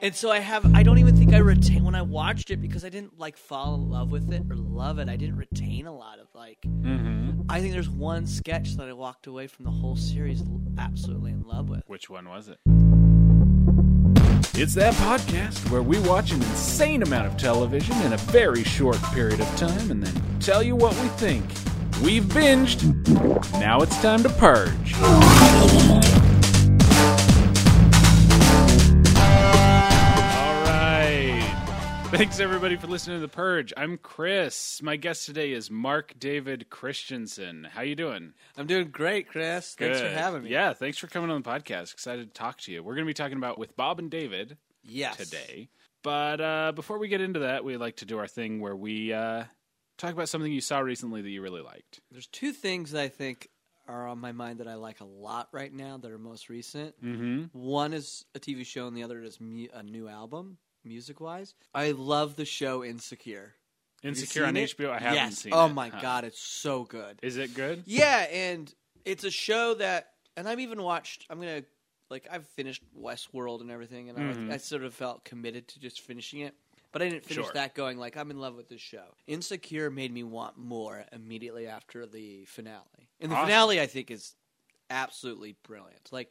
And 0.00 0.14
so 0.14 0.30
I 0.30 0.38
have 0.38 0.74
I 0.74 0.82
don't 0.84 0.98
even 0.98 1.16
think 1.16 1.34
I 1.34 1.38
retain 1.38 1.84
when 1.84 1.94
I 1.94 2.02
watched 2.02 2.50
it 2.50 2.58
because 2.58 2.84
I 2.84 2.88
didn't 2.88 3.18
like 3.18 3.36
fall 3.36 3.74
in 3.74 3.90
love 3.90 4.12
with 4.12 4.32
it 4.32 4.42
or 4.48 4.54
love 4.56 4.98
it. 4.98 5.08
I 5.08 5.16
didn't 5.16 5.36
retain 5.36 5.86
a 5.86 5.94
lot 5.94 6.18
of 6.20 6.28
like 6.34 6.58
Mm-hmm. 6.62 7.42
I 7.50 7.60
think 7.60 7.72
there's 7.72 7.88
one 7.88 8.26
sketch 8.26 8.76
that 8.76 8.88
I 8.88 8.92
walked 8.92 9.26
away 9.26 9.46
from 9.46 9.64
the 9.64 9.70
whole 9.70 9.96
series 9.96 10.42
absolutely 10.78 11.32
in 11.32 11.42
love 11.42 11.68
with. 11.68 11.82
Which 11.86 12.08
one 12.08 12.28
was 12.28 12.48
it? 12.48 12.58
It's 14.54 14.74
that 14.74 14.94
podcast 14.94 15.70
where 15.70 15.82
we 15.82 15.98
watch 16.00 16.30
an 16.32 16.42
insane 16.42 17.02
amount 17.02 17.26
of 17.26 17.36
television 17.36 17.96
in 18.02 18.12
a 18.12 18.16
very 18.16 18.64
short 18.64 19.02
period 19.12 19.40
of 19.40 19.56
time 19.56 19.90
and 19.90 20.02
then 20.02 20.40
tell 20.40 20.62
you 20.62 20.76
what 20.76 20.92
we 21.00 21.08
think. 21.10 21.44
We've 22.02 22.24
binged. 22.24 22.82
Now 23.60 23.80
it's 23.80 24.00
time 24.00 24.22
to 24.22 24.30
purge. 24.30 26.17
Thanks 32.10 32.40
everybody 32.40 32.76
for 32.76 32.86
listening 32.86 33.16
to 33.18 33.20
The 33.20 33.28
Purge. 33.28 33.72
I'm 33.76 33.98
Chris. 33.98 34.80
My 34.82 34.96
guest 34.96 35.26
today 35.26 35.52
is 35.52 35.70
Mark 35.70 36.14
David 36.18 36.70
Christensen. 36.70 37.64
How 37.70 37.82
you 37.82 37.94
doing? 37.94 38.32
I'm 38.56 38.66
doing 38.66 38.88
great, 38.88 39.28
Chris. 39.28 39.74
Thanks 39.74 40.00
for 40.00 40.08
having 40.08 40.44
me. 40.44 40.50
Yeah, 40.50 40.72
thanks 40.72 40.96
for 40.96 41.06
coming 41.06 41.30
on 41.30 41.42
the 41.42 41.48
podcast. 41.48 41.92
Excited 41.92 42.28
to 42.28 42.32
talk 42.32 42.58
to 42.62 42.72
you. 42.72 42.82
We're 42.82 42.94
going 42.94 43.04
to 43.04 43.10
be 43.10 43.14
talking 43.14 43.36
about 43.36 43.58
with 43.58 43.76
Bob 43.76 43.98
and 43.98 44.10
David 44.10 44.56
Yes. 44.82 45.18
today. 45.18 45.68
But 46.02 46.40
uh, 46.40 46.72
before 46.74 46.98
we 46.98 47.08
get 47.08 47.20
into 47.20 47.40
that, 47.40 47.62
we 47.62 47.76
like 47.76 47.96
to 47.96 48.06
do 48.06 48.16
our 48.18 48.26
thing 48.26 48.60
where 48.60 48.76
we 48.76 49.12
uh, 49.12 49.44
talk 49.98 50.12
about 50.14 50.30
something 50.30 50.50
you 50.50 50.62
saw 50.62 50.78
recently 50.78 51.20
that 51.20 51.28
you 51.30 51.42
really 51.42 51.62
liked. 51.62 52.00
There's 52.10 52.26
two 52.28 52.52
things 52.52 52.92
that 52.92 53.02
I 53.02 53.08
think 53.08 53.48
are 53.86 54.06
on 54.08 54.18
my 54.18 54.32
mind 54.32 54.60
that 54.60 54.68
I 54.68 54.74
like 54.74 55.00
a 55.00 55.04
lot 55.04 55.48
right 55.52 55.72
now 55.72 55.98
that 55.98 56.10
are 56.10 56.18
most 56.18 56.48
recent. 56.48 56.94
Mm-hmm. 57.04 57.58
One 57.58 57.92
is 57.92 58.24
a 58.34 58.38
TV 58.40 58.64
show, 58.64 58.86
and 58.86 58.96
the 58.96 59.02
other 59.02 59.22
is 59.22 59.38
mu- 59.40 59.68
a 59.74 59.82
new 59.82 60.08
album, 60.08 60.56
music 60.88 61.20
wise. 61.20 61.54
I 61.74 61.90
love 61.92 62.36
the 62.36 62.44
show 62.44 62.82
Insecure. 62.84 63.54
Insecure 64.02 64.46
on 64.46 64.56
it? 64.56 64.70
HBO. 64.76 64.90
I 64.90 64.98
haven't 64.98 65.14
yes. 65.16 65.38
seen 65.38 65.52
oh 65.52 65.66
it. 65.66 65.72
my 65.74 65.88
Huh. 65.88 65.98
god, 66.00 66.24
it's 66.24 66.40
so 66.40 66.84
good. 66.84 67.18
Is 67.22 67.36
it 67.36 67.54
good? 67.54 67.82
Yeah, 67.86 68.26
and 68.30 68.72
it's 69.04 69.24
a 69.24 69.30
show 69.30 69.74
that, 69.74 70.12
and 70.36 70.48
I've 70.48 70.60
even 70.60 70.82
watched. 70.82 71.26
I'm 71.28 71.38
gonna 71.40 71.62
like 72.10 72.26
I've 72.30 72.46
finished 72.48 72.82
Westworld 72.98 73.60
and 73.60 73.70
everything, 73.70 74.08
and 74.08 74.18
Mhm. 74.18 74.50
I, 74.50 74.54
I 74.54 74.56
sort 74.58 74.84
of 74.84 74.94
felt 74.94 75.24
committed 75.24 75.68
to 75.68 75.80
just 75.80 76.00
finishing 76.00 76.40
it. 76.40 76.54
But 76.90 77.02
I 77.02 77.08
didn't 77.10 77.24
finish 77.26 77.44
Sure. 77.44 77.52
that 77.54 77.74
going 77.74 77.98
like 77.98 78.16
I'm 78.16 78.30
in 78.30 78.38
love 78.40 78.54
with 78.54 78.68
this 78.68 78.80
show. 78.80 79.04
Insecure 79.26 79.90
made 79.90 80.10
me 80.12 80.22
want 80.22 80.56
more 80.56 81.04
immediately 81.12 81.66
after 81.66 82.06
the 82.06 82.44
finale, 82.46 83.10
and 83.20 83.30
the 83.30 83.36
Awesome. 83.36 83.46
finale 83.48 83.80
I 83.80 83.86
think 83.86 84.10
is 84.10 84.34
absolutely 84.90 85.56
brilliant. 85.64 86.08
Like 86.12 86.30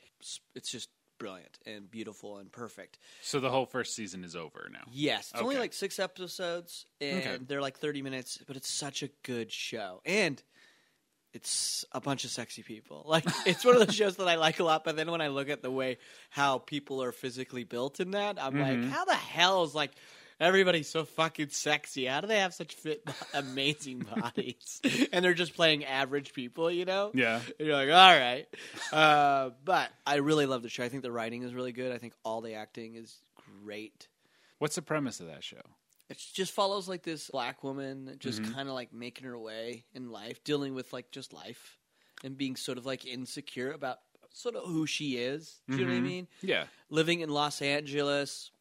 it's 0.55 0.71
just 0.71 0.89
brilliant 1.17 1.57
and 1.65 1.89
beautiful 1.89 2.37
and 2.37 2.51
perfect. 2.51 2.99
So 3.21 3.39
the 3.39 3.49
whole 3.49 3.65
first 3.65 3.95
season 3.95 4.23
is 4.23 4.35
over 4.35 4.69
now. 4.71 4.85
Yes, 4.91 5.31
it's 5.31 5.41
only 5.41 5.57
like 5.57 5.73
six 5.73 5.99
episodes, 5.99 6.85
and 7.01 7.17
Okay. 7.17 7.37
they're 7.47 7.61
like 7.61 7.77
thirty 7.77 8.01
minutes, 8.01 8.39
but 8.47 8.55
it's 8.55 8.69
such 8.69 9.03
a 9.03 9.09
good 9.23 9.51
show, 9.51 10.01
and 10.05 10.41
it's 11.33 11.85
a 11.91 12.01
bunch 12.01 12.23
of 12.23 12.31
sexy 12.31 12.63
people. 12.63 13.03
Like 13.07 13.25
it's 13.45 13.63
one 13.65 13.75
of 13.75 13.85
those 13.85 13.95
shows 13.95 14.15
that 14.17 14.27
I 14.27 14.35
like 14.35 14.59
a 14.59 14.63
lot, 14.63 14.83
but 14.83 14.95
then 14.95 15.11
when 15.11 15.21
I 15.21 15.27
look 15.27 15.49
at 15.49 15.61
the 15.61 15.71
way 15.71 15.97
how 16.29 16.57
people 16.59 17.01
are 17.03 17.11
physically 17.11 17.63
built 17.63 17.99
in 17.99 18.11
that, 18.11 18.41
I'm 18.41 18.55
Mhm. 18.55 18.59
like, 18.59 18.85
how 18.85 19.05
the 19.05 19.15
hell 19.15 19.63
is 19.63 19.73
like 19.75 19.91
everybody's 20.39 20.87
so 20.89 21.05
fucking 21.05 21.49
sexy? 21.49 22.05
How 22.05 22.21
do 22.21 22.27
they 22.27 22.39
have 22.39 22.53
such 22.53 22.75
fit, 22.75 23.03
amazing 23.33 23.99
bodies, 23.99 24.81
and 25.11 25.23
they're 25.23 25.33
just 25.33 25.55
playing 25.55 25.85
average 25.85 26.33
people? 26.33 26.69
You 26.71 26.85
know? 26.85 27.11
Yeah. 27.13 27.41
You're 27.59 27.73
like, 27.73 27.89
all 27.89 28.19
right. 28.19 28.45
Uh, 28.91 29.51
but 29.65 29.89
I 30.05 30.15
really 30.15 30.45
love 30.45 30.63
the 30.63 30.69
show. 30.69 30.83
I 30.83 30.89
think 30.89 31.03
the 31.03 31.11
writing 31.11 31.43
is 31.43 31.53
really 31.53 31.71
good. 31.71 31.91
I 31.91 31.97
think 31.97 32.13
all 32.23 32.41
the 32.41 32.53
acting 32.55 32.95
is 32.95 33.15
great. 33.63 34.07
What's 34.59 34.75
the 34.75 34.81
premise 34.81 35.19
of 35.19 35.27
that 35.27 35.43
show? 35.43 35.61
It 36.09 36.17
just 36.33 36.53
follows 36.53 36.87
like 36.87 37.03
this 37.03 37.29
black 37.29 37.63
woman 37.63 38.15
just 38.19 38.41
Mhm. 38.41 38.53
kind 38.53 38.69
of 38.69 38.75
like 38.75 38.93
making 38.93 39.25
her 39.27 39.37
way 39.37 39.83
in 39.93 40.09
life, 40.09 40.41
dealing 40.43 40.73
with 40.73 40.93
like 40.93 41.11
just 41.11 41.33
life 41.33 41.77
and 42.23 42.37
being 42.37 42.55
sort 42.55 42.77
of 42.77 42.85
like 42.85 43.05
insecure 43.05 43.71
about 43.73 43.97
sort 44.31 44.55
of 44.55 44.63
who 44.69 44.85
she 44.87 45.17
is. 45.17 45.59
Do 45.69 45.75
you 45.77 45.81
know 45.85 45.91
what 45.91 45.97
I 45.97 45.99
Mhm. 45.99 46.03
mean? 46.03 46.27
Yeah. 46.41 46.67
Living 46.89 47.19
in 47.19 47.29
Los 47.29 47.61
Angeles. 47.61 48.51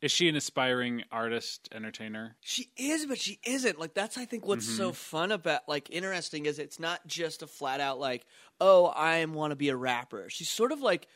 Is 0.00 0.10
she 0.10 0.28
an 0.28 0.36
aspiring 0.36 1.04
artist, 1.12 1.68
entertainer? 1.72 2.36
She 2.40 2.70
is, 2.76 3.04
but 3.04 3.18
she 3.18 3.38
isn't. 3.44 3.78
Like 3.78 3.94
that's 3.94 4.16
I 4.16 4.24
think 4.24 4.46
what's 4.46 4.66
so 4.66 4.88
mm-hmm. 4.88 4.94
fun 4.94 5.32
about 5.32 5.68
like 5.68 5.90
interesting 5.90 6.46
is 6.46 6.58
it's 6.58 6.80
not 6.80 7.06
just 7.06 7.42
a 7.42 7.46
flat 7.46 7.80
out 7.80 8.00
like, 8.00 8.24
oh, 8.60 8.86
I 8.86 9.24
want 9.26 9.50
to 9.50 9.56
be 9.56 9.68
a 9.68 9.76
rapper. 9.76 10.26
She's 10.30 10.48
sort 10.48 10.72
of 10.72 10.80
like 10.80 11.06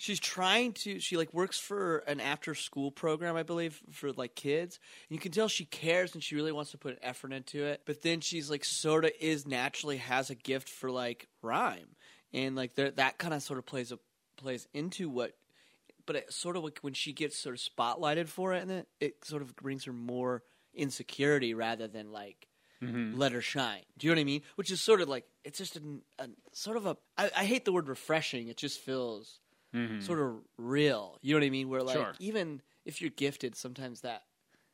she's 0.00 0.18
trying 0.18 0.72
to 0.72 0.98
she 0.98 1.16
like 1.16 1.34
works 1.34 1.58
for 1.58 1.98
an 1.98 2.20
after 2.20 2.54
school 2.54 2.90
program 2.90 3.36
i 3.36 3.42
believe 3.42 3.82
for 3.90 4.12
like 4.12 4.34
kids 4.34 4.80
and 5.08 5.14
you 5.14 5.20
can 5.20 5.30
tell 5.30 5.46
she 5.46 5.66
cares 5.66 6.14
and 6.14 6.24
she 6.24 6.34
really 6.34 6.52
wants 6.52 6.70
to 6.70 6.78
put 6.78 6.92
an 6.92 6.98
effort 7.02 7.34
into 7.34 7.62
it 7.64 7.82
but 7.84 8.00
then 8.00 8.18
she's 8.20 8.48
like 8.48 8.64
sort 8.64 9.04
of 9.04 9.10
is 9.20 9.46
naturally 9.46 9.98
has 9.98 10.30
a 10.30 10.34
gift 10.34 10.70
for 10.70 10.90
like 10.90 11.28
rhyme 11.42 11.96
and 12.32 12.56
like 12.56 12.74
that 12.76 13.18
kind 13.18 13.34
of 13.34 13.42
sort 13.42 13.58
of 13.58 13.66
plays 13.66 13.92
a 13.92 13.98
plays 14.38 14.66
into 14.72 15.10
what 15.10 15.34
but 16.06 16.16
it 16.16 16.32
sort 16.32 16.56
of 16.56 16.64
like 16.64 16.78
when 16.80 16.94
she 16.94 17.12
gets 17.12 17.36
sort 17.38 17.54
of 17.54 17.60
spotlighted 17.60 18.28
for 18.28 18.52
it 18.54 18.62
and 18.62 18.70
it, 18.70 18.88
it 19.00 19.24
sort 19.24 19.42
of 19.42 19.54
brings 19.56 19.84
her 19.84 19.92
more 19.92 20.42
insecurity 20.74 21.54
rather 21.54 21.86
than 21.88 22.12
like 22.12 22.46
Mm-hmm. 22.82 23.18
let 23.18 23.32
her 23.32 23.42
shine. 23.42 23.82
Do 23.98 24.06
you 24.06 24.10
know 24.14 24.18
what 24.18 24.22
I 24.22 24.24
mean? 24.24 24.42
Which 24.54 24.70
is 24.70 24.80
sort 24.80 25.02
of 25.02 25.08
like 25.10 25.26
it's 25.44 25.58
just 25.58 25.76
a, 25.76 25.82
a 26.18 26.28
sort 26.52 26.78
of 26.78 26.86
a. 26.86 26.96
I, 27.18 27.30
I 27.36 27.44
hate 27.44 27.66
the 27.66 27.72
word 27.74 27.88
refreshing. 27.88 28.48
It 28.48 28.56
just 28.56 28.80
feels 28.80 29.38
Mm-hmm. 29.74 30.00
sort 30.00 30.18
of 30.18 30.36
real. 30.56 31.18
You 31.20 31.34
know 31.34 31.40
what 31.40 31.46
I 31.46 31.50
mean? 31.50 31.68
Where 31.68 31.82
like 31.82 31.96
Sure. 31.96 32.12
even 32.18 32.62
if 32.86 33.02
you're 33.02 33.10
gifted, 33.10 33.54
sometimes 33.54 34.00
that 34.00 34.22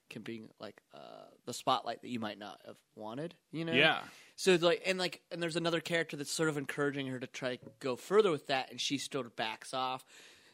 can 0.08 0.22
be 0.22 0.44
like 0.60 0.80
uh, 0.94 0.98
the 1.46 1.52
spotlight 1.52 2.02
that 2.02 2.08
you 2.08 2.20
might 2.20 2.38
not 2.38 2.60
have 2.64 2.76
wanted. 2.94 3.34
You 3.50 3.64
know? 3.64 3.72
Yeah. 3.72 3.98
So 4.36 4.52
it's 4.52 4.62
like 4.62 4.82
and 4.86 5.00
like 5.00 5.22
and 5.32 5.42
there's 5.42 5.56
another 5.56 5.80
character 5.80 6.16
that's 6.16 6.30
sort 6.30 6.48
of 6.48 6.56
encouraging 6.56 7.08
her 7.08 7.18
to 7.18 7.26
try 7.26 7.56
to 7.56 7.66
go 7.80 7.96
further 7.96 8.30
with 8.30 8.46
that, 8.46 8.70
and 8.70 8.80
she 8.80 8.98
sort 8.98 9.26
of 9.26 9.34
backs 9.34 9.74
off. 9.74 10.04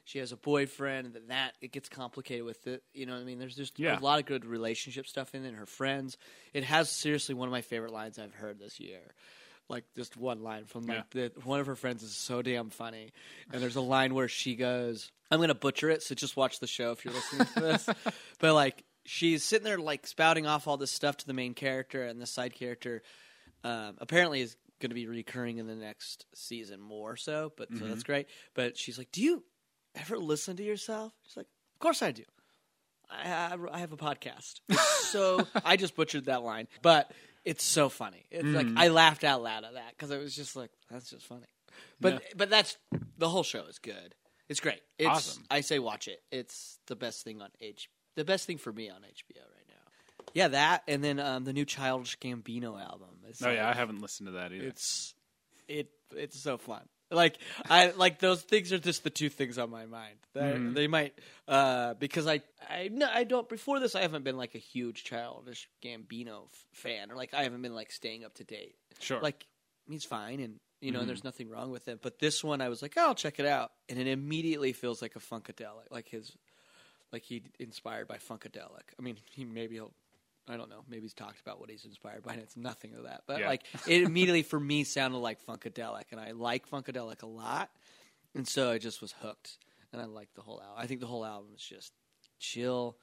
She 0.04 0.18
has 0.18 0.32
a 0.32 0.36
boyfriend, 0.36 1.14
and 1.16 1.30
that 1.30 1.54
it 1.60 1.70
gets 1.72 1.88
complicated 1.88 2.44
with 2.44 2.66
it. 2.66 2.82
You 2.92 3.06
know 3.06 3.12
what 3.14 3.20
I 3.20 3.24
mean? 3.24 3.38
There's 3.38 3.54
just 3.56 3.78
Yeah. 3.78 3.98
a 3.98 4.00
lot 4.00 4.18
of 4.18 4.26
good 4.26 4.44
relationship 4.44 5.06
stuff 5.06 5.34
in 5.34 5.44
it. 5.44 5.48
And 5.48 5.56
her 5.56 5.66
friends. 5.66 6.16
It 6.52 6.64
has 6.64 6.90
seriously 6.90 7.34
one 7.34 7.48
of 7.48 7.52
my 7.52 7.62
favorite 7.62 7.92
lines 7.92 8.18
I've 8.18 8.34
heard 8.34 8.58
this 8.58 8.80
year. 8.80 9.14
Like 9.68 9.84
just 9.96 10.16
one 10.16 10.42
line 10.42 10.64
from 10.64 10.86
like 10.86 11.08
the, 11.10 11.32
one 11.44 11.60
of 11.60 11.66
her 11.66 11.76
friends 11.76 12.02
is 12.02 12.14
so 12.14 12.42
damn 12.42 12.68
funny, 12.70 13.12
and 13.52 13.62
there's 13.62 13.76
a 13.76 13.80
line 13.80 14.12
where 14.12 14.28
she 14.28 14.54
goes, 14.56 15.10
"I'm 15.30 15.40
gonna 15.40 15.54
butcher 15.54 15.88
it, 15.88 16.02
so 16.02 16.14
just 16.14 16.36
watch 16.36 16.58
the 16.58 16.66
show 16.66 16.90
if 16.90 17.04
you're 17.04 17.14
listening 17.14 17.46
to 17.54 17.60
this." 17.60 17.88
but 18.40 18.54
like 18.54 18.84
she's 19.04 19.42
sitting 19.44 19.64
there 19.64 19.78
like 19.78 20.06
spouting 20.06 20.46
off 20.46 20.66
all 20.66 20.76
this 20.76 20.90
stuff 20.90 21.16
to 21.18 21.26
the 21.26 21.32
main 21.32 21.54
character, 21.54 22.04
and 22.04 22.20
the 22.20 22.26
side 22.26 22.54
character 22.54 23.02
um, 23.64 23.94
apparently 23.98 24.40
is 24.42 24.56
going 24.80 24.90
to 24.90 24.94
be 24.94 25.06
recurring 25.06 25.58
in 25.58 25.68
the 25.68 25.76
next 25.76 26.26
season 26.34 26.80
more 26.80 27.16
so. 27.16 27.52
But 27.56 27.68
so 27.78 27.86
that's 27.86 28.02
great. 28.02 28.26
But 28.54 28.76
she's 28.76 28.98
like, 28.98 29.12
"Do 29.12 29.22
you 29.22 29.44
ever 29.94 30.18
listen 30.18 30.56
to 30.56 30.62
yourself?" 30.62 31.12
She's 31.24 31.36
like, 31.36 31.46
"Of 31.74 31.78
course 31.80 32.02
I 32.02 32.12
do. 32.12 32.24
I 33.10 33.26
have, 33.26 33.60
I 33.70 33.78
have 33.78 33.92
a 33.92 33.96
podcast." 33.96 34.60
So 35.12 35.46
I 35.62 35.76
just 35.76 35.94
butchered 35.94 36.24
that 36.24 36.42
line, 36.42 36.68
but 36.80 37.10
it's 37.44 37.62
so 37.62 37.90
funny. 37.90 38.24
It's 38.30 38.46
like 38.48 38.66
I 38.76 38.88
laughed 38.88 39.24
out 39.24 39.42
loud 39.42 39.64
at 39.64 39.74
that 39.74 39.90
because 39.90 40.10
it 40.10 40.18
was 40.18 40.34
just 40.34 40.56
like 40.56 40.70
that's 40.90 41.10
just 41.10 41.26
funny. 41.26 41.44
But 42.00 42.14
Yeah. 42.14 42.18
but 42.34 42.48
that's 42.48 42.78
the 43.18 43.28
whole 43.28 43.42
show 43.42 43.64
is 43.64 43.78
good. 43.78 44.14
It's 44.48 44.60
great. 44.60 44.80
It's, 44.98 45.08
Awesome. 45.10 45.44
I 45.50 45.60
say 45.60 45.78
watch 45.78 46.08
it. 46.08 46.22
It's 46.30 46.78
the 46.86 46.96
best 46.96 47.24
thing 47.24 47.42
on 47.42 47.50
H. 47.60 47.90
The 48.16 48.24
best 48.24 48.46
thing 48.46 48.56
for 48.56 48.72
me 48.72 48.88
on 48.88 49.02
HBO 49.02 49.40
right 49.40 49.68
now. 49.68 50.24
Yeah, 50.32 50.48
that 50.48 50.82
and 50.88 51.04
then 51.04 51.20
um, 51.20 51.44
the 51.44 51.52
new 51.52 51.66
Childish 51.66 52.18
Gambino 52.18 52.80
album. 52.80 53.08
It's 53.28 53.42
Oh 53.42 53.50
yeah, 53.50 53.68
I 53.68 53.74
haven't 53.74 54.00
listened 54.00 54.28
to 54.28 54.32
that 54.32 54.50
either. 54.52 54.64
it's 54.68 55.14
it 55.68 55.90
it's 56.16 56.40
so 56.40 56.56
fun. 56.56 56.88
Like 57.12 57.38
I 57.68 57.90
like 57.90 58.18
those 58.18 58.42
things 58.42 58.72
are 58.72 58.78
just 58.78 59.04
the 59.04 59.10
two 59.10 59.28
things 59.28 59.58
on 59.58 59.70
my 59.70 59.86
mind. 59.86 60.16
They, 60.34 60.40
Mhm. 60.40 60.74
they 60.74 60.86
might 60.86 61.14
uh, 61.46 61.94
because 61.94 62.26
I 62.26 62.40
I 62.68 62.88
no, 62.90 63.08
I 63.12 63.24
don't 63.24 63.48
before 63.48 63.78
this 63.80 63.94
I 63.94 64.00
haven't 64.02 64.24
been 64.24 64.36
like 64.36 64.54
a 64.54 64.58
huge 64.58 65.04
childish 65.04 65.68
Gambino 65.82 66.46
f- 66.52 66.64
fan 66.72 67.10
or 67.10 67.16
like 67.16 67.34
I 67.34 67.42
haven't 67.42 67.62
been 67.62 67.74
like 67.74 67.92
staying 67.92 68.24
up 68.24 68.34
to 68.34 68.44
date. 68.44 68.74
sure. 68.98 69.20
Like 69.20 69.46
he's 69.88 70.04
fine 70.04 70.40
and 70.40 70.58
you 70.80 70.90
know 70.92 71.02
Mhm. 71.02 71.06
there's 71.06 71.24
nothing 71.24 71.48
wrong 71.50 71.70
with 71.70 71.86
it. 71.88 72.00
But 72.02 72.18
this 72.18 72.42
one 72.42 72.60
I 72.60 72.68
was 72.68 72.82
like 72.82 72.94
oh, 72.96 73.08
I'll 73.08 73.14
check 73.14 73.38
it 73.38 73.46
out 73.46 73.72
and 73.88 73.98
it 73.98 74.06
immediately 74.06 74.72
feels 74.72 75.02
like 75.02 75.14
a 75.16 75.20
funkadelic 75.20 75.90
like 75.90 76.08
his 76.08 76.32
like 77.12 77.24
he 77.24 77.42
inspired 77.58 78.08
by 78.08 78.16
funkadelic. 78.16 78.88
I 78.98 79.02
mean 79.02 79.16
he 79.30 79.44
maybe 79.44 79.74
he'll. 79.74 79.92
I 80.48 80.56
don't 80.56 80.68
know. 80.70 80.82
Maybe 80.88 81.02
he's 81.02 81.14
talked 81.14 81.40
about 81.40 81.60
what 81.60 81.70
he's 81.70 81.84
inspired 81.84 82.22
by, 82.24 82.32
and 82.32 82.42
it's 82.42 82.56
nothing 82.56 82.94
of 82.94 83.04
that. 83.04 83.22
But 83.26 83.40
Yeah. 83.40 83.48
like, 83.48 83.62
it 83.86 84.02
immediately 84.02 84.42
for 84.42 84.58
me 84.58 84.82
sounded 84.84 85.18
like 85.18 85.44
Funkadelic, 85.46 86.04
and 86.10 86.20
I 86.20 86.32
like 86.32 86.68
Funkadelic 86.68 87.22
a 87.22 87.26
lot, 87.26 87.70
and 88.34 88.46
so 88.46 88.70
I 88.70 88.78
just 88.78 89.00
was 89.00 89.12
hooked, 89.20 89.58
and 89.92 90.02
I 90.02 90.06
like 90.06 90.34
the 90.34 90.42
whole 90.42 90.60
album. 90.60 90.76
I 90.78 90.86
think 90.86 91.00
the 91.00 91.06
whole 91.06 91.24
album 91.24 91.50
is 91.54 91.62
just 91.62 91.92
chill, 92.40 92.96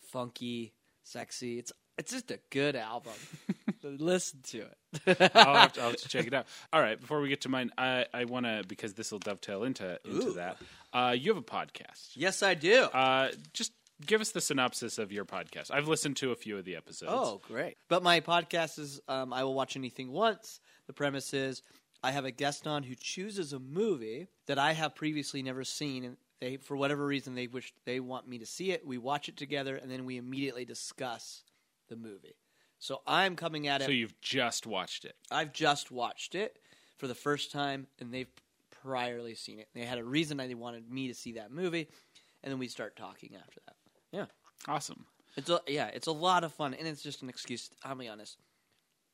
funky, 0.00 0.72
sexy. 1.02 1.58
It's 1.58 1.72
it's 1.98 2.12
just 2.12 2.30
a 2.30 2.38
good 2.50 2.76
album. 2.76 3.12
Listen 3.82 4.40
to 4.44 4.66
it. 5.06 5.30
I'll, 5.34 5.54
have 5.54 5.72
to, 5.74 5.80
I'll 5.80 5.90
have 5.90 5.96
to 5.96 6.08
check 6.08 6.26
it 6.26 6.34
out. 6.34 6.46
All 6.72 6.80
right, 6.80 7.00
before 7.00 7.20
we 7.20 7.28
get 7.28 7.42
to 7.42 7.48
mine, 7.48 7.70
I, 7.78 8.04
I 8.12 8.24
want 8.24 8.44
to 8.46 8.64
because 8.66 8.94
this 8.94 9.12
will 9.12 9.18
dovetail 9.18 9.64
into 9.64 9.98
into 10.04 10.28
Ooh. 10.28 10.32
that. 10.34 10.56
Uh, 10.92 11.14
you 11.16 11.32
have 11.34 11.42
a 11.42 11.46
podcast. 11.46 12.10
yes, 12.14 12.42
I 12.42 12.54
do. 12.54 12.82
Uh, 12.84 13.30
just 13.52 13.72
give 14.04 14.20
us 14.20 14.32
the 14.32 14.40
synopsis 14.40 14.98
of 14.98 15.12
your 15.12 15.24
podcast. 15.24 15.70
I've 15.70 15.88
listened 15.88 16.16
to 16.18 16.32
a 16.32 16.36
few 16.36 16.58
of 16.58 16.64
the 16.64 16.76
episodes. 16.76 17.12
Oh, 17.14 17.40
great. 17.46 17.76
But 17.88 18.02
my 18.02 18.20
podcast 18.20 18.78
is 18.78 19.00
um, 19.08 19.32
I 19.32 19.44
Will 19.44 19.54
Watch 19.54 19.76
Anything 19.76 20.10
Once. 20.12 20.60
The 20.86 20.92
premise 20.92 21.32
is 21.32 21.62
I 22.02 22.12
have 22.12 22.24
a 22.24 22.30
guest 22.30 22.66
on 22.66 22.82
who 22.82 22.94
chooses 22.94 23.52
a 23.52 23.58
movie 23.58 24.28
that 24.46 24.58
I 24.58 24.72
have 24.72 24.94
previously 24.94 25.42
never 25.42 25.64
seen, 25.64 26.04
and 26.04 26.16
they, 26.40 26.56
for 26.58 26.76
whatever 26.76 27.06
reason, 27.06 27.34
they 27.34 27.46
wish 27.46 27.72
they 27.84 28.00
want 28.00 28.28
me 28.28 28.38
to 28.38 28.46
see 28.46 28.72
it. 28.72 28.86
We 28.86 28.98
watch 28.98 29.28
it 29.28 29.36
together, 29.36 29.76
and 29.76 29.90
then 29.90 30.04
we 30.04 30.18
immediately 30.18 30.64
discuss 30.64 31.42
the 31.88 31.96
movie. 31.96 32.36
So 32.78 33.00
I'm 33.06 33.36
coming 33.36 33.68
at 33.68 33.80
it. 33.80 33.86
so 33.86 33.90
you've 33.90 34.20
just 34.20 34.66
watched 34.66 35.04
it. 35.06 35.16
I've 35.30 35.52
just 35.52 35.90
watched 35.90 36.34
it 36.34 36.58
for 36.98 37.06
the 37.06 37.14
first 37.14 37.50
time, 37.50 37.86
and 37.98 38.12
they've 38.12 38.30
priorly 38.84 39.36
seen 39.36 39.58
it. 39.58 39.68
They 39.74 39.80
had 39.80 39.98
a 39.98 40.04
reason 40.04 40.36
they 40.36 40.54
wanted 40.54 40.90
me 40.90 41.08
to 41.08 41.14
see 41.14 41.32
that 41.32 41.50
movie, 41.50 41.88
and 42.42 42.52
then 42.52 42.58
we 42.58 42.68
start 42.68 42.96
talking 42.96 43.30
after 43.34 43.60
that. 43.66 43.75
Yeah. 44.16 44.26
Awesome. 44.68 45.04
It's 45.36 45.50
a, 45.50 45.60
yeah, 45.66 45.88
it's 45.92 46.06
a 46.06 46.12
lot 46.12 46.44
of 46.44 46.52
fun, 46.54 46.72
and 46.74 46.88
it's 46.88 47.02
just 47.02 47.22
an 47.22 47.28
excuse. 47.28 47.70
I'll 47.84 47.94
be 47.94 48.08
honest. 48.08 48.38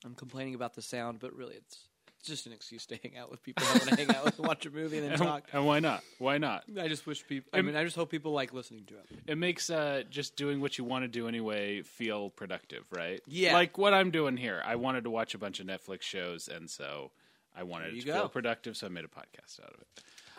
I'm 0.05 0.15
complaining 0.15 0.55
about 0.55 0.75
the 0.75 0.83
sound, 0.83 1.19
but 1.21 1.35
really, 1.35 1.55
it's 1.55 1.89
it's 2.21 2.29
just 2.29 2.47
an 2.47 2.53
excuse 2.53 2.87
to 2.87 2.97
hang 3.03 3.17
out 3.17 3.29
with 3.31 3.43
people 3.43 3.65
I 3.67 3.73
want 3.73 3.89
to 3.89 3.97
hang 3.97 4.15
out 4.15 4.25
with, 4.25 4.39
and 4.39 4.47
watch 4.47 4.65
a 4.67 4.71
movie, 4.71 4.99
and 4.99 5.07
then 5.07 5.13
And, 5.15 5.23
talk. 5.23 5.49
and 5.53 5.67
why 5.67 5.81
not? 5.81 6.05
Why 6.19 6.39
not? 6.39 6.63
I 6.81 6.87
just 6.87 7.05
wish 7.07 7.27
people. 7.27 7.51
I 7.53 7.63
mean, 7.63 7.75
I 7.75 7.83
just 7.83 7.97
hope 7.97 8.11
people 8.11 8.31
like 8.33 8.53
listening 8.53 8.85
to 8.87 8.95
it. 8.95 9.07
It 9.27 9.39
makes 9.39 9.69
uh, 9.71 10.05
just 10.09 10.37
doing 10.37 10.61
what 10.61 10.79
you 10.79 10.85
want 10.85 11.03
to 11.05 11.09
do 11.09 11.27
anyway 11.27 11.83
feel 11.83 12.31
productive, 12.31 12.85
right? 12.93 13.21
Yeah. 13.27 13.55
Like 13.55 13.77
what 13.77 13.93
I'm 13.93 14.13
doing 14.13 14.37
here. 14.37 14.63
I 14.65 14.77
wanted 14.77 15.03
to 15.05 15.11
watch 15.11 15.35
a 15.35 15.39
bunch 15.39 15.59
of 15.59 15.67
Netflix 15.67 16.03
shows, 16.03 16.47
and 16.47 16.71
so 16.71 17.11
I 17.57 17.65
wanted 17.65 17.95
it 17.95 18.01
to 18.01 18.07
go. 18.07 18.15
feel 18.15 18.29
productive, 18.29 18.77
so 18.77 18.87
I 18.87 18.91
made 18.91 19.05
a 19.05 19.09
podcast 19.09 19.61
out 19.61 19.75
of 19.75 19.81
it. 19.81 19.89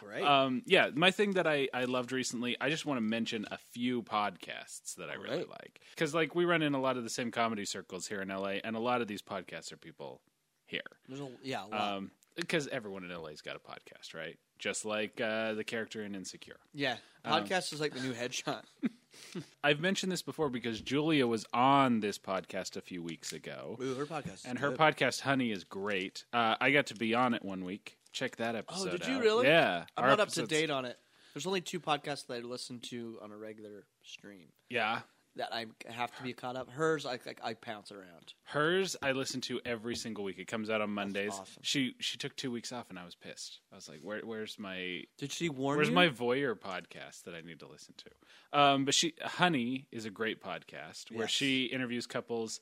Great. 0.04 0.24
Um, 0.24 0.62
yeah, 0.66 0.90
my 0.94 1.12
thing 1.12 1.32
that 1.34 1.48
I, 1.48 1.68
I 1.74 1.86
loved 1.86 2.12
recently, 2.12 2.56
I 2.62 2.70
just 2.70 2.86
want 2.86 2.98
to 2.98 3.02
mention 3.02 3.46
a 3.52 3.58
few 3.58 4.04
podcasts 4.04 4.96
that 4.96 5.10
I 5.10 5.14
really 5.16 5.38
Right. 5.38 5.50
like. 5.50 5.82
Because, 5.92 6.14
like, 6.14 6.36
we 6.36 6.46
run 6.46 6.62
in 6.62 6.74
a 6.74 6.82
lot 6.82 6.98
of 6.98 7.04
the 7.04 7.10
same 7.10 7.32
comedy 7.32 7.66
circles 7.66 8.08
here 8.08 8.22
in 8.22 8.30
LA, 8.30 8.60
and 8.64 8.76
a 8.76 8.80
lot 8.80 9.02
of 9.02 9.08
these 9.08 9.22
podcasts 9.22 9.72
are 9.72 9.78
people 9.78 10.22
here. 10.66 10.82
A, 11.12 11.16
yeah, 11.42 11.66
a 11.66 11.68
lot. 11.68 11.94
Um, 11.98 12.12
because 12.36 12.68
everyone 12.70 13.04
in 13.04 13.12
LA's 13.16 13.42
got 13.42 13.56
a 13.56 13.60
podcast, 13.60 14.14
right? 14.16 14.38
Just 14.58 14.86
like 14.86 15.22
uh, 15.22 15.54
the 15.54 15.64
character 15.64 16.04
in 16.04 16.16
Insecure. 16.16 16.58
yeah, 16.74 16.96
um, 17.26 17.44
podcast 17.44 17.72
is 17.74 17.80
like 17.82 17.94
the 17.94 18.00
new 18.02 18.14
headshot. 18.14 18.64
I've 19.64 19.80
mentioned 19.80 20.12
this 20.12 20.24
before 20.24 20.50
because 20.50 20.82
Julia 20.82 21.28
was 21.28 21.46
on 21.54 22.00
this 22.00 22.18
podcast 22.18 22.76
a 22.76 22.82
few 22.82 23.04
weeks 23.04 23.32
ago. 23.34 23.78
Ooh, 23.82 23.94
her 23.96 24.06
podcast, 24.08 24.46
And 24.46 24.58
her 24.60 24.70
good. 24.70 24.80
podcast, 24.80 25.22
Honey, 25.22 25.52
is 25.52 25.64
great. 25.64 26.26
Uh, 26.34 26.56
I 26.60 26.72
got 26.72 26.88
to 26.88 26.96
be 26.96 27.14
on 27.14 27.34
it 27.36 27.44
one 27.46 27.64
week. 27.66 27.98
Check 28.14 28.38
that 28.38 28.56
episode 28.56 28.88
Oh, 28.88 28.92
did 28.98 29.08
you 29.08 29.16
out. 29.16 29.22
really? 29.22 29.48
Yeah. 29.48 29.86
I'm 29.98 30.06
not 30.08 30.20
up 30.20 30.30
to 30.30 30.46
date 30.48 30.70
on 30.70 30.86
it. 30.86 30.98
There's 31.34 31.48
only 31.48 31.62
two 31.62 31.80
podcasts 31.80 32.28
that 32.28 32.36
I 32.36 32.40
listen 32.40 32.80
to 32.92 33.18
on 33.22 33.32
a 33.32 33.38
regular 33.38 33.86
stream 34.04 34.50
Yeah. 34.70 35.02
that 35.36 35.52
I 35.52 35.66
have 35.90 36.16
to 36.18 36.22
be 36.24 36.32
caught 36.34 36.56
up. 36.56 36.70
Hers, 36.70 37.08
I 37.08 37.14
I, 37.14 37.20
I 37.50 37.54
pounce 37.56 37.92
around. 37.92 38.36
Hers, 38.44 38.96
I 39.02 39.14
listen 39.14 39.42
to 39.42 39.60
every 39.66 39.96
single 39.96 40.24
week. 40.24 40.38
It 40.38 40.46
comes 40.48 40.70
out 40.70 40.80
on 40.82 40.92
Mondays. 40.92 41.32
awesome. 41.34 41.64
She 41.64 41.96
she 42.00 42.20
took 42.20 42.36
two 42.36 42.52
weeks 42.52 42.72
off, 42.72 42.92
and 42.92 43.00
I 43.00 43.04
was 43.04 43.16
pissed. 43.16 43.62
I 43.72 43.76
was 43.76 43.90
like, 43.90 44.02
Where, 44.04 44.20
"Where's 44.22 44.60
my 44.60 45.02
Did 45.18 45.32
she 45.32 45.50
warn 45.50 45.78
Where's 45.78 45.90
you? 45.90 45.96
my 45.96 46.10
voyeur 46.10 46.54
podcast 46.54 47.24
that 47.24 47.34
I 47.34 47.42
need 47.42 47.62
to 47.62 47.68
listen 47.68 47.96
to?" 47.98 48.60
Um, 48.60 48.86
but 48.86 48.94
she, 48.94 49.16
Honey, 49.24 49.88
is 49.92 50.06
a 50.06 50.12
great 50.12 50.40
podcast 50.40 51.10
where 51.10 51.22
Yes. 51.24 51.32
she 51.32 51.64
interviews 51.66 52.06
couples 52.06 52.60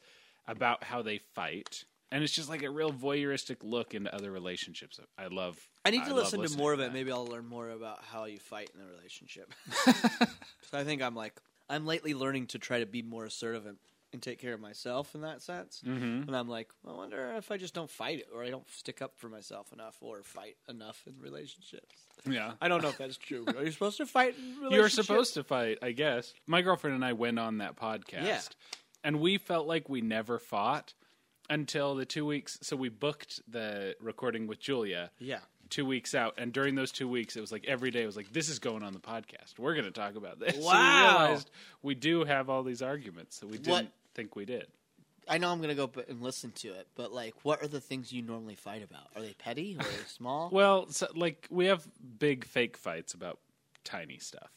about 0.47 0.85
how 0.85 1.01
they 1.01 1.17
fight, 1.35 1.83
and 2.11 2.23
it's 2.23 2.33
just 2.33 2.49
like 2.49 2.63
a 2.63 2.69
real 2.69 2.91
voyeuristic 2.91 3.57
look 3.63 3.93
into 3.93 4.13
other 4.13 4.31
relationships. 4.31 4.99
I 5.17 5.27
love. 5.27 5.57
I 5.85 5.89
need 5.91 6.03
to 6.05 6.13
love 6.13 6.25
listen 6.33 6.41
to 6.41 6.57
more 6.57 6.73
of 6.73 6.79
it. 6.79 6.83
that. 6.83 6.93
Maybe 6.93 7.11
I'll 7.11 7.25
learn 7.25 7.47
more 7.47 7.69
about 7.69 8.03
how 8.03 8.25
you 8.25 8.37
fight 8.39 8.69
in 8.75 8.81
a 8.81 8.85
relationship. 8.85 9.53
so 9.85 10.77
I 10.77 10.83
think 10.83 11.01
I'm 11.01 11.15
like 11.15 11.39
I'm 11.69 11.85
lately 11.85 12.13
learning 12.13 12.47
to 12.47 12.59
try 12.59 12.79
to 12.79 12.85
be 12.85 13.01
more 13.01 13.25
assertive 13.25 13.65
and, 13.65 13.77
and 14.11 14.21
take 14.21 14.39
care 14.39 14.53
of 14.53 14.59
myself 14.59 15.15
in 15.15 15.21
that 15.21 15.41
sense. 15.41 15.81
Mm-hmm. 15.87 16.27
And 16.27 16.35
I'm 16.35 16.49
like, 16.49 16.69
I 16.85 16.91
wonder 16.91 17.33
if 17.37 17.49
I 17.49 17.55
just 17.55 17.73
don't 17.73 17.89
fight 17.89 18.19
it 18.19 18.27
or 18.35 18.43
I 18.43 18.49
don't 18.49 18.69
stick 18.69 19.01
up 19.01 19.13
for 19.15 19.29
myself 19.29 19.71
enough 19.71 19.95
or 20.01 20.21
fight 20.21 20.57
enough 20.67 21.01
in 21.07 21.13
relationships. 21.21 21.95
Yeah. 22.29 22.51
I 22.61 22.67
don't 22.67 22.83
know 22.83 22.89
if 22.89 22.97
that's 22.97 23.15
true. 23.15 23.45
Are 23.57 23.63
you 23.63 23.71
supposed 23.71 23.97
to 23.97 24.05
fight? 24.05 24.35
In 24.37 24.69
You're 24.71 24.89
supposed 24.89 25.33
to 25.35 25.45
fight, 25.45 25.77
I 25.81 25.93
guess. 25.93 26.33
My 26.45 26.61
girlfriend 26.61 26.93
and 26.95 27.05
I 27.05 27.13
went 27.13 27.39
on 27.39 27.59
that 27.59 27.77
podcast, 27.77 28.25
Yeah. 28.25 28.41
and 29.05 29.21
we 29.21 29.37
felt 29.37 29.65
like 29.65 29.87
we 29.87 30.01
never 30.01 30.39
fought 30.39 30.93
until 31.51 31.93
the 31.93 32.05
two 32.05 32.25
weeks. 32.25 32.57
So 32.63 32.75
we 32.75 32.89
booked 32.89 33.41
the 33.47 33.95
recording 34.01 34.47
with 34.47 34.59
Julia 34.59 35.11
Yeah. 35.19 35.39
two 35.69 35.85
weeks 35.85 36.15
out, 36.15 36.33
and 36.37 36.51
during 36.51 36.73
those 36.75 36.91
two 36.91 37.07
weeks, 37.07 37.35
it 37.35 37.41
was 37.41 37.51
like 37.51 37.65
every 37.67 37.91
day 37.91 38.01
it 38.03 38.05
was 38.07 38.15
like, 38.17 38.33
"This 38.33 38.49
is 38.49 38.57
going 38.59 38.81
on 38.83 38.93
the 38.93 38.99
podcast. 38.99 39.59
We're 39.59 39.73
going 39.73 39.85
to 39.85 39.91
talk 39.91 40.15
about 40.15 40.39
this." 40.39 40.53
So 40.55 40.59
we 40.61 40.65
Wow. 40.65 41.19
realized 41.27 41.51
we 41.83 41.93
do 41.95 42.23
have 42.23 42.49
all 42.49 42.63
these 42.63 42.81
arguments 42.81 43.39
that 43.39 43.47
we 43.47 43.57
didn't 43.57 43.69
What- 43.71 43.91
think 44.15 44.35
we 44.35 44.45
did. 44.45 44.67
I 45.27 45.37
know 45.37 45.51
I'm 45.51 45.61
gonna 45.61 45.75
go 45.75 45.85
b- 45.87 46.01
and 46.09 46.19
listen 46.21 46.51
to 46.53 46.69
it, 46.73 46.87
but 46.95 47.13
like, 47.13 47.35
what 47.45 47.61
are 47.61 47.67
the 47.67 47.79
things 47.79 48.11
you 48.11 48.21
normally 48.23 48.55
fight 48.55 48.81
about? 48.83 49.07
Are 49.15 49.21
they 49.21 49.33
petty? 49.33 49.77
Are 49.79 49.83
they 49.83 50.03
small? 50.07 50.49
Well, 50.51 50.89
so, 50.89 51.07
like 51.15 51.47
we 51.51 51.65
have 51.67 51.87
big 52.17 52.43
fake 52.43 52.75
fights 52.75 53.13
about 53.13 53.39
tiny 53.83 54.17
stuff, 54.17 54.49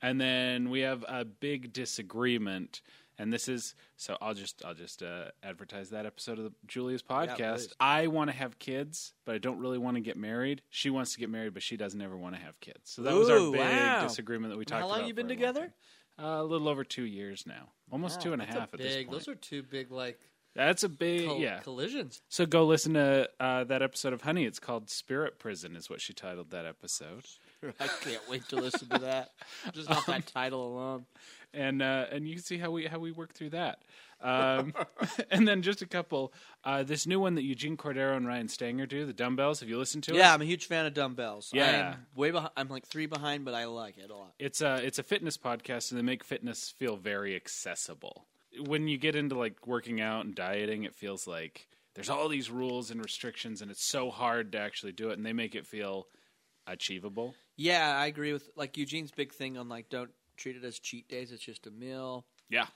and 0.00 0.20
then 0.20 0.70
we 0.70 0.80
have 0.80 1.04
a 1.08 1.24
big 1.24 1.72
disagreement. 1.72 2.80
And 3.18 3.32
this 3.32 3.48
is 3.48 3.74
so. 3.96 4.16
I'll 4.20 4.34
just 4.34 4.64
I'll 4.64 4.74
just 4.74 5.02
uh, 5.02 5.26
advertise 5.42 5.90
that 5.90 6.04
episode 6.04 6.38
of 6.38 6.44
the 6.44 6.52
Julia's 6.66 7.02
podcast. 7.02 7.56
please. 7.56 7.72
I 7.78 8.08
want 8.08 8.30
to 8.30 8.36
have 8.36 8.58
kids, 8.58 9.12
but 9.24 9.34
I 9.34 9.38
don't 9.38 9.60
really 9.60 9.78
want 9.78 9.96
to 9.96 10.00
get 10.00 10.16
married. 10.16 10.62
She 10.70 10.90
wants 10.90 11.12
to 11.14 11.20
get 11.20 11.30
married, 11.30 11.54
but 11.54 11.62
she 11.62 11.76
doesn't 11.76 12.00
ever 12.00 12.16
want 12.16 12.34
to 12.34 12.40
have 12.40 12.58
kids. 12.60 12.80
So 12.84 13.02
that 13.02 13.14
was 13.14 13.30
our 13.30 13.38
big 13.38 13.60
wow. 13.60 14.02
disagreement 14.02 14.52
that 14.52 14.58
we 14.58 14.64
talked 14.64 14.80
about. 14.80 14.88
How 14.88 14.94
about. 14.94 15.00
long 15.02 15.08
you 15.08 15.14
been 15.14 15.26
a 15.26 15.28
together? 15.28 15.72
Uh, 16.18 16.26
a 16.26 16.44
little 16.44 16.68
over 16.68 16.84
two 16.84 17.04
years 17.04 17.44
now, 17.46 17.70
almost 17.90 18.20
two 18.20 18.32
and 18.32 18.40
a 18.40 18.44
half 18.44 18.72
at 18.72 18.78
this 18.78 18.96
point. 18.96 19.10
Those 19.10 19.26
are 19.26 19.34
two 19.34 19.64
big 19.64 19.90
like 19.90 20.20
That's 20.54 20.84
a 20.84 20.88
big 20.88 21.26
col- 21.26 21.38
yeah. 21.38 21.58
collisions. 21.58 22.22
So 22.28 22.46
go 22.46 22.64
listen 22.66 22.94
to 22.94 23.28
uh, 23.40 23.64
that 23.64 23.82
episode 23.82 24.12
of 24.12 24.22
Honey. 24.22 24.44
It's 24.44 24.60
called 24.60 24.90
Spirit 24.90 25.40
Prison, 25.40 25.74
is 25.74 25.90
what 25.90 26.00
she 26.00 26.12
titled 26.12 26.50
that 26.50 26.66
episode. 26.66 27.24
I 27.80 27.86
can't 27.86 28.28
wait 28.28 28.48
to 28.48 28.56
listen 28.56 28.88
to 28.90 28.98
that. 28.98 29.30
Just 29.72 29.90
off 29.90 30.06
that 30.06 30.26
title 30.26 30.66
alone. 30.66 31.06
and 31.52 31.82
uh, 31.82 32.06
and 32.10 32.26
you 32.28 32.34
can 32.34 32.44
see 32.44 32.58
how 32.58 32.70
we 32.70 32.86
how 32.86 32.98
we 32.98 33.12
work 33.12 33.32
through 33.32 33.50
that. 33.50 33.82
Um, 34.20 34.72
and 35.30 35.46
then 35.46 35.62
just 35.62 35.82
a 35.82 35.86
couple. 35.86 36.32
Uh, 36.64 36.82
this 36.82 37.06
new 37.06 37.20
one 37.20 37.34
that 37.34 37.42
Eugene 37.42 37.76
Cordero 37.76 38.16
and 38.16 38.26
Ryan 38.26 38.48
Stanger 38.48 38.86
do, 38.86 39.04
the 39.04 39.12
dumbbells. 39.12 39.60
Have 39.60 39.68
you 39.68 39.78
listened 39.78 40.02
to 40.04 40.14
it? 40.14 40.16
Yeah, 40.16 40.32
I'm 40.32 40.40
a 40.40 40.46
huge 40.46 40.66
fan 40.66 40.86
of 40.86 40.94
dumbbells. 40.94 41.50
Yeah. 41.52 41.94
I'm 41.94 42.06
way 42.16 42.30
behind. 42.30 42.52
I'm 42.56 42.68
like 42.68 42.86
three 42.86 43.06
behind, 43.06 43.44
but 43.44 43.54
I 43.54 43.66
like 43.66 43.98
it 43.98 44.10
a 44.10 44.16
lot. 44.16 44.32
It's 44.38 44.60
a 44.60 44.76
it's 44.84 44.98
a 44.98 45.02
fitness 45.02 45.36
podcast, 45.36 45.90
and 45.90 45.98
they 45.98 46.04
make 46.04 46.24
fitness 46.24 46.70
feel 46.70 46.96
very 46.96 47.36
accessible. 47.36 48.24
When 48.66 48.88
you 48.88 48.98
get 48.98 49.16
into 49.16 49.36
like 49.36 49.66
working 49.66 50.00
out 50.00 50.24
and 50.24 50.34
dieting, 50.34 50.84
it 50.84 50.94
feels 50.94 51.26
like 51.26 51.68
there's 51.94 52.08
all 52.08 52.28
these 52.28 52.50
rules 52.50 52.90
and 52.90 53.02
restrictions, 53.02 53.60
and 53.62 53.70
it's 53.70 53.84
so 53.84 54.10
hard 54.10 54.52
to 54.52 54.58
actually 54.58 54.92
do 54.92 55.10
it. 55.10 55.18
And 55.18 55.26
they 55.26 55.32
make 55.32 55.54
it 55.54 55.66
feel 55.66 56.06
achievable. 56.66 57.34
Yeah, 57.56 57.96
I 57.96 58.06
agree 58.06 58.32
with 58.32 58.50
like 58.56 58.76
Eugene's 58.76 59.10
big 59.10 59.32
thing 59.32 59.56
on 59.58 59.68
like 59.68 59.88
don't 59.88 60.10
treat 60.36 60.56
it 60.56 60.64
as 60.64 60.78
cheat 60.78 61.08
days. 61.08 61.32
It's 61.32 61.42
just 61.44 61.66
a 61.66 61.70
meal. 61.70 62.26
Yeah, 62.48 62.66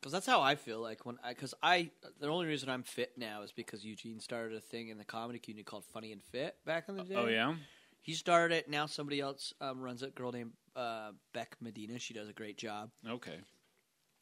Because 0.00 0.12
that's 0.12 0.26
how 0.26 0.40
I 0.42 0.54
feel 0.54 0.80
like 0.80 1.04
when 1.06 1.18
I 1.24 1.30
because 1.30 1.54
I 1.62 1.90
the 2.20 2.28
only 2.28 2.46
reason 2.46 2.68
I'm 2.68 2.82
fit 2.82 3.12
now 3.16 3.42
is 3.42 3.52
because 3.52 3.84
Eugene 3.84 4.20
started 4.20 4.56
a 4.56 4.60
thing 4.60 4.88
in 4.88 4.98
the 4.98 5.04
comedy 5.04 5.38
community 5.38 5.64
called 5.64 5.84
Funny 5.84 6.12
and 6.12 6.22
Fit 6.22 6.56
back 6.64 6.88
in 6.88 6.96
the 6.96 7.04
day. 7.04 7.14
Oh 7.16 7.26
yeah. 7.26 7.54
he 8.02 8.12
started 8.12 8.54
it. 8.54 8.68
Now 8.70 8.86
somebody 8.86 9.20
else 9.20 9.52
um, 9.60 9.80
runs 9.80 10.02
it. 10.02 10.10
A 10.10 10.12
girl 10.12 10.32
named 10.32 10.52
uh, 10.76 11.10
Beck 11.32 11.56
Medina. 11.60 11.98
She 11.98 12.14
does 12.14 12.28
a 12.28 12.32
great 12.32 12.56
job. 12.58 12.90
Okay. 13.08 13.38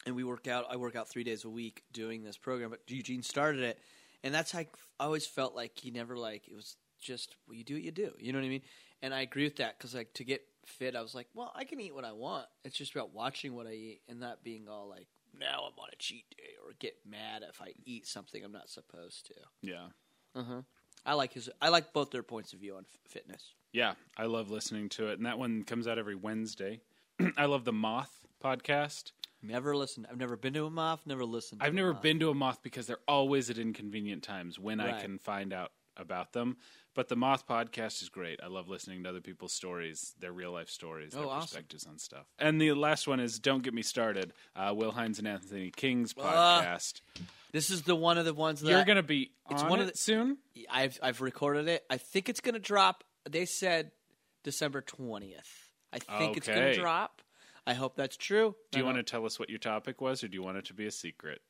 and 0.07 0.15
we 0.17 0.25
work 0.25 0.47
out. 0.49 0.65
I 0.71 0.77
work 0.77 0.97
out 0.97 1.09
three 1.09 1.25
days 1.25 1.45
a 1.45 1.51
week 1.51 1.83
doing 1.93 2.23
this 2.23 2.39
program. 2.39 2.71
But 2.71 2.81
Eugene 2.87 3.23
started 3.23 3.63
it, 3.63 3.79
and 4.23 4.33
that's 4.33 4.53
how 4.53 4.61
I 4.61 4.67
always 5.01 5.27
felt 5.27 5.55
like 5.55 5.73
he 5.79 5.91
never 5.91 6.17
like 6.17 6.47
it 6.49 6.55
was 6.55 6.77
just 7.01 7.37
well, 7.47 7.57
you 7.57 7.65
do 7.65 7.75
what 7.75 7.83
you 7.83 7.91
do. 7.91 8.13
You 8.19 8.33
know 8.33 8.39
what 8.39 8.47
I 8.47 8.49
mean? 8.49 8.63
And 9.03 9.13
I 9.13 9.21
agree 9.21 9.45
with 9.45 9.57
that 9.57 9.77
because 9.79 9.95
like 9.95 10.15
to 10.15 10.25
get 10.25 10.43
fit, 10.67 10.97
I 10.97 11.03
was 11.03 11.15
like, 11.15 11.29
well, 11.35 11.53
I 11.55 11.65
can 11.65 11.81
eat 11.81 11.95
what 11.95 12.05
I 12.05 12.13
want. 12.13 12.47
It's 12.65 12.77
just 12.77 12.95
about 12.95 13.13
watching 13.15 13.55
what 13.55 13.67
I 13.67 13.73
eat 13.73 14.01
and 14.09 14.19
not 14.21 14.43
being 14.43 14.67
all 14.69 14.89
like, 14.89 15.09
now 15.39 15.65
I'm 15.67 15.79
on 15.79 15.89
a 15.93 15.97
cheat 15.97 16.25
day 16.37 16.55
or 16.65 16.73
get 16.79 16.95
mad 17.09 17.43
if 17.49 17.61
I 17.61 17.73
eat 17.85 18.07
something 18.07 18.43
I'm 18.45 18.53
not 18.53 18.71
supposed 18.71 19.27
to. 19.27 19.35
Yeah. 19.63 19.87
Uh-huh. 20.35 20.63
I 21.07 21.15
like 21.15 21.33
his. 21.35 21.51
I 21.61 21.69
like 21.69 21.93
both 21.93 22.11
their 22.11 22.23
points 22.23 22.53
of 22.55 22.61
view 22.61 22.77
on 22.77 22.87
f- 22.91 23.11
fitness. 23.11 23.53
Yeah, 23.73 23.95
I 24.17 24.25
love 24.25 24.51
listening 24.51 24.89
to 24.91 25.09
it, 25.09 25.19
and 25.19 25.27
that 25.27 25.39
one 25.39 25.65
comes 25.65 25.87
out 25.87 25.99
every 25.99 26.15
Wednesday. 26.15 26.81
I 27.37 27.45
love 27.45 27.65
the 27.65 27.73
Moth 27.73 28.25
podcast. 28.43 29.13
Never 29.43 29.77
listened. 29.77 30.07
I've 30.11 30.17
never 30.17 30.37
been 30.37 30.55
to 30.55 30.65
a 30.65 30.71
moth. 30.71 31.03
Never 31.05 31.25
listened. 31.25 31.61
To 31.61 31.67
I've 31.67 31.75
never 31.75 31.93
moth. 31.93 32.03
been 32.03 32.19
to 32.21 32.31
a 32.31 32.35
moth 32.35 32.61
because 32.63 32.87
they're 32.87 32.97
always 33.07 33.51
at 33.51 33.59
inconvenient 33.59 34.23
times 34.23 34.59
when 34.59 34.81
I 34.81 35.03
can 35.03 35.19
find 35.19 35.53
out 35.53 35.73
about 35.97 36.33
them. 36.33 36.57
But 36.95 37.09
the 37.09 37.17
Moth 37.17 37.47
podcast 37.47 38.03
is 38.03 38.09
great. 38.09 38.41
I 38.43 38.47
love 38.47 38.69
listening 38.69 39.03
to 39.03 39.09
other 39.09 39.21
people's 39.21 39.53
stories, 39.53 40.15
their 40.21 40.33
real 40.33 40.53
life 40.53 40.69
stories, 40.69 41.13
their 41.13 41.25
Oh, 41.25 41.29
awesome. 41.29 41.47
perspectives 41.49 41.87
on 41.87 41.99
stuff. 41.99 42.27
And 42.39 42.61
the 42.61 42.73
last 42.73 43.09
one 43.09 43.19
is 43.21 43.39
Don't 43.39 43.63
Get 43.65 43.75
Me 43.75 43.83
Started, 43.83 44.33
uh, 44.55 44.73
Will 44.77 44.93
Hines 44.93 45.19
and 45.19 45.27
Anthony 45.27 45.71
King's 45.71 46.15
podcast. 46.15 47.01
This 47.53 47.71
is 47.71 47.83
the 47.83 47.97
one 47.97 48.19
of 48.19 48.25
the 48.25 48.35
ones 48.35 48.61
that 48.61 48.71
You're 48.71 48.85
going 48.85 48.97
to 48.97 49.03
be 49.03 49.33
it's 49.51 49.63
on 49.63 49.71
one 49.71 49.81
of 49.81 49.89
it 49.89 49.95
the- 49.95 49.99
soon? 49.99 50.39
I've 50.71 50.99
I've 51.03 51.21
recorded 51.21 51.69
it. 51.69 51.85
I 51.91 51.97
think 51.99 52.29
it's 52.29 52.41
going 52.41 52.55
to 52.55 52.61
drop. 52.61 53.05
They 53.29 53.45
said 53.47 53.91
December 54.43 54.81
twentieth. 54.81 55.71
I 55.93 55.99
think 55.99 56.37
it's 56.37 56.47
going 56.49 56.61
to 56.61 56.75
drop. 56.75 57.23
I 57.67 57.73
hope 57.75 57.97
that's 57.97 58.17
true. 58.17 58.55
Do 58.73 58.79
you 58.79 58.85
want 58.85 58.97
to 58.99 59.03
tell 59.03 59.25
us 59.25 59.39
what 59.39 59.49
your 59.49 59.59
topic 59.61 60.01
was, 60.01 60.23
or 60.23 60.29
do 60.29 60.35
you 60.35 60.43
want 60.43 60.59
it 60.59 60.65
to 60.67 60.75
be 60.75 60.87
a 60.87 60.91
secret? 60.91 61.41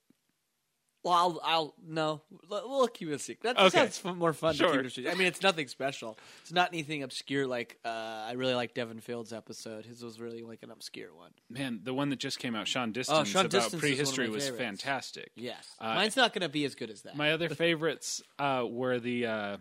Well, 1.05 1.13
I'll, 1.15 1.41
I'll 1.45 1.75
no. 1.87 2.23
We'll 2.49 2.89
keep 2.89 3.09
it 3.09 3.13
a 3.13 3.19
secret. 3.19 3.43
That 3.55 3.59
Okay. 3.67 3.91
sounds 3.91 4.17
more 4.19 4.33
fun. 4.33 4.55
Sure. 4.55 4.69
To 4.69 4.73
keep 4.73 4.81
it 4.81 4.87
a 4.87 4.91
secret. 4.91 5.13
I 5.13 5.15
mean, 5.19 5.27
it's 5.27 5.43
nothing 5.43 5.69
special. 5.69 6.19
It's 6.41 6.51
not 6.53 6.71
anything 6.73 7.03
obscure. 7.03 7.47
Like 7.47 7.79
uh, 7.85 7.89
I 7.89 8.33
really 8.33 8.55
like 8.55 8.73
Devin 8.75 9.01
Fields' 9.01 9.33
episode. 9.33 9.85
His 9.85 10.03
was 10.03 10.19
really 10.19 10.43
like 10.43 10.63
an 10.63 10.71
obscure 10.71 11.15
one. 11.15 11.33
Man, 11.51 11.81
the 11.85 11.93
one 11.93 12.09
that 12.09 12.19
just 12.19 12.39
came 12.39 12.55
out, 12.57 12.67
Sean 12.67 12.91
Distance, 12.93 13.19
Oh, 13.21 13.25
Sean 13.25 13.41
about 13.43 13.51
Distance 13.51 13.73
one 13.75 13.81
prehistory 13.81 14.29
was 14.31 14.49
fantastic. 14.49 15.31
Yes, 15.37 15.69
Uh, 15.79 15.95
mine's 15.95 16.17
not 16.17 16.33
going 16.33 16.41
to 16.43 16.49
be 16.49 16.65
as 16.65 16.75
good 16.75 16.89
as 16.91 17.03
that. 17.03 17.17
My 17.17 17.33
other 17.33 17.51
favorites 17.51 18.23
uh, 18.39 18.65
were 18.67 18.99
the 18.99 19.27
uh, 19.27 19.57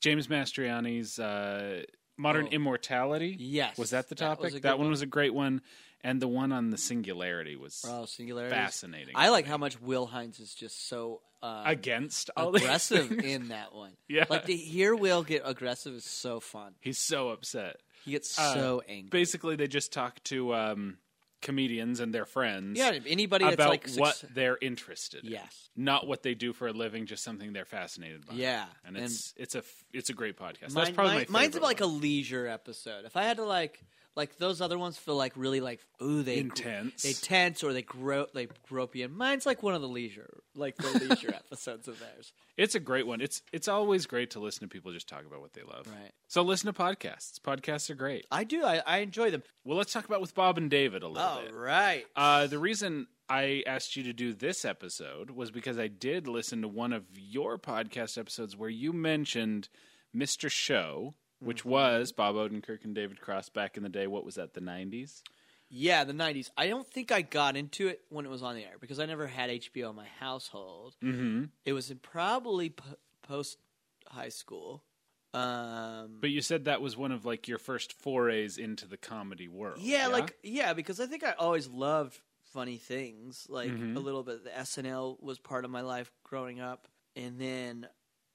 James 0.00 0.28
Mastriani's 0.28 1.18
uh, 1.18 1.82
Modern 2.18 2.46
Oh. 2.46 2.50
Immortality. 2.52 3.36
yes, 3.38 3.78
Was 3.78 3.90
that 3.90 4.08
the 4.10 4.14
That 4.16 4.24
topic? 4.26 4.50
a 4.50 4.60
That, 4.60 4.72
good 4.72 4.78
one 4.78 4.90
was 4.90 5.00
a 5.02 5.06
great 5.06 5.32
one, 5.34 5.62
and 6.04 6.22
the 6.22 6.28
one 6.28 6.52
on 6.52 6.70
the 6.70 6.78
singularity 6.78 7.56
was 7.56 7.84
oh 7.88 8.04
singularity. 8.04 8.54
fascinating. 8.54 9.14
I 9.16 9.30
like 9.30 9.46
how 9.46 9.56
much 9.58 9.80
Will 9.80 10.06
Hines 10.06 10.38
is 10.38 10.54
just 10.54 10.88
so 10.88 11.22
uh, 11.42 11.64
against 11.66 12.30
all 12.36 12.54
aggressive 12.54 13.10
in 13.10 13.48
that 13.48 13.74
one. 13.74 13.92
Yeah. 14.08 14.26
like 14.30 14.44
to 14.46 14.54
hear 14.56 14.94
Will 14.94 15.22
get 15.24 15.42
aggressive 15.44 15.94
is 15.94 16.04
so 16.04 16.38
fun. 16.40 16.74
He's 16.80 16.98
so 16.98 17.30
upset. 17.30 17.78
He 18.04 18.12
gets 18.12 18.38
Uh, 18.38 18.54
so 18.54 18.82
angry. 18.88 19.08
Basically, 19.10 19.56
they 19.56 19.66
just 19.66 19.92
talk 19.92 20.22
to 20.24 20.54
um, 20.54 20.98
comedians 21.42 22.00
and 22.00 22.14
their 22.14 22.24
friends 22.24 22.78
Yeah, 22.78 22.98
anybody 23.06 23.44
that's 23.44 23.54
about 23.54 23.68
like 23.70 23.90
what 23.96 24.22
they're 24.34 24.56
interested 24.60 25.24
in. 25.24 25.32
Yes. 25.32 25.68
Not 25.76 26.06
what 26.06 26.22
they 26.22 26.34
do 26.34 26.52
for 26.52 26.68
a 26.68 26.72
living, 26.72 27.04
just 27.06 27.22
something 27.24 27.52
they're 27.52 27.64
fascinated 27.66 28.26
by. 28.26 28.34
Yeah, 28.34 28.64
and 28.84 28.96
and- 28.96 29.04
it's 29.06 29.34
it's 29.36 29.54
a 29.54 29.58
f- 29.58 29.84
it's 29.92 30.08
a 30.10 30.14
great 30.14 30.36
podcast. 30.38 30.60
That's 30.60 30.74
Mine- 30.74 30.94
probably 30.94 31.14
mine- 31.16 31.26
my 31.28 31.38
mine's 31.40 31.54
favorite 31.54 31.66
like 31.66 31.80
one. 31.80 31.90
a 31.90 31.92
leisure 31.92 32.46
episode. 32.46 33.04
If 33.04 33.16
I 33.16 33.24
had 33.24 33.36
to 33.38 33.44
like 33.44 33.82
like 34.16 34.36
those 34.38 34.60
other 34.60 34.78
ones 34.78 34.96
feel 34.96 35.16
like 35.16 35.32
really 35.36 35.60
like 35.60 35.80
ooh 36.02 36.22
they 36.22 36.38
Intense. 36.38 37.02
they 37.02 37.12
tense 37.12 37.62
or 37.64 37.72
they 37.72 37.82
grow 37.82 38.26
they 38.34 38.48
grope 38.68 38.94
you 38.96 39.04
in. 39.04 39.16
Mine's 39.16 39.46
like 39.46 39.62
one 39.62 39.74
of 39.74 39.80
the 39.82 39.88
leisure 39.88 40.42
like 40.54 40.76
the 40.76 41.06
leisure 41.08 41.34
episodes 41.34 41.88
of 41.88 41.98
theirs. 41.98 42.32
It's 42.56 42.74
a 42.74 42.80
great 42.80 43.06
one. 43.06 43.20
It's 43.20 43.42
it's 43.52 43.66
always 43.68 44.06
great 44.06 44.30
to 44.32 44.40
listen 44.40 44.60
to 44.60 44.68
people 44.68 44.92
just 44.92 45.08
talk 45.08 45.24
about 45.26 45.40
what 45.40 45.52
they 45.52 45.62
love. 45.62 45.86
Right. 45.86 46.12
So 46.28 46.42
listen 46.42 46.72
to 46.72 46.78
podcasts. 46.80 47.40
Podcasts 47.40 47.90
are 47.90 47.94
great. 47.96 48.26
I 48.30 48.44
do. 48.44 48.64
I, 48.64 48.82
I 48.86 48.98
enjoy 48.98 49.30
them. 49.30 49.42
Well, 49.64 49.76
let's 49.78 49.92
talk 49.92 50.04
about 50.04 50.20
with 50.20 50.34
Bob 50.34 50.58
and 50.58 50.70
David 50.70 51.02
a 51.02 51.08
little 51.08 51.22
All 51.28 51.42
bit. 51.42 51.52
right. 51.54 52.04
Uh, 52.14 52.46
the 52.46 52.58
reason 52.58 53.06
I 53.28 53.62
asked 53.66 53.96
you 53.96 54.02
to 54.04 54.12
do 54.12 54.32
this 54.32 54.64
episode 54.64 55.30
was 55.30 55.50
because 55.50 55.78
I 55.78 55.88
did 55.88 56.28
listen 56.28 56.62
to 56.62 56.68
one 56.68 56.92
of 56.92 57.04
your 57.16 57.58
podcast 57.58 58.18
episodes 58.18 58.56
where 58.56 58.70
you 58.70 58.92
mentioned 58.92 59.68
Mr. 60.14 60.48
Show, 60.50 61.14
which 61.44 61.60
Mm-hmm. 61.60 61.70
was 61.70 62.12
Bob 62.12 62.34
Odenkirk 62.36 62.84
and 62.84 62.94
David 62.94 63.20
Cross 63.20 63.50
back 63.50 63.76
in 63.76 63.82
the 63.82 63.88
day. 63.88 64.06
What 64.06 64.24
was 64.24 64.34
that? 64.36 64.54
The 64.54 64.60
nineties. 64.60 65.22
Yeah, 65.70 66.04
the 66.04 66.12
'90s. 66.12 66.50
I 66.56 66.68
don't 66.68 66.86
think 66.88 67.10
I 67.10 67.22
got 67.22 67.56
into 67.56 67.88
it 67.88 68.02
when 68.08 68.24
it 68.24 68.28
was 68.30 68.42
on 68.42 68.54
the 68.54 68.62
air 68.62 68.76
because 68.80 69.00
I 69.00 69.06
never 69.06 69.26
had 69.26 69.50
HBO 69.50 69.90
in 69.90 69.96
my 69.96 70.06
household. 70.20 70.94
Mm-hmm. 71.02 71.44
It 71.64 71.72
was 71.72 71.90
in 71.90 71.98
probably 71.98 72.70
p- 72.70 72.82
post 73.22 73.58
high 74.06 74.28
school. 74.28 74.84
Um, 75.32 76.18
But 76.20 76.30
you 76.30 76.40
said 76.42 76.66
that 76.66 76.80
was 76.80 76.96
one 76.96 77.10
of 77.10 77.24
like 77.24 77.48
your 77.48 77.58
first 77.58 77.92
forays 77.92 78.56
into 78.56 78.86
the 78.86 78.96
comedy 78.96 79.48
world. 79.48 79.78
Yeah, 79.80 80.06
like 80.08 80.36
yeah, 80.44 80.74
because 80.74 81.00
I 81.00 81.06
think 81.06 81.24
I 81.24 81.32
always 81.32 81.66
loved 81.68 82.20
funny 82.52 82.76
things. 82.78 83.46
Like 83.48 83.70
Mhm. 83.72 83.96
a 83.96 84.00
little 84.00 84.22
bit, 84.22 84.44
the 84.44 84.50
SNL 84.56 85.20
was 85.20 85.38
part 85.40 85.64
of 85.64 85.70
my 85.72 85.80
life 85.80 86.12
growing 86.22 86.60
up, 86.60 86.86
and 87.16 87.40
then 87.40 87.88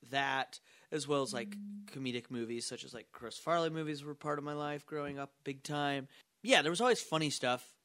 that 0.10 0.60
as 0.92 1.08
well 1.08 1.22
as 1.22 1.34
like 1.34 1.58
comedic 1.88 2.30
movies 2.30 2.66
such 2.66 2.84
as 2.84 2.94
like 2.94 3.08
Chris 3.12 3.38
Farley 3.38 3.70
movies 3.70 4.04
were 4.04 4.16
part 4.16 4.38
of 4.38 4.46
my 4.46 4.54
life 4.54 4.86
growing 4.86 5.18
up, 5.20 5.32
big 5.44 5.64
time. 5.64 6.08
Yeah, 6.44 6.62
there 6.62 6.72
was 6.72 6.82
always 6.82 7.02
funny 7.02 7.30
stuff, 7.30 7.76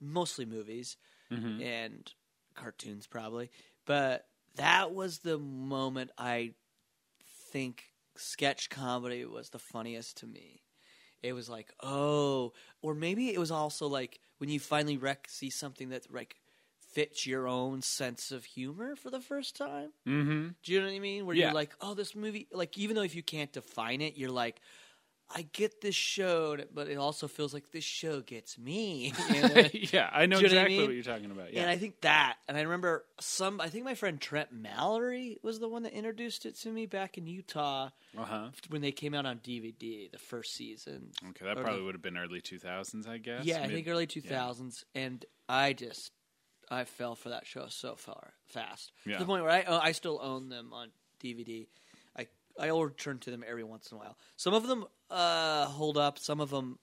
mostly 0.00 0.44
movies 0.46 0.96
Mhm. 1.30 1.62
and 1.62 2.12
cartoons 2.54 3.06
probably, 3.06 3.50
but 3.86 4.28
that 4.56 4.92
was 4.92 5.20
the 5.20 5.38
moment 5.38 6.10
I 6.18 6.54
think 7.50 7.84
sketch 8.16 8.70
comedy 8.70 9.24
was 9.24 9.50
the 9.50 9.58
funniest 9.58 10.18
to 10.18 10.26
me. 10.26 10.62
It 11.22 11.34
was 11.34 11.48
like, 11.48 11.72
oh, 11.80 12.52
or 12.82 12.94
maybe 12.94 13.32
it 13.32 13.38
was 13.38 13.50
also 13.50 13.86
like 13.86 14.20
when 14.38 14.50
you 14.50 14.58
finally 14.60 14.96
rec- 14.96 15.28
see 15.28 15.50
something 15.50 15.90
that 15.90 16.12
like 16.12 16.41
fits 16.92 17.26
your 17.26 17.48
own 17.48 17.82
sense 17.82 18.30
of 18.32 18.44
humor 18.44 18.94
for 18.96 19.10
the 19.10 19.20
first 19.20 19.56
time. 19.56 19.90
Mm-hmm. 20.06 20.48
Do 20.62 20.72
you 20.72 20.80
know 20.80 20.86
what 20.86 20.94
I 20.94 20.98
mean? 20.98 21.26
Where 21.26 21.34
Yeah. 21.36 21.46
you're 21.46 21.54
like, 21.54 21.74
oh, 21.80 21.94
this 21.94 22.14
movie, 22.14 22.46
like 22.52 22.76
even 22.78 22.96
though 22.96 23.02
if 23.02 23.14
you 23.14 23.22
can't 23.22 23.52
define 23.52 24.00
it, 24.00 24.16
you're 24.16 24.30
like, 24.30 24.60
I 25.34 25.46
get 25.54 25.80
this 25.80 25.94
show, 25.94 26.58
but 26.74 26.88
it 26.88 26.96
also 26.98 27.26
feels 27.26 27.54
like 27.54 27.70
this 27.72 27.84
show 27.84 28.20
gets 28.20 28.58
me. 28.58 29.14
You 29.34 29.40
know? 29.42 29.68
yeah, 29.72 30.10
I 30.12 30.26
know 30.26 30.38
you 30.38 30.48
know 30.48 30.48
what 30.48 30.58
I 30.58 30.66
exactly 30.66 30.78
what, 30.86 30.94
you're 30.94 31.02
talking 31.02 31.30
about. 31.30 31.54
Yeah. 31.54 31.62
And 31.62 31.70
I 31.70 31.78
think 31.78 32.02
that, 32.02 32.36
and 32.48 32.58
I 32.58 32.60
remember 32.62 33.06
some. 33.18 33.58
I 33.58 33.68
think 33.70 33.84
my 33.86 33.94
friend 33.94 34.20
Trent 34.20 34.52
Mallory 34.52 35.38
was 35.42 35.58
the 35.58 35.68
one 35.68 35.84
that 35.84 35.94
introduced 35.94 36.44
it 36.44 36.56
to 36.60 36.68
me 36.70 36.84
back 36.84 37.16
in 37.16 37.26
Utah 37.26 37.88
uh 38.18 38.24
huh. 38.24 38.48
when 38.68 38.82
they 38.82 38.92
came 38.92 39.14
out 39.14 39.24
on 39.24 39.38
DVD 39.38 40.10
the 40.12 40.18
first 40.18 40.54
season. 40.54 41.12
Okay, 41.30 41.46
that 41.46 41.56
Or 41.56 41.62
probably 41.62 41.82
would 41.82 41.94
have 41.94 42.02
been 42.02 42.18
early 42.18 42.42
2000s, 42.42 43.08
I 43.08 43.16
guess. 43.16 43.46
yeah, 43.46 43.62
I 43.62 43.68
think 43.68 43.88
early 43.88 44.06
two 44.06 44.20
thousands, 44.20 44.84
and 44.94 45.24
I 45.48 45.72
just 45.72 46.12
I 46.72 46.84
fell 46.84 47.14
for 47.14 47.28
that 47.30 47.46
show 47.46 47.66
so 47.68 47.94
far 47.96 48.32
fast 48.46 48.92
Yeah. 49.06 49.14
to 49.14 49.18
the 49.20 49.26
point 49.26 49.42
where 49.42 49.52
I 49.52 49.64
oh, 49.66 49.78
I 49.78 49.92
still 49.92 50.18
own 50.22 50.48
them 50.48 50.72
on 50.72 50.88
DVD. 51.22 51.66
I 52.16 52.26
I 52.58 52.72
will 52.72 52.84
return 52.84 53.18
to 53.20 53.30
them 53.30 53.44
every 53.46 53.64
once 53.64 53.90
in 53.90 53.96
a 53.96 54.00
while. 54.00 54.16
Some 54.36 54.54
of 54.54 54.66
them 54.66 54.84
uh, 55.10 55.66
hold 55.66 55.96
up. 55.98 56.18
Some 56.18 56.40
of 56.40 56.50
them. 56.50 56.78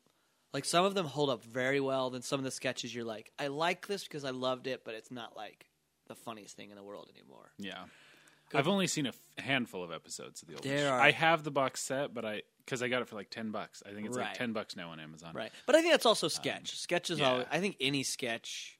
Like 0.51 0.65
some 0.65 0.83
of 0.83 0.95
them 0.95 1.05
hold 1.05 1.29
up 1.29 1.43
very 1.43 1.79
well. 1.79 2.09
Then 2.09 2.23
some 2.23 2.39
of 2.39 2.43
the 2.43 2.49
sketches 2.49 2.93
you're 2.95 3.05
like, 3.05 3.31
I 3.37 3.47
like 3.47 3.85
this 3.85 4.03
because 4.03 4.25
I 4.25 4.31
loved 4.31 4.65
it, 4.65 4.81
but 4.83 4.95
it's 4.95 5.11
not 5.11 5.35
like 5.37 5.67
the 6.07 6.15
funniest 6.15 6.55
thing 6.55 6.71
in 6.71 6.75
the 6.75 6.81
world 6.81 7.07
anymore. 7.15 7.51
Yeah. 7.59 7.83
I've 8.51 8.67
only 8.67 8.87
seen 8.87 9.05
a 9.05 9.09
f- 9.09 9.19
handful 9.37 9.83
of 9.83 9.91
episodes 9.91 10.41
of 10.41 10.47
the 10.47 10.55
old. 10.55 10.63
There 10.63 10.79
show. 10.79 10.89
are- 10.89 10.99
I 10.99 11.11
have 11.11 11.43
the 11.43 11.51
box 11.51 11.81
set, 11.83 12.15
but 12.15 12.25
I 12.25 12.41
because 12.65 12.81
I 12.81 12.87
got 12.87 13.03
it 13.03 13.07
for 13.07 13.15
like 13.15 13.29
ten 13.29 13.51
bucks. 13.51 13.83
I 13.85 13.93
think 13.93 14.07
it's 14.07 14.17
like 14.17 14.33
ten 14.33 14.53
bucks 14.53 14.75
now 14.75 14.89
on 14.89 14.99
Amazon. 14.99 15.33
Right. 15.35 15.51
But 15.67 15.75
I 15.75 15.81
think 15.81 15.93
that's 15.93 16.07
also 16.07 16.27
sketch. 16.29 16.75
sketch 16.79 17.11
is 17.11 17.19
Um, 17.19 17.21
yeah. 17.21 17.31
always, 17.31 17.47
I 17.51 17.59
think 17.59 17.75
any 17.79 18.01
sketch. 18.01 18.78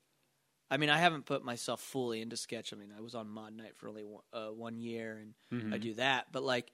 I 0.71 0.77
mean, 0.77 0.89
I 0.89 0.97
haven't 0.97 1.25
put 1.25 1.43
myself 1.43 1.81
fully 1.81 2.21
into 2.21 2.37
sketch. 2.37 2.73
I 2.73 2.75
mean, 2.75 2.93
I 2.95 3.01
was 3.01 3.15
on 3.15 3.27
Maude 3.29 3.55
Night 3.57 3.75
for 3.75 3.87
only 3.89 4.03
one, 4.03 4.23
uh, 4.33 4.47
one 4.49 4.77
year, 4.77 5.17
and 5.21 5.33
Mm-hmm. 5.51 5.73
I 5.73 5.77
do 5.77 5.93
that. 5.95 6.27
But 6.31 6.43
like, 6.43 6.71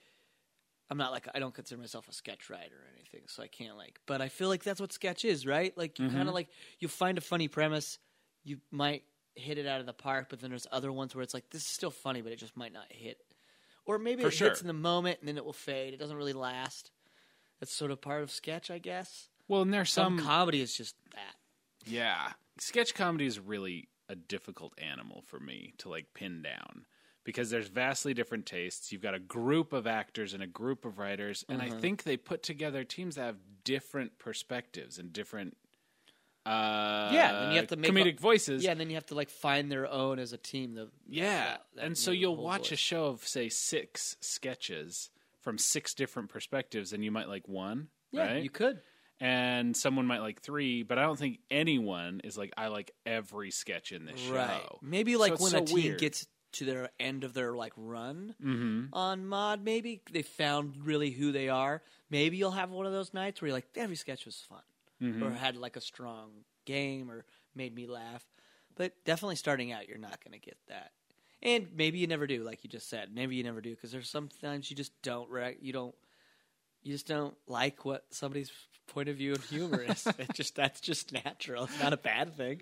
I'm 0.89 0.97
not 0.97 1.11
like 1.11 1.27
I 1.33 1.39
don't 1.39 1.53
consider 1.53 1.79
myself 1.79 2.07
a 2.09 2.13
sketch 2.13 2.49
writer 2.49 2.75
or 2.75 2.89
anything, 2.95 3.21
so 3.27 3.41
I 3.41 3.47
can't 3.47 3.77
like. 3.77 3.99
But 4.05 4.21
I 4.21 4.27
feel 4.29 4.49
like 4.49 4.63
that's 4.63 4.79
what 4.81 4.91
sketch 4.93 5.25
is, 5.25 5.45
right? 5.47 5.75
Like 5.77 5.97
you 5.99 6.05
Mm-hmm. 6.05 6.15
kind 6.17 6.27
of 6.29 6.35
like 6.35 6.49
you 6.79 6.87
find 6.87 7.17
a 7.17 7.21
funny 7.21 7.47
premise, 7.47 7.97
you 8.43 8.57
might 8.71 9.03
hit 9.35 9.57
it 9.57 9.65
out 9.65 9.79
of 9.79 9.85
the 9.85 9.93
park, 9.93 10.27
but 10.29 10.39
then 10.41 10.49
there's 10.51 10.67
other 10.71 10.91
ones 10.91 11.15
where 11.15 11.23
it's 11.23 11.33
like 11.33 11.49
this 11.49 11.61
is 11.63 11.67
still 11.67 11.89
funny, 11.91 12.21
but 12.21 12.31
it 12.31 12.37
just 12.39 12.55
might 12.55 12.73
not 12.73 12.85
hit. 12.89 13.17
Or 13.85 13.97
maybe 13.97 14.21
For 14.23 14.29
it 14.29 14.35
hits 14.37 14.61
in 14.61 14.67
the 14.67 14.73
moment 14.73 15.19
and 15.19 15.27
then 15.27 15.37
it 15.37 15.45
will 15.45 15.53
fade. 15.53 15.93
It 15.93 15.97
doesn't 15.99 16.15
really 16.17 16.33
last. 16.33 16.91
That's 17.59 17.73
sort 17.73 17.91
of 17.91 18.01
part 18.01 18.21
of 18.23 18.29
sketch, 18.31 18.69
I 18.69 18.77
guess. 18.79 19.29
Well, 19.47 19.61
and 19.61 19.73
there's 19.73 19.91
Some 19.91 20.17
some. 20.17 20.25
comedy 20.25 20.61
is 20.61 20.75
just 20.75 20.95
that. 21.13 21.35
yeah, 21.85 22.33
sketch 22.59 22.93
comedy 22.95 23.25
is 23.25 23.39
really 23.39 23.89
a 24.09 24.15
difficult 24.15 24.73
animal 24.77 25.23
for 25.25 25.39
me 25.39 25.73
to 25.79 25.89
like 25.89 26.13
pin 26.13 26.41
down 26.41 26.85
because 27.23 27.49
there's 27.49 27.67
vastly 27.69 28.13
different 28.13 28.45
tastes. 28.45 28.91
You've 28.91 29.01
got 29.01 29.15
a 29.15 29.19
group 29.19 29.73
of 29.73 29.87
actors 29.87 30.33
and 30.33 30.43
a 30.43 30.47
group 30.47 30.85
of 30.85 30.99
writers, 30.99 31.43
and 31.49 31.59
Mm-hmm. 31.61 31.73
I 31.73 31.79
think 31.79 32.03
they 32.03 32.17
put 32.17 32.43
together 32.43 32.83
teams 32.83 33.15
that 33.15 33.23
have 33.23 33.37
different 33.63 34.19
perspectives 34.19 34.99
and 34.99 35.11
different. 35.11 35.57
Uh, 36.45 37.09
Yeah, 37.11 37.31
then 37.31 37.51
you 37.51 37.57
have 37.57 37.67
to 37.69 37.75
make 37.75 37.91
comedic 37.91 38.13
up- 38.15 38.19
voices. 38.19 38.63
Yeah, 38.63 38.71
and 38.71 38.79
then 38.79 38.89
you 38.89 38.95
have 38.95 39.07
to 39.07 39.15
like 39.15 39.31
find 39.31 39.71
their 39.71 39.89
own 39.89 40.19
as 40.19 40.31
a 40.33 40.37
team. 40.37 40.75
The 40.75 40.89
Yeah, 41.07 41.45
that- 41.45 41.65
that 41.75 41.85
and 41.85 41.97
so 41.97 42.11
you'll 42.11 42.35
watch 42.37 42.71
a 42.71 42.75
show 42.75 43.07
of 43.07 43.25
say 43.27 43.49
six 43.49 44.17
sketches 44.21 45.09
from 45.41 45.57
six 45.57 45.95
different 45.95 46.29
perspectives, 46.29 46.93
and 46.93 47.03
you 47.03 47.09
might 47.11 47.27
like 47.27 47.47
one, 47.47 47.87
Yeah, 48.11 48.33
right? 48.33 48.43
you 48.43 48.49
could. 48.51 48.81
And 49.19 49.75
someone 49.77 50.05
might 50.05 50.19
like 50.19 50.41
three, 50.41 50.83
but 50.83 50.97
I 50.97 51.03
don't 51.03 51.17
think 51.17 51.39
anyone 51.49 52.19
is 52.23 52.37
like 52.37 52.53
I 52.57 52.67
like 52.67 52.91
every 53.05 53.49
sketch 53.51 53.91
in 53.93 54.05
this 54.05 54.21
Right. 54.27 54.49
show. 54.61 54.79
Maybe 54.81 55.15
like 55.15 55.33
it's 55.33 55.41
when 55.41 55.51
so 55.51 55.57
a 55.59 55.65
team 55.65 55.75
weird. 55.75 55.99
gets 55.99 56.27
to 56.53 56.65
their 56.65 56.89
end 56.99 57.23
of 57.23 57.33
their 57.33 57.53
like 57.53 57.73
run 57.77 58.35
Mm-hmm. 58.43 58.93
on 58.93 59.25
Maude, 59.25 59.63
maybe 59.63 60.01
they 60.11 60.21
found 60.21 60.85
really 60.85 61.11
who 61.11 61.31
they 61.31 61.47
are. 61.49 61.81
Maybe 62.09 62.35
you'll 62.37 62.51
have 62.51 62.71
one 62.71 62.85
of 62.85 62.91
those 62.91 63.13
nights 63.13 63.41
where 63.41 63.47
you're 63.47 63.57
like, 63.57 63.67
every 63.75 63.95
sketch 63.95 64.25
was 64.25 64.37
fun, 64.49 64.61
Mm-hmm. 65.01 65.23
or 65.23 65.31
had 65.31 65.55
like 65.57 65.75
a 65.77 65.81
strong 65.81 66.31
game, 66.65 67.09
or 67.09 67.25
made 67.55 67.73
me 67.73 67.87
laugh. 67.87 68.25
But 68.75 68.93
definitely 69.05 69.35
starting 69.37 69.71
out, 69.71 69.87
you're 69.87 69.97
not 69.97 70.21
going 70.23 70.33
to 70.37 70.45
get 70.45 70.57
that. 70.67 70.91
And 71.41 71.67
maybe 71.75 71.99
you 71.99 72.07
never 72.07 72.27
do, 72.27 72.43
like 72.43 72.63
you 72.65 72.69
just 72.69 72.89
said. 72.89 73.13
Maybe 73.13 73.35
you 73.37 73.43
never 73.43 73.61
do 73.61 73.71
because 73.71 73.91
there's 73.93 74.09
sometimes 74.09 74.69
you 74.69 74.75
just 74.75 74.91
don't. 75.01 75.29
Rec- 75.29 75.59
you 75.61 75.71
don't. 75.71 75.95
You 76.83 76.91
just 76.93 77.07
don't 77.07 77.35
like 77.47 77.83
what 77.85 78.05
somebody's 78.11 78.51
point 78.87 79.09
of 79.09 79.17
view 79.17 79.33
of 79.33 79.43
humor 79.45 79.81
is. 79.81 80.07
it 80.19 80.33
just 80.33 80.55
that's 80.55 80.79
just 80.79 81.11
natural. 81.13 81.65
It's 81.65 81.81
not 81.81 81.93
a 81.93 81.97
bad 81.97 82.35
thing. 82.35 82.61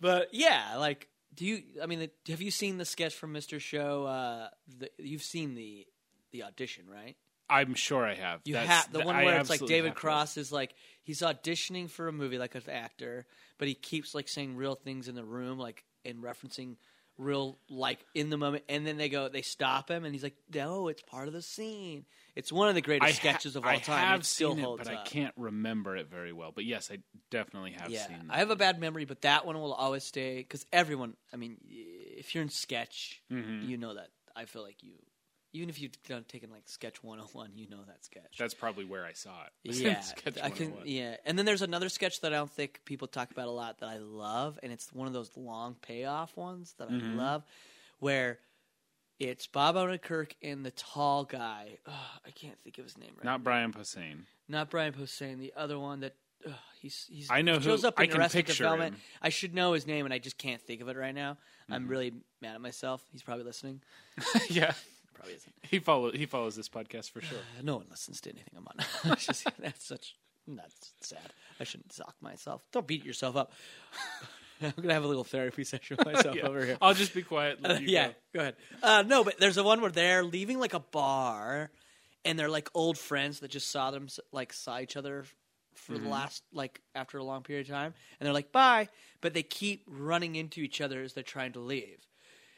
But 0.00 0.28
yeah, 0.32 0.76
like, 0.76 1.08
do 1.34 1.44
you? 1.44 1.62
I 1.82 1.86
mean, 1.86 2.08
have 2.28 2.42
you 2.42 2.50
seen 2.50 2.78
the 2.78 2.84
sketch 2.84 3.14
from 3.14 3.32
Mr. 3.32 3.60
Show? 3.60 4.04
Uh, 4.04 4.48
the, 4.78 4.90
you've 4.98 5.22
seen 5.22 5.54
the 5.54 5.86
the 6.32 6.44
audition, 6.44 6.84
right? 6.88 7.16
I'm 7.48 7.74
sure 7.74 8.04
I 8.04 8.14
have. 8.14 8.40
You 8.44 8.56
have 8.56 8.90
the 8.90 8.98
th- 8.98 9.06
one 9.06 9.16
I 9.16 9.24
where 9.24 9.40
it's 9.40 9.50
like 9.50 9.64
David. 9.66 9.94
Cross 9.94 10.36
is 10.36 10.50
like 10.50 10.74
he's 11.02 11.20
auditioning 11.20 11.88
for 11.88 12.08
a 12.08 12.12
movie 12.12 12.38
like 12.38 12.54
an 12.54 12.62
actor, 12.68 13.26
but 13.58 13.68
he 13.68 13.74
keeps 13.74 14.14
like 14.14 14.28
saying 14.28 14.56
real 14.56 14.74
things 14.74 15.08
in 15.08 15.14
the 15.14 15.24
room, 15.24 15.58
like 15.58 15.84
and 16.04 16.22
referencing 16.22 16.76
real 17.18 17.58
like 17.68 17.98
in 18.14 18.30
the 18.30 18.36
moment, 18.36 18.64
and 18.68 18.86
then 18.86 18.96
they 18.96 19.08
go 19.08 19.28
they 19.28 19.42
stop 19.42 19.90
him, 19.90 20.04
and 20.04 20.14
he's 20.14 20.22
like, 20.22 20.36
"No, 20.52 20.88
it's 20.88 21.02
part 21.02 21.28
of 21.28 21.34
the 21.34 21.42
scene." 21.42 22.04
It's 22.34 22.52
one 22.52 22.68
of 22.68 22.74
the 22.74 22.82
greatest 22.82 23.08
I 23.08 23.12
ha- 23.12 23.16
sketches 23.16 23.56
of 23.56 23.64
all 23.64 23.70
I 23.70 23.78
time. 23.78 23.98
have 24.00 24.20
it 24.20 24.26
still 24.26 24.54
seen 24.54 24.64
it, 24.64 24.76
but 24.78 24.88
I 24.88 25.02
can't 25.04 25.34
remember 25.36 25.96
it 25.96 26.08
very 26.10 26.32
well. 26.32 26.52
But 26.54 26.64
yes, 26.64 26.90
I 26.92 26.98
definitely 27.30 27.72
have 27.72 27.90
yeah, 27.90 28.06
seen. 28.06 28.26
That 28.28 28.34
I 28.34 28.38
have 28.38 28.50
a 28.50 28.56
bad 28.56 28.78
memory, 28.80 29.04
but 29.04 29.22
that 29.22 29.46
one 29.46 29.58
will 29.60 29.72
always 29.72 30.04
stay 30.04 30.38
because 30.38 30.66
everyone. 30.72 31.14
I 31.32 31.36
mean, 31.36 31.56
if 31.68 32.34
you're 32.34 32.42
in 32.42 32.50
sketch, 32.50 33.22
Mhm. 33.30 33.66
you 33.68 33.76
know 33.78 33.94
that. 33.94 34.08
I 34.34 34.44
feel 34.44 34.62
like 34.62 34.82
you, 34.82 34.92
even 35.56 35.68
if 35.70 35.80
you've 35.80 35.92
taken 36.28 36.50
like 36.50 36.62
sketch 36.66 37.02
101, 37.02 37.50
you 37.54 37.68
know 37.68 37.82
that 37.86 38.04
sketch. 38.04 38.36
That's 38.38 38.54
probably 38.54 38.84
where 38.84 39.04
I 39.04 39.12
saw 39.12 39.30
it. 39.44 39.68
was 39.68 39.80
in 39.80 39.86
yeah, 39.88 40.00
Sketch 40.00 40.36
I 40.42 40.50
can. 40.50 40.70
101. 40.72 40.82
Yeah, 40.86 41.16
and 41.24 41.38
then 41.38 41.46
there's 41.46 41.62
another 41.62 41.88
sketch 41.88 42.20
that 42.20 42.32
I 42.32 42.36
don't 42.36 42.50
think 42.50 42.80
people 42.84 43.08
talk 43.08 43.30
about 43.30 43.48
a 43.48 43.50
lot 43.52 43.78
that 43.80 43.88
I 43.88 43.98
love, 43.98 44.58
and 44.62 44.72
it's 44.72 44.92
one 44.92 45.06
of 45.06 45.12
those 45.14 45.30
long 45.36 45.76
payoff 45.82 46.36
ones 46.36 46.74
that. 46.78 46.88
I 46.90 46.94
love, 46.94 47.42
where 48.00 48.38
it's 49.18 49.46
Bob 49.46 49.76
Odenkirk 49.76 50.32
and 50.42 50.64
the 50.64 50.72
tall 50.72 51.24
guy. 51.24 51.78
Ugh, 51.86 51.92
I 52.26 52.30
can't 52.30 52.58
think 52.62 52.78
of 52.78 52.84
his 52.84 52.98
name 52.98 53.10
right. 53.16 53.24
Not 53.24 53.42
Brian 53.42 53.72
Posehn. 53.72 54.20
Not 54.48 54.68
Brian 54.70 54.92
Posehn. 54.92 55.38
The 55.38 55.54
other 55.56 55.78
one 55.78 56.00
that 56.00 56.14
ugh, 56.46 56.52
he's 56.80 57.06
he's 57.10 57.30
I 57.30 57.40
know 57.42 57.58
he 57.58 57.64
shows 57.64 57.82
who- 57.82 57.88
up 57.88 57.94
I 57.96 58.04
in 58.04 58.10
can 58.10 58.20
Arrested 58.20 58.44
picture 58.46 58.64
Development. 58.64 58.94
him. 58.96 59.00
I 59.22 59.30
should 59.30 59.54
know 59.54 59.72
his 59.72 59.86
name, 59.86 60.04
and 60.04 60.12
I 60.12 60.18
just 60.18 60.36
can't 60.36 60.60
think 60.60 60.82
of 60.82 60.88
it 60.88 60.96
right 60.96 61.14
now. 61.14 61.38
I'm 61.70 61.86
Mhm. 61.86 61.90
really 61.90 62.12
mad 62.42 62.54
at 62.54 62.60
myself. 62.60 63.02
He's 63.10 63.22
probably 63.22 63.44
listening. 63.44 63.80
yeah, 64.50 64.72
Probably 65.16 65.34
isn't. 65.34 65.54
he 65.62 65.78
follow 65.78 66.12
he 66.12 66.26
follows 66.26 66.54
this 66.56 66.68
podcast 66.68 67.10
for 67.10 67.20
sure. 67.20 67.38
Uh, 67.38 67.62
no 67.62 67.76
one 67.76 67.86
listens 67.90 68.20
to 68.22 68.30
anything 68.30 68.54
I'm 68.56 68.66
on. 68.68 69.16
Just- 69.18 69.46
that's 69.58 69.84
such 69.84 70.16
that's 70.48 70.92
sad. 71.00 71.32
I 71.58 71.64
shouldn't 71.64 71.92
sock 71.92 72.14
myself. 72.20 72.62
Don't 72.72 72.86
beat 72.86 73.04
yourself 73.04 73.34
up. 73.36 73.52
I'm 74.62 74.72
gonna 74.76 74.94
have 74.94 75.04
a 75.04 75.08
little 75.08 75.24
therapy 75.24 75.64
session 75.64 75.96
with 75.98 76.06
myself 76.06 76.36
Yeah. 76.36 76.46
over 76.46 76.64
here. 76.64 76.78
I'll 76.80 76.94
just 76.94 77.14
be 77.14 77.22
quiet. 77.22 77.58
Uh, 77.64 77.68
let 77.70 77.82
you 77.82 77.88
yeah, 77.88 78.08
go. 78.08 78.14
go 78.34 78.40
ahead. 78.40 78.56
Uh, 78.82 79.02
no, 79.06 79.22
but 79.24 79.38
there's 79.38 79.56
a 79.58 79.62
one 79.64 79.80
where 79.82 79.90
they're 79.90 80.22
leaving 80.24 80.58
like 80.58 80.72
a 80.72 80.80
bar, 80.80 81.70
and 82.24 82.38
they're 82.38 82.48
like 82.48 82.68
old 82.74 82.96
friends 82.96 83.40
that 83.40 83.50
just 83.50 83.70
saw 83.70 83.90
them 83.90 84.06
like 84.32 84.52
saw 84.52 84.78
each 84.78 84.96
other 84.96 85.24
for 85.74 85.92
the 85.92 85.98
Mhm. 85.98 86.08
last 86.10 86.42
like 86.52 86.80
after 86.94 87.18
a 87.18 87.24
long 87.24 87.42
period 87.42 87.66
of 87.66 87.70
time, 87.74 87.92
and 88.18 88.26
they're 88.26 88.32
like 88.32 88.50
bye, 88.52 88.88
but 89.20 89.34
they 89.34 89.42
keep 89.42 89.82
running 89.86 90.36
into 90.36 90.60
each 90.60 90.80
other 90.80 91.02
as 91.02 91.12
they're 91.12 91.22
trying 91.24 91.52
to 91.52 91.60
leave, 91.60 92.06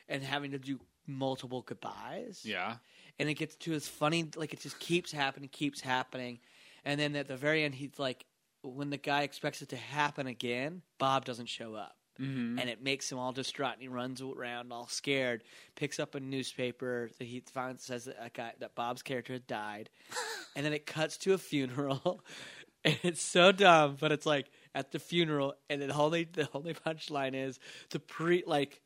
and 0.08 0.22
having 0.22 0.52
to 0.52 0.58
do 0.58 0.78
multiple 1.08 1.62
goodbyes. 1.62 2.42
Yeah. 2.44 2.76
and 3.18 3.28
it 3.28 3.34
gets 3.34 3.56
to 3.56 3.70
this 3.70 3.88
funny 3.88 4.28
like 4.36 4.52
it 4.52 4.60
just 4.60 4.78
keeps 4.78 5.10
happening 5.10 5.48
keeps 5.48 5.80
happening. 5.80 6.38
And 6.84 7.00
then 7.00 7.16
at 7.16 7.26
the 7.26 7.36
very 7.36 7.64
end 7.64 7.74
he's 7.74 7.98
like 7.98 8.24
when 8.62 8.90
the 8.90 8.96
guy 8.98 9.22
expects 9.22 9.62
it 9.62 9.70
to 9.70 9.76
happen 9.76 10.26
again 10.26 10.82
bob 10.98 11.24
doesn't 11.24 11.48
show 11.48 11.74
up. 11.74 11.94
Mm-hmm. 12.20 12.58
and 12.58 12.68
it 12.68 12.82
makes 12.82 13.12
him 13.12 13.18
all 13.18 13.30
distraught. 13.30 13.74
And 13.74 13.82
he 13.82 13.86
runs 13.86 14.20
around 14.20 14.72
all 14.72 14.88
scared 14.88 15.44
picks 15.76 16.00
up 16.00 16.16
a 16.16 16.20
newspaper 16.20 17.10
that 17.18 17.24
he 17.24 17.40
finds 17.52 17.84
says 17.84 18.06
that 18.06 18.16
a 18.20 18.28
guy 18.28 18.52
that 18.58 18.74
bob's 18.74 19.02
character 19.02 19.32
had 19.32 19.46
died. 19.46 19.88
And 20.56 20.66
then 20.66 20.72
it 20.72 20.86
cuts 20.86 21.16
to 21.18 21.34
a 21.34 21.38
funeral. 21.38 22.24
And 22.84 22.96
it's 23.02 23.20
so 23.22 23.50
dumb 23.52 23.96
but 24.00 24.12
it's 24.12 24.24
like 24.26 24.50
at 24.74 24.92
the 24.92 24.98
funeral 25.00 25.54
and 25.68 25.82
the 25.82 25.92
only 25.92 26.24
the 26.24 26.48
only 26.54 26.74
punchline 26.74 27.34
is 27.34 27.58
the 27.90 27.98
pre 27.98 28.44
like 28.46 28.80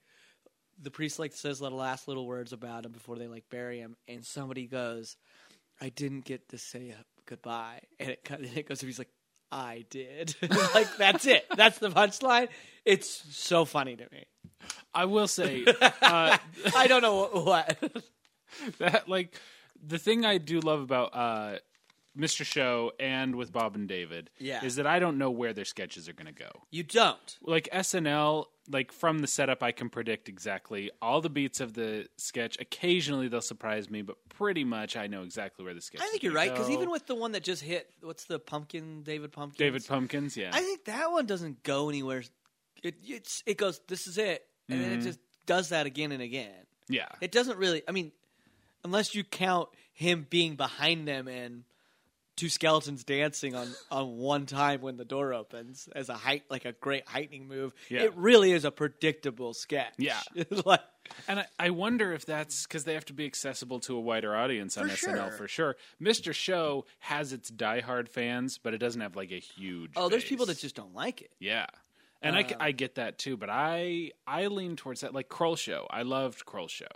the 0.83 0.91
priest 0.91 1.19
like 1.19 1.33
says 1.33 1.61
the 1.61 1.71
last 1.71 2.09
little 2.09 2.27
words 2.27 2.53
about 2.53 2.85
him 2.85 2.93
before 2.93 3.17
they 3.17 3.29
like 3.29 3.45
bury 3.51 3.79
him, 3.79 3.97
and 4.09 4.25
somebody 4.25 4.67
goes, 4.67 5.17
"I 5.81 5.89
didn't 5.89 6.25
get 6.25 6.49
to 6.51 6.59
say 6.59 6.95
goodbye," 7.27 7.81
and 7.99 8.11
it 8.11 8.29
and 8.31 8.45
it 8.45 8.69
goes, 8.69 8.81
he's 8.81 8.99
like, 8.99 9.12
"I 9.51 9.85
did," 9.91 10.35
like 10.75 10.97
that's 10.97 11.27
it. 11.27 11.47
That's 11.57 11.79
the 11.79 11.91
punchline. 11.91 12.49
It's 12.85 13.09
so 13.37 13.65
funny 13.65 13.97
to 13.97 14.07
me. 14.12 14.25
I 14.95 15.07
will 15.07 15.29
say 15.29 15.65
uh, 16.03 16.38
I 16.77 16.87
don't 16.87 17.03
know 17.03 17.29
what. 17.29 17.83
what. 17.83 18.05
that 18.79 19.09
like 19.09 19.35
the 19.85 19.99
thing 19.99 20.25
I 20.25 20.38
do 20.38 20.61
love 20.61 20.81
about 20.81 21.14
uh, 21.14 21.59
Mr. 22.16 22.44
Show 22.44 22.92
and 23.01 23.35
with 23.37 23.53
Bob 23.53 23.75
and 23.75 23.88
David 23.88 24.29
Yeah. 24.38 24.64
is 24.64 24.77
that 24.77 24.87
I 24.87 24.98
don't 24.98 25.16
know 25.16 25.31
where 25.31 25.53
their 25.55 25.64
sketches 25.64 26.09
are 26.09 26.12
going 26.12 26.27
to 26.27 26.33
go. 26.33 26.51
you 26.70 26.83
don't. 26.83 27.38
Like 27.40 27.68
SNL, 27.72 28.46
like 28.68 28.92
from 28.92 29.20
the 29.20 29.27
setup, 29.27 29.62
I 29.62 29.72
can 29.72 29.88
predict 29.88 30.29
exactly 30.29 30.90
all 31.01 31.20
the 31.22 31.31
beats 31.31 31.61
of 31.61 31.72
the 31.75 32.07
sketch. 32.18 32.57
Occasionally, 32.61 33.29
they'll 33.29 33.40
surprise 33.40 33.88
me, 33.88 34.03
but 34.03 34.16
pretty 34.29 34.62
much 34.64 34.96
I 34.96 35.07
know 35.07 35.22
exactly 35.22 35.64
where 35.64 35.72
the 35.75 35.81
sketch. 35.81 36.03
I 36.03 36.09
think 36.11 36.22
you're 36.22 36.35
right 36.35 36.51
because 36.53 36.68
even 36.70 36.90
with 36.90 37.07
the 37.07 37.14
one 37.14 37.33
that 37.33 37.42
just 37.44 37.62
hit, 37.62 37.90
what's 38.03 38.25
the 38.25 38.38
pumpkin? 38.38 39.03
David 39.03 39.33
Pumpkins. 39.33 39.59
David 39.59 39.87
Pumpkins, 39.87 40.37
yeah, 40.37 40.51
I 40.53 40.61
think 40.61 40.85
that 40.85 41.11
one 41.11 41.25
doesn't 41.27 41.62
go 41.62 41.88
anywhere. 41.88 42.22
It 42.83 42.96
it's, 43.07 43.42
it 43.46 43.57
goes. 43.57 43.81
This 43.88 44.07
is 44.07 44.18
it, 44.18 44.44
and 44.68 44.81
then 44.83 44.92
it 44.92 45.01
Mhm. 45.01 45.05
just 45.05 45.18
does 45.46 45.70
that 45.70 45.87
again 45.87 46.12
and 46.12 46.22
again. 46.22 46.66
yeah, 46.88 47.09
It 47.20 47.33
doesn't 47.33 47.57
really. 47.59 47.83
I 47.88 47.92
mean, 47.92 48.12
unless 48.85 49.14
you 49.14 49.25
count 49.25 49.68
him 49.92 50.27
being 50.31 50.57
behind 50.57 51.07
them 51.09 51.27
and 51.29 51.64
two 52.37 52.49
skeletons 52.49 53.05
dancing 53.05 53.55
on 53.55 53.68
on 53.90 54.16
one 54.18 54.47
time 54.47 54.81
when 54.81 54.97
the 54.97 55.05
door 55.05 55.35
opens 55.35 55.88
as 55.95 56.09
a 56.09 56.14
height 56.14 56.45
like 56.51 56.64
a 56.64 56.73
great 56.73 57.07
heightening 57.07 57.47
move. 57.49 57.75
Yeah. 57.88 58.03
It 58.03 58.16
really 58.16 58.53
is 58.53 58.64
a 58.64 58.71
predictable 58.71 59.53
sketch. 59.55 59.92
Yeah. 59.99 60.18
like, 60.64 60.81
And 61.29 61.40
I, 61.40 61.47
I 61.59 61.71
wonder 61.71 62.12
if 62.12 62.25
that's 62.27 62.66
because 62.66 62.85
they 62.85 62.95
have 62.95 63.05
to 63.07 63.12
be 63.12 63.27
accessible 63.27 63.81
to 63.81 63.97
a 63.97 64.01
wider 64.01 64.35
audience 64.35 64.79
on 64.79 64.88
For 64.88 64.95
SNL 65.09 65.14
sure. 65.16 65.31
for 65.33 65.49
sure. 65.49 65.77
Mr. 66.01 66.33
Show 66.33 66.87
has 67.01 67.33
its 67.33 67.51
diehard 67.51 68.09
fans, 68.09 68.59
but 68.59 68.73
it 68.73 68.79
doesn't 68.79 69.01
have 69.01 69.14
like 69.16 69.31
a 69.33 69.38
huge. 69.40 69.92
oh, 69.97 70.09
there's 70.09 70.25
people 70.25 70.47
that 70.47 70.59
just 70.59 70.75
don't 70.75 70.95
like 70.95 71.21
it. 71.21 71.31
yeah, 71.38 71.66
and 72.23 72.35
I, 72.37 72.42
Uh, 72.42 72.55
I 72.61 72.73
get 72.73 72.95
that 72.95 73.18
too. 73.18 73.37
But 73.37 73.51
I 73.51 74.12
I 74.27 74.47
lean 74.47 74.77
towards 74.77 75.01
that 75.03 75.12
like 75.12 75.29
Kroll 75.29 75.57
Show. 75.57 75.87
I 75.90 76.03
loved 76.03 76.47
Kroll 76.47 76.68
Show. 76.68 76.87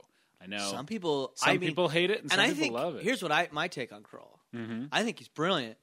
I 0.41 0.47
know 0.47 0.59
Some 0.71 0.87
people. 0.87 1.33
some 1.35 1.49
I 1.51 1.53
mean, 1.59 1.69
people 1.71 1.89
hate 1.89 2.11
it 2.11 2.23
and, 2.23 2.31
and 2.31 2.33
some 2.33 2.41
I 2.41 2.47
people 2.49 2.61
think 2.63 2.75
love 2.75 2.97
it. 2.97 3.03
here's 3.03 3.23
what 3.23 3.33
I 3.33 3.49
my 3.53 3.69
take 3.69 3.93
on 3.93 4.03
Kroll. 4.03 4.36
Hmm 4.57 4.85
I 4.93 5.03
think 5.05 5.19
he's 5.19 5.29
brilliant 5.29 5.77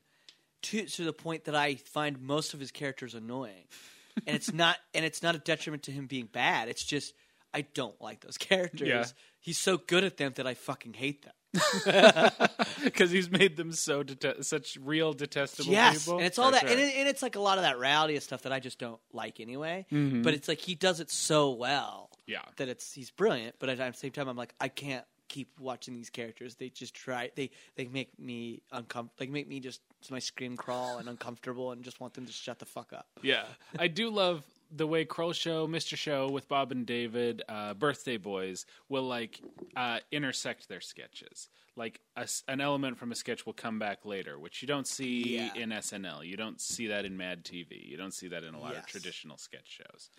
to 0.63 0.85
to 0.85 1.03
the 1.03 1.13
point 1.13 1.45
that 1.45 1.55
I 1.55 1.75
find 1.75 2.21
most 2.21 2.53
of 2.53 2.59
his 2.59 2.71
characters 2.71 3.13
annoying, 3.13 3.65
and 4.27 4.35
it's 4.35 4.51
not 4.53 4.77
and 4.93 5.05
it's 5.05 5.21
not 5.23 5.35
a 5.35 5.39
detriment 5.39 5.83
to 5.83 5.91
him 5.91 6.07
being 6.07 6.27
bad. 6.31 6.69
It's 6.69 6.83
just 6.83 7.13
I 7.53 7.61
don't 7.61 7.99
like 8.01 8.21
those 8.21 8.37
characters. 8.37 8.87
Yeah. 8.87 9.05
He's 9.39 9.57
so 9.57 9.77
good 9.77 10.03
at 10.03 10.17
them 10.17 10.33
that 10.37 10.47
I 10.47 10.53
fucking 10.53 10.93
hate 10.93 11.23
them. 11.23 11.33
because 12.83 13.11
he's 13.11 13.29
made 13.29 13.57
them 13.57 13.71
so 13.73 14.01
det- 14.01 14.43
such 14.43 14.75
real 14.81 15.13
detestable 15.13 15.71
yes, 15.71 16.05
people. 16.05 16.17
and 16.17 16.25
it's 16.25 16.39
all 16.39 16.49
that, 16.49 16.63
and, 16.63 16.79
it, 16.79 16.95
and 16.95 17.07
it's 17.07 17.21
like 17.21 17.35
a 17.35 17.39
lot 17.39 17.59
of 17.59 17.63
that 17.63 17.77
rowdy 17.77 18.19
stuff 18.19 18.41
that 18.41 18.51
I 18.51 18.59
just 18.59 18.79
don't 18.79 18.99
like 19.11 19.39
anyway. 19.39 19.85
Mhm. 19.91 20.23
But 20.23 20.33
it's 20.33 20.47
like 20.47 20.59
he 20.59 20.73
does 20.73 20.99
it 20.99 21.11
so 21.11 21.51
well 21.51 22.09
yeah, 22.25 22.41
that 22.57 22.69
it's 22.69 22.91
he's 22.93 23.11
brilliant. 23.11 23.55
But 23.59 23.69
at 23.69 23.77
the 23.77 23.93
same 23.93 24.11
time, 24.11 24.27
I'm 24.27 24.37
like 24.37 24.55
I 24.59 24.67
can't 24.67 25.05
keep 25.27 25.59
watching 25.59 25.93
these 25.93 26.09
characters. 26.09 26.55
They 26.55 26.69
just 26.69 26.93
try 26.93 27.31
they 27.35 27.49
they 27.75 27.85
make 27.87 28.17
me 28.19 28.61
uncomfortable. 28.71 29.15
Like 29.19 29.29
make 29.29 29.47
me 29.47 29.59
just 29.59 29.81
my 30.09 30.19
screen 30.19 30.57
crawl 30.57 30.97
and 30.97 31.07
uncomfortable, 31.09 31.71
and 31.71 31.83
just 31.83 31.99
want 31.99 32.13
them 32.13 32.25
to 32.25 32.31
shut 32.31 32.59
the 32.59 32.65
fuck 32.65 32.93
up. 32.93 33.07
Yeah, 33.21 33.43
I 33.79 33.87
do 33.87 34.09
love 34.09 34.43
the 34.75 34.87
way 34.87 35.05
Kroll 35.05 35.33
Show, 35.33 35.67
Mr. 35.67 35.95
Show 35.95 36.29
with 36.29 36.47
Bob 36.47 36.71
and 36.71 36.85
David, 36.85 37.43
uh, 37.47 37.73
Birthday 37.75 38.17
Boys 38.17 38.65
will 38.89 39.03
like 39.03 39.39
uh, 39.75 39.99
intersect 40.11 40.67
their 40.67 40.81
sketches. 40.81 41.47
Like 41.75 42.01
a 42.15 42.27
an 42.47 42.59
element 42.61 42.97
from 42.97 43.11
a 43.11 43.15
sketch 43.15 43.45
will 43.45 43.53
come 43.53 43.79
back 43.79 44.05
later, 44.05 44.37
which 44.37 44.61
you 44.61 44.67
don't 44.67 44.87
see 44.87 45.35
Yeah. 45.37 45.53
in 45.55 45.69
SNL. 45.69 46.25
You 46.25 46.37
don't 46.37 46.59
see 46.61 46.87
that 46.87 47.05
in 47.05 47.17
Mad 47.17 47.43
TV. 47.43 47.83
You 47.87 47.97
don't 47.97 48.13
see 48.13 48.27
that 48.29 48.43
in 48.43 48.53
a 48.53 48.59
lot 48.59 48.75
of 48.75 48.85
traditional 48.85 49.37
sketch 49.37 49.67
shows. 49.81 50.09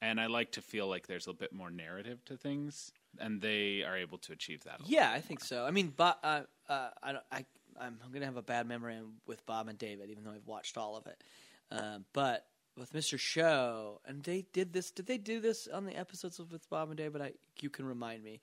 And 0.00 0.20
I 0.20 0.26
like 0.26 0.50
to 0.52 0.62
feel 0.62 0.88
like 0.88 1.06
there's 1.06 1.28
a 1.28 1.32
bit 1.32 1.52
more 1.52 1.70
narrative 1.70 2.24
to 2.26 2.36
things, 2.36 2.92
and 3.18 3.40
they 3.40 3.82
are 3.82 3.96
able 3.96 4.18
to 4.18 4.32
achieve 4.32 4.64
that. 4.64 4.80
A. 4.80 4.84
Yeah, 4.86 5.10
I 5.10 5.20
think 5.20 5.40
so. 5.44 5.64
I 5.64 5.70
mean, 5.70 5.88
Bob, 5.88 6.16
uh, 6.22 6.42
uh, 6.68 6.88
I, 7.02 7.12
don't- 7.12 7.24
I, 7.30 7.44
I'm 7.80 7.98
going 8.08 8.20
to 8.20 8.26
have 8.26 8.36
a 8.36 8.42
bad 8.42 8.66
memory 8.66 8.98
with 9.26 9.44
Bob 9.46 9.68
and 9.68 9.78
David, 9.78 10.10
even 10.10 10.24
though 10.24 10.30
I've 10.32 10.46
watched 10.46 10.76
all 10.76 10.96
of 10.96 11.06
it. 11.06 11.22
Um, 11.70 12.04
but 12.12 12.46
with 12.76 12.92
Mr. 12.92 13.18
Show, 13.18 14.00
and 14.06 14.22
they 14.22 14.46
did 14.52 14.72
this. 14.72 14.90
Did 14.90 15.06
they 15.06 15.18
do 15.18 15.40
this 15.40 15.68
on 15.68 15.84
the 15.84 15.96
episodes 15.96 16.38
of 16.38 16.50
with 16.52 16.68
Bob 16.70 16.88
and 16.88 16.96
David? 16.96 17.20
I, 17.22 17.32
you 17.60 17.70
can 17.70 17.84
remind 17.86 18.22
me. 18.24 18.40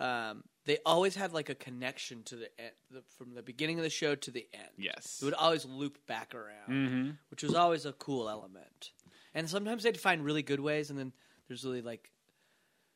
Um, 0.00 0.44
they 0.64 0.78
always 0.86 1.16
had 1.16 1.32
like 1.32 1.48
a 1.48 1.56
connection 1.56 2.22
to 2.24 2.36
the, 2.36 2.48
end, 2.60 2.70
the 2.90 3.02
from 3.16 3.34
the 3.34 3.42
beginning 3.42 3.78
of 3.78 3.82
the 3.82 3.90
show 3.90 4.14
to 4.14 4.30
the 4.30 4.46
end. 4.54 4.68
Yes. 4.76 5.18
It 5.20 5.24
would 5.24 5.34
always 5.34 5.64
loop 5.64 5.98
back 6.06 6.34
around, 6.36 6.68
Mm-hmm. 6.68 7.10
which 7.30 7.42
was 7.42 7.54
always 7.54 7.84
a 7.84 7.92
cool 7.94 8.28
element. 8.28 8.92
And 9.34 9.48
sometimes 9.50 9.82
they'd 9.82 9.98
find 9.98 10.24
really 10.24 10.42
good 10.42 10.60
ways, 10.60 10.90
and 10.90 10.98
then 10.98 11.12
there's 11.48 11.64
really 11.64 11.82
like 11.82 12.10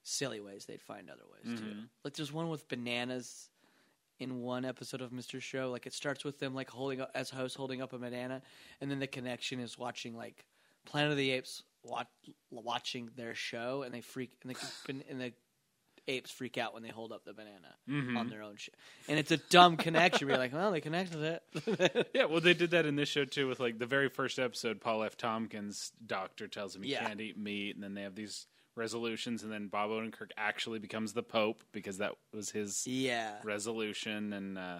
silly 0.03 0.41
ways 0.41 0.65
they'd 0.67 0.83
find 0.83 1.09
other 1.11 1.23
ways 1.33 1.59
too. 1.59 1.65
Mhm. 1.65 1.89
Like 2.05 2.15
there's 2.15 2.33
one 2.33 2.49
with 2.49 2.69
bananas 2.69 3.49
in 4.19 4.41
one 4.41 4.65
episode 4.65 5.01
of 5.01 5.11
Mr. 5.11 5.41
Show. 5.41 5.71
Like 5.71 5.87
it 5.87 5.93
starts 5.95 6.25
with 6.25 6.39
them 6.39 6.55
like 6.55 6.71
holding 6.71 7.01
up, 7.01 7.11
as 7.15 7.31
host 7.31 7.57
holding 7.57 7.81
up 7.83 7.93
a 7.93 7.99
banana, 7.99 8.43
and 8.81 8.91
then 8.91 8.99
the 8.99 9.07
connection 9.07 9.61
is 9.61 9.79
watching 9.79 10.17
like 10.17 10.45
Planet 10.85 11.13
of 11.13 11.17
the 11.17 11.31
Apes 11.31 11.63
watch, 11.85 12.09
watching 12.51 13.11
their 13.17 13.35
show, 13.35 13.83
and 13.83 13.95
they 13.95 14.01
freak 14.01 14.33
and 14.43 14.55
the 14.55 15.05
and 15.11 15.21
the 15.21 15.33
apes 16.09 16.33
freak 16.33 16.59
out 16.59 16.75
when 16.75 16.83
they 16.83 16.89
hold 16.89 17.13
up 17.13 17.25
the 17.25 17.33
banana 17.33 17.77
Mm-hmm. 17.89 18.17
on 18.17 18.29
their 18.29 18.43
own 18.43 18.57
shit. 18.57 18.75
And 19.09 19.21
it's 19.21 19.31
a 19.31 19.37
dumb 19.37 19.77
connection. 19.77 20.27
We're 20.27 20.37
like, 20.37 20.53
well, 20.53 20.73
they 20.73 20.81
connected 20.81 21.21
it. 21.65 22.09
Yeah, 22.15 22.25
well, 22.25 22.41
they 22.41 22.55
did 22.55 22.73
that 22.73 22.87
in 22.87 22.97
this 22.97 23.09
show 23.09 23.25
too. 23.25 23.47
With 23.47 23.61
like 23.61 23.79
the 23.79 23.87
very 23.87 24.09
first 24.09 24.41
episode, 24.41 24.81
Paul 24.81 25.05
F. 25.05 25.17
Tompkins' 25.17 25.93
doctor 26.05 26.49
tells 26.49 26.75
him 26.75 26.83
he 26.83 26.91
Yeah. 26.91 27.07
can't 27.07 27.21
eat 27.21 27.39
meat, 27.39 27.77
and 27.77 27.85
then 27.85 27.95
they 27.95 28.03
have 28.03 28.17
these 28.17 28.47
resolutions, 28.75 29.43
and 29.43 29.53
then 29.53 29.69
Bob 29.69 29.91
Odenkirk 29.91 30.31
actually 30.37 30.79
becomes 30.79 31.13
the 31.13 31.23
Pope 31.23 31.65
because 31.73 31.99
that 31.99 32.13
was 32.33 32.51
his 32.51 32.87
yeah. 32.87 33.35
resolution, 33.45 34.33
and 34.33 34.59
uh, 34.59 34.79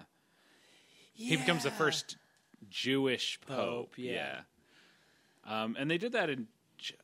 he 1.13 1.35
becomes 1.35 1.63
the 1.63 1.71
first 1.71 2.17
Jewish 2.69 3.39
Pope. 3.41 3.57
Pope, 3.57 3.93
yeah. 3.97 4.41
yeah. 5.45 5.63
Um, 5.63 5.75
and 5.77 5.89
they 5.89 5.97
did 5.97 6.13
that 6.13 6.29
in 6.29 6.47
j- 6.77 6.95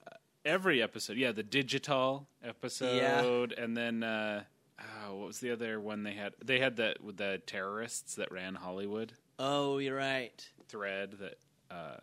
every 0.46 0.82
episode. 0.82 1.18
Yeah, 1.18 1.32
the 1.32 1.44
digital 1.44 2.28
episode, 2.44 3.54
and 3.54 3.76
then 3.76 4.04
uh, 4.04 4.44
oh, 4.80 5.16
what 5.16 5.28
was 5.28 5.40
the 5.40 5.52
other 5.52 5.80
one 5.80 6.04
they 6.04 6.14
had? 6.14 6.34
They 6.44 6.60
had 6.60 6.76
the 6.78 6.96
with 7.04 7.18
the 7.18 7.42
terrorists 7.46 8.16
that 8.16 8.32
ran 8.32 8.56
Hollywood 8.56 9.14
Oh, 9.40 9.78
you're 9.78 9.96
right. 9.96 10.48
thread 10.68 11.16
that 11.20 11.38
uh, 11.72 11.98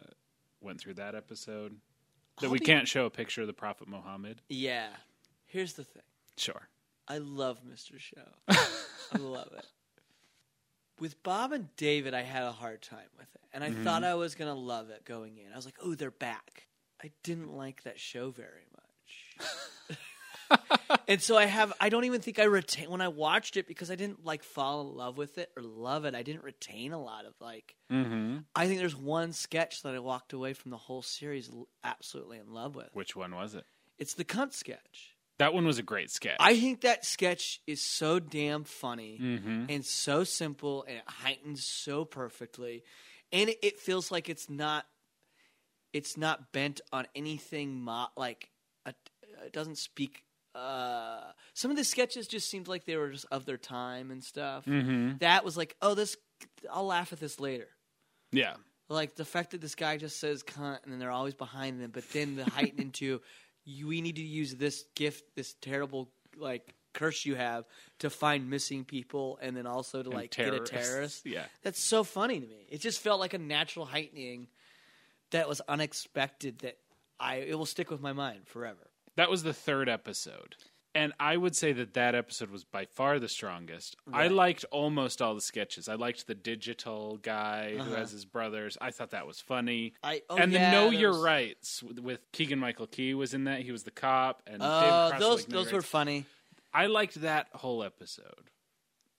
went 0.63 0.81
through 0.81 0.95
that 0.95 1.15
episode. 1.15 1.77
That 2.41 2.51
we 2.51 2.59
can't 2.59 2.87
show 2.87 3.07
a 3.07 3.11
picture 3.11 3.41
of 3.41 3.47
the 3.47 3.53
Prophet 3.53 3.89
Muhammad. 3.89 4.43
Yeah. 4.49 4.89
Here's 5.47 5.73
the 5.75 5.85
thing. 5.85 6.03
Sure. 6.37 6.69
I 7.09 7.19
love 7.19 7.61
Mr. 7.65 7.99
Show. 7.99 8.29
I 8.49 9.19
love 9.19 9.53
it. 9.57 9.65
With 10.99 11.23
Bob 11.23 11.53
and 11.53 11.75
David, 11.77 12.15
I 12.15 12.23
had 12.23 12.43
a 12.43 12.53
hard 12.53 12.83
time 12.83 13.09
with 13.17 13.29
it. 13.35 13.41
And 13.53 13.63
I 13.63 13.71
mm-hmm. 13.71 13.85
thought 13.85 14.05
I 14.05 14.15
was 14.15 14.35
going 14.35 14.53
to 14.53 14.59
love 14.59 14.91
it 14.91 15.05
going 15.05 15.39
in. 15.39 15.53
I 15.53 15.57
was 15.57 15.65
like, 15.65 15.79
oh, 15.83 15.95
they're 15.95 16.11
back. 16.11 16.67
I 17.03 17.11
didn't 17.23 17.55
like 17.55 17.85
that 17.85 17.99
show 17.99 18.31
very 18.31 18.67
much. 18.75 19.49
and 21.09 21.21
so 21.21 21.37
I 21.37 21.45
have, 21.47 21.73
I 21.81 21.89
don't 21.89 22.05
even 22.05 22.21
think 22.21 22.39
I 22.39 22.45
retain, 22.45 22.91
when 22.91 23.01
I 23.01 23.09
watched 23.09 23.57
it, 23.57 23.67
because 23.67 23.91
I 23.91 23.95
didn't 23.97 24.25
like 24.25 24.43
fall 24.43 24.81
in 24.83 24.95
love 24.97 25.19
with 25.19 25.39
it 25.39 25.51
or 25.57 25.63
love 25.63 26.05
it, 26.05 26.15
I 26.15 26.23
didn't 26.23 26.45
retain 26.45 26.93
a 26.93 27.03
lot 27.03 27.25
of 27.25 27.35
like, 27.41 27.75
Mm-hmm. 27.93 28.39
I 28.55 28.67
think 28.67 28.81
there's 28.81 28.97
one 28.97 29.33
sketch 29.33 29.83
that 29.83 29.95
I 29.95 30.01
walked 30.01 30.33
away 30.33 30.55
from 30.55 30.73
the 30.73 30.77
whole 30.77 31.03
series 31.03 31.49
absolutely 31.85 32.39
in 32.39 32.53
love 32.53 32.75
with. 32.75 32.89
Which 32.95 33.15
one 33.15 33.33
was 33.35 33.55
it? 33.55 33.65
It's 33.99 34.15
the 34.15 34.25
cunt 34.25 34.53
sketch. 34.55 35.15
That 35.39 35.55
one 35.55 35.67
was 35.67 35.79
a 35.79 35.83
great 35.85 36.11
sketch. 36.11 36.37
I 36.41 36.59
think 36.59 36.81
that 36.81 37.05
sketch 37.05 37.61
is 37.67 37.81
so 37.81 38.19
damn 38.19 38.65
funny 38.65 39.19
Mm-hmm. 39.23 39.65
and 39.69 39.85
so 39.85 40.25
simple 40.25 40.85
and 40.89 40.97
it 40.97 41.05
heightens 41.07 41.65
so 41.65 42.05
perfectly. 42.05 42.83
And 43.33 43.51
it, 43.51 43.59
it 43.63 43.79
feels 43.79 44.11
like 44.11 44.29
it's 44.29 44.51
not 44.51 44.87
it's 45.93 46.17
not 46.17 46.53
bent 46.53 46.81
on 46.93 47.07
anything 47.15 47.81
mo- 47.81 48.09
like 48.17 48.51
a, 48.85 48.95
it 49.45 49.53
doesn't 49.53 49.79
speak 49.79 50.25
uh 50.57 51.33
some 51.55 51.71
of 51.71 51.77
the 51.77 51.85
sketches 51.85 52.27
just 52.27 52.51
seemed 52.51 52.69
like 52.69 52.85
they 52.85 52.97
were 52.97 53.11
just 53.11 53.27
of 53.31 53.45
their 53.47 53.57
time 53.57 54.11
and 54.11 54.23
stuff. 54.23 54.65
Mm-hmm. 54.67 55.19
That 55.19 55.45
was 55.45 55.57
like, 55.57 55.77
"Oh, 55.83 55.95
this 55.95 56.17
I'll 56.73 56.87
laugh 56.87 57.13
at 57.13 57.21
this 57.21 57.41
later." 57.41 57.69
Yeah. 58.33 58.55
Like 58.89 59.17
the 59.17 59.25
fact 59.25 59.51
that 59.51 59.61
this 59.61 59.75
guy 59.75 59.97
just 59.97 60.21
says 60.21 60.43
cunt 60.43 60.85
and 60.85 60.93
then 60.93 60.99
they're 60.99 61.11
always 61.11 61.35
behind 61.35 61.81
them, 61.81 61.91
but 61.93 62.09
then 62.13 62.37
the 62.37 62.45
heighten 62.45 62.81
into 62.83 63.21
you, 63.65 63.89
we 63.89 64.01
need 64.01 64.17
to 64.17 64.23
use 64.23 64.55
this 64.55 64.85
gift, 64.95 65.35
this 65.35 65.55
terrible 65.61 66.11
like 66.37 66.75
curse 66.93 67.27
you 67.27 67.35
have 67.35 67.65
to 67.99 68.09
find 68.09 68.49
missing 68.49 68.85
people 68.85 69.39
and 69.43 69.57
then 69.57 69.67
also 69.67 70.03
to 70.03 70.09
And 70.09 70.19
like 70.19 70.35
get 70.35 70.55
a 70.55 70.61
terrorist. 70.61 71.27
Yeah. 71.27 71.45
That's 71.63 71.81
so 71.81 72.05
funny 72.05 72.41
to 72.41 72.47
me. 72.47 72.67
It 72.71 72.81
just 72.81 73.01
felt 73.01 73.21
like 73.21 73.35
a 73.35 73.39
natural 73.39 73.85
heightening 73.85 74.49
that 75.31 75.49
was 75.49 75.61
unexpected 75.69 76.61
that 76.61 76.79
I 77.19 77.37
it 77.37 77.59
will 77.59 77.67
stick 77.67 77.91
with 77.91 78.01
my 78.01 78.13
mind 78.13 78.47
forever. 78.47 78.91
That 79.17 79.31
was 79.31 79.43
the 79.43 79.53
third 79.55 79.89
episode. 79.89 80.57
And 80.95 81.13
I 81.21 81.37
would 81.37 81.55
say 81.55 81.73
that 81.73 81.93
that 81.93 82.15
episode 82.15 82.49
was 82.51 82.65
by 82.65 82.87
far 82.87 83.19
the 83.19 83.29
strongest. 83.29 83.97
I 84.11 84.29
liked 84.29 84.65
almost 84.71 85.21
all 85.21 85.35
the 85.35 85.43
sketches. 85.43 85.91
I 85.91 85.95
liked 85.95 86.27
the 86.27 86.35
digital 86.35 87.19
guy 87.19 87.73
who 87.75 87.81
Uh-huh. 87.81 87.97
has 87.97 88.13
his 88.13 88.25
brothers. 88.25 88.79
I 88.81 88.93
thought 88.93 89.11
that 89.11 89.27
was 89.27 89.39
funny. 89.39 89.93
I 90.03 90.23
oh, 90.31 90.37
and 90.37 90.51
yeah, 90.53 90.71
the 90.71 90.77
Know 90.77 90.91
Your 90.91 91.11
was- 91.11 91.21
Rights 91.21 91.83
with, 91.83 92.21
Keegan 92.33 92.59
Michael 92.59 92.87
Key 92.87 93.13
was 93.13 93.35
in 93.35 93.45
that. 93.45 93.61
He 93.61 93.73
was 93.73 93.83
the 93.83 93.91
cop. 93.91 94.43
And 94.47 94.63
Oh, 94.63 95.09
David 95.11 95.21
those 95.21 95.45
those 95.45 95.71
were 95.73 95.83
funny. 95.83 96.25
I 96.73 96.87
liked 96.87 97.21
that 97.21 97.49
whole 97.53 97.83
episode. 97.85 98.51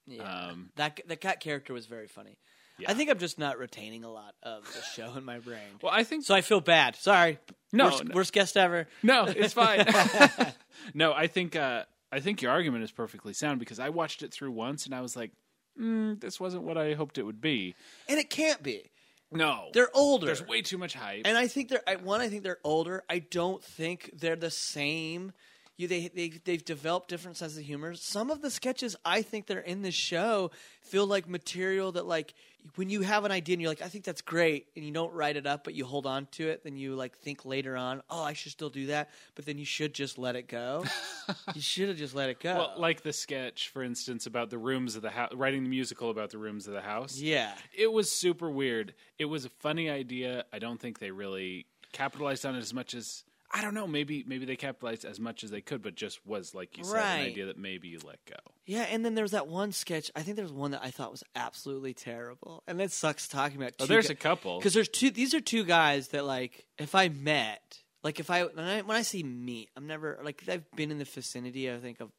Yeah. 0.07 0.23
Um, 0.23 0.71
that 0.77 1.01
the 1.05 1.15
cat 1.15 1.39
character 1.41 1.73
was 1.73 1.85
very 1.85 2.07
funny. 2.07 2.37
Yeah. 2.79 2.91
I 2.91 2.93
think 2.93 3.09
I'm 3.09 3.17
just 3.19 3.39
not 3.39 3.57
retaining 3.57 4.03
a 4.03 4.11
lot 4.11 4.35
of 4.43 4.63
the 4.65 4.81
show 4.93 5.13
in 5.17 5.25
my 5.25 5.39
brain. 5.39 5.59
Well, 5.81 5.91
I 5.93 6.03
think 6.03 6.23
So 6.25 6.35
I 6.35 6.41
feel 6.41 6.61
bad. 6.61 6.95
Sorry. 6.95 7.39
No, 7.73 7.85
worst, 7.85 8.05
no. 8.05 8.15
worst 8.15 8.33
guest 8.33 8.55
ever. 8.57 8.87
No, 9.03 9.25
it's 9.25 9.53
fine. 9.53 9.85
no, 10.93 11.13
I 11.13 11.27
think 11.27 11.55
uh, 11.55 11.83
I 12.11 12.19
think 12.19 12.41
your 12.41 12.51
argument 12.51 12.83
is 12.83 12.91
perfectly 12.91 13.33
sound 13.33 13.59
because 13.59 13.79
I 13.79 13.89
watched 13.89 14.23
it 14.23 14.31
through 14.33 14.51
once 14.51 14.85
and 14.85 14.93
I 14.95 15.01
was 15.01 15.15
like, 15.15 15.31
mm, 15.79 16.19
this 16.21 16.39
wasn't 16.39 16.63
what 16.63 16.77
I 16.77 16.93
hoped 16.93 17.17
it 17.17 17.23
would 17.23 17.41
be. 17.41 17.75
And 18.07 18.19
it 18.19 18.29
can't 18.29 18.61
be. 18.63 18.91
No, 19.29 19.65
They're 19.73 19.89
older. 19.93 20.25
there's 20.27 20.45
way 20.47 20.61
too 20.61 20.77
much 20.77 20.93
hype. 20.93 21.23
and 21.25 21.37
I 21.37 21.47
think 21.47 21.67
they're 21.67 21.81
I, 21.85 21.97
one. 21.97 22.21
I 22.21 22.29
think 22.29 22.43
they're 22.43 22.59
older. 22.63 23.03
I 23.09 23.19
don't 23.19 23.61
think 23.61 24.11
they're 24.13 24.37
the 24.37 24.49
same. 24.51 25.33
You 25.75 25.89
they 25.89 26.07
they 26.07 26.29
they've 26.45 26.63
developed 26.63 27.09
different 27.09 27.35
senses 27.35 27.57
of 27.57 27.65
humor. 27.65 27.93
Some 27.95 28.31
of 28.31 28.41
the 28.41 28.49
sketches 28.49 28.95
I 29.03 29.21
think 29.21 29.47
that 29.47 29.57
are 29.57 29.59
in 29.59 29.81
this 29.81 29.93
show 29.95 30.51
feel 30.81 31.05
like 31.05 31.27
material 31.27 31.91
that 31.91 32.05
like 32.07 32.33
when 32.75 32.89
you 32.89 33.01
have 33.01 33.25
an 33.25 33.31
idea 33.31 33.53
and 33.53 33.61
you're 33.61 33.71
like 33.71 33.81
I 33.81 33.87
think 33.87 34.03
that's 34.03 34.21
great 34.21 34.67
and 34.75 34.85
you 34.85 34.91
don't 34.91 35.13
write 35.13 35.37
it 35.37 35.47
up 35.47 35.63
but 35.63 35.73
you 35.73 35.85
hold 35.85 36.05
on 36.05 36.27
to 36.33 36.47
it 36.49 36.63
then 36.63 36.75
you 36.75 36.95
like 36.95 37.17
think 37.17 37.45
later 37.45 37.75
on 37.77 38.01
oh 38.09 38.23
I 38.23 38.33
should 38.33 38.51
still 38.51 38.69
do 38.69 38.87
that 38.87 39.09
but 39.35 39.45
then 39.45 39.57
you 39.57 39.65
should 39.65 39.93
just 39.93 40.17
let 40.17 40.35
it 40.35 40.47
go. 40.47 40.85
you 41.55 41.61
should 41.61 41.89
have 41.89 41.97
just 41.97 42.15
let 42.15 42.29
it 42.29 42.39
go. 42.39 42.55
well, 42.55 42.73
like 42.77 43.01
the 43.01 43.13
sketch, 43.13 43.69
for 43.69 43.83
instance, 43.83 44.25
about 44.25 44.49
the 44.49 44.57
rooms 44.57 44.95
of 44.95 45.01
the 45.01 45.09
house, 45.09 45.33
writing 45.33 45.63
the 45.63 45.69
musical 45.69 46.09
about 46.09 46.29
the 46.29 46.37
rooms 46.37 46.67
of 46.67 46.73
the 46.73 46.81
house. 46.81 47.19
yeah. 47.19 47.53
It 47.75 47.91
was 47.91 48.11
super 48.11 48.49
weird. 48.49 48.93
It 49.19 49.25
was 49.25 49.45
a 49.45 49.49
funny 49.49 49.89
idea. 49.89 50.45
I 50.51 50.59
don't 50.59 50.79
think 50.79 50.99
they 50.99 51.11
really 51.11 51.65
capitalized 51.91 52.45
on 52.45 52.55
it 52.55 52.59
as 52.59 52.73
much 52.73 52.93
as 52.93 53.23
I 53.53 53.61
don't 53.61 53.73
know. 53.73 53.87
Maybe 53.87 54.23
maybe 54.27 54.45
they 54.45 54.55
capitalized 54.57 55.05
as 55.05 55.19
much 55.19 55.43
as 55.43 55.51
they 55.51 55.61
could, 55.61 55.81
but 55.81 55.95
just 55.95 56.25
was 56.25 56.53
like 56.53 56.77
you 56.77 56.83
said, 56.83 56.93
Right. 56.95 57.19
an 57.19 57.25
idea 57.31 57.45
that 57.45 57.57
maybe 57.57 57.87
you 57.87 57.99
let 58.05 58.19
go. 58.25 58.35
Yeah, 58.65 58.81
and 58.83 59.05
then 59.05 59.15
there 59.15 59.23
was 59.23 59.31
that 59.31 59.47
one 59.47 59.71
sketch. 59.71 60.11
I 60.15 60.21
think 60.21 60.35
there 60.35 60.43
was 60.43 60.51
one 60.51 60.71
that 60.71 60.81
I 60.83 60.91
thought 60.91 61.11
was 61.11 61.23
absolutely 61.35 61.93
terrible, 61.93 62.63
and 62.67 62.77
that 62.81 62.91
sucks 62.91 63.27
talking 63.27 63.55
about. 63.57 63.73
Oh, 63.79 63.85
there's 63.85 64.09
a 64.09 64.15
couple. 64.15 64.59
because 64.59 64.73
there's 64.73 64.89
two. 64.89 65.09
These 65.11 65.33
are 65.33 65.39
two 65.39 65.63
guys 65.63 66.09
that 66.09 66.25
like 66.25 66.65
if 66.77 66.93
I 66.93 67.07
met, 67.07 67.79
like 68.03 68.19
if 68.19 68.29
I 68.29 68.43
when 68.43 68.65
I 68.65 68.81
when 68.81 68.97
I 68.97 69.01
say 69.03 69.23
meet, 69.23 69.69
I'm 69.77 69.87
never 69.87 70.19
like 70.21 70.43
I've 70.49 70.69
been 70.75 70.91
in 70.91 70.97
the 70.99 71.05
vicinity. 71.05 71.71
I 71.71 71.77
think 71.79 72.01
of 72.01 72.11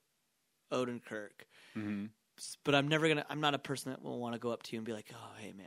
Odenkirk, 0.73 1.45
hmm 1.75 2.07
but 2.65 2.73
I'm 2.75 2.87
never 2.87 3.09
gonna. 3.09 3.27
I'm 3.29 3.41
not 3.41 3.55
a 3.55 3.59
person 3.59 3.91
that 3.91 4.01
will 4.01 4.21
want 4.21 4.35
to 4.35 4.39
go 4.39 4.51
up 4.51 4.63
to 4.63 4.73
you 4.73 4.79
and 4.79 4.87
be 4.87 4.93
like, 4.93 5.11
"Oh, 5.13 5.31
hey, 5.39 5.53
man." 5.53 5.67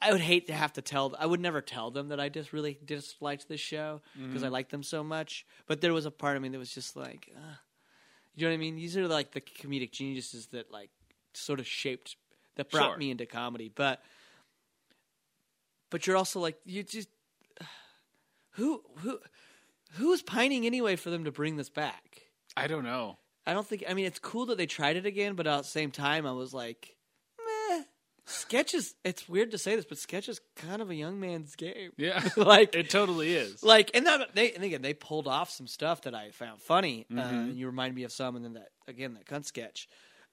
I- 0.00 0.12
would 0.12 0.20
hate 0.20 0.46
to 0.48 0.52
have 0.54 0.72
to 0.74 0.82
tell. 0.82 1.14
I 1.18 1.26
would 1.26 1.40
never 1.40 1.60
tell 1.60 1.90
them 1.90 2.08
that 2.08 2.18
I 2.20 2.28
just 2.28 2.52
really 2.52 2.78
disliked 2.84 3.48
this 3.48 3.60
show 3.60 4.00
because 4.16 4.42
I 4.42 4.48
liked 4.48 4.70
them 4.70 4.82
so 4.82 5.02
much. 5.04 5.44
But 5.66 5.80
there 5.80 5.92
was 5.92 6.06
a 6.06 6.10
part 6.10 6.36
of 6.36 6.42
me 6.42 6.48
that 6.50 6.58
was 6.58 6.72
just 6.72 6.96
like, 6.96 7.30
uh, 7.36 7.54
you 8.34 8.44
know 8.46 8.50
what 8.50 8.54
I 8.54 8.58
mean? 8.58 8.76
These 8.76 8.96
are 8.96 9.06
like 9.08 9.32
the 9.32 9.40
comedic 9.40 9.90
geniuses 9.92 10.46
that 10.48 10.70
like 10.72 10.90
sort 11.34 11.60
of 11.60 11.66
shaped 11.66 12.16
that 12.56 12.70
brought 12.70 12.90
Sure. 12.92 12.96
me 12.96 13.10
into 13.10 13.26
comedy. 13.26 13.70
But 13.74 14.02
but 15.90 16.06
you're 16.06 16.16
also 16.16 16.40
like 16.40 16.56
you 16.64 16.82
just 16.82 17.08
who 18.52 18.82
who 18.98 19.18
who's 19.92 20.22
pining 20.22 20.66
anyway 20.66 20.96
for 20.96 21.10
them 21.10 21.24
to 21.24 21.32
bring 21.32 21.56
this 21.56 21.68
back? 21.70 22.22
I 22.56 22.66
don't 22.66 22.84
know. 22.84 23.18
I 23.46 23.54
don't 23.54 23.66
think. 23.66 23.84
I 23.88 23.94
mean, 23.94 24.04
it's 24.06 24.18
cool 24.18 24.46
that 24.46 24.58
they 24.58 24.66
tried 24.66 24.96
it 24.96 25.06
again, 25.06 25.34
but 25.34 25.46
at 25.46 25.58
the 25.58 25.68
same 25.68 25.90
time, 25.90 26.26
I 26.26 26.32
was 26.32 26.52
like. 26.52 26.94
Sketch 28.28 28.74
is. 28.74 28.94
It's 29.04 29.28
weird 29.28 29.50
to 29.52 29.58
say 29.58 29.74
this, 29.76 29.84
but 29.84 29.98
sketch 29.98 30.28
is 30.28 30.40
kind 30.56 30.82
of 30.82 30.90
a 30.90 30.94
young 30.94 31.18
man's 31.18 31.56
game. 31.56 31.92
Yeah, 31.96 32.22
like, 32.36 32.74
it 32.74 32.90
totally 32.90 33.34
is. 33.34 33.62
like, 33.62 33.90
and 33.94 34.06
that 34.06 34.34
they 34.34 34.52
and 34.52 34.62
again 34.62 34.82
they 34.82 34.94
pulled 34.94 35.26
off 35.26 35.50
some 35.50 35.66
stuff 35.66 36.02
that 36.02 36.14
I 36.14 36.30
found 36.30 36.60
funny. 36.60 37.06
Uh, 37.10 37.14
Mm-hmm. 37.14 37.34
and 37.36 37.56
you 37.56 37.66
remind 37.66 37.94
me 37.94 38.04
of 38.04 38.12
some, 38.12 38.36
and 38.36 38.44
then 38.44 38.52
that 38.54 38.68
again 38.86 39.14
that 39.14 39.26
cunt 39.26 39.46
sketch. 39.46 39.88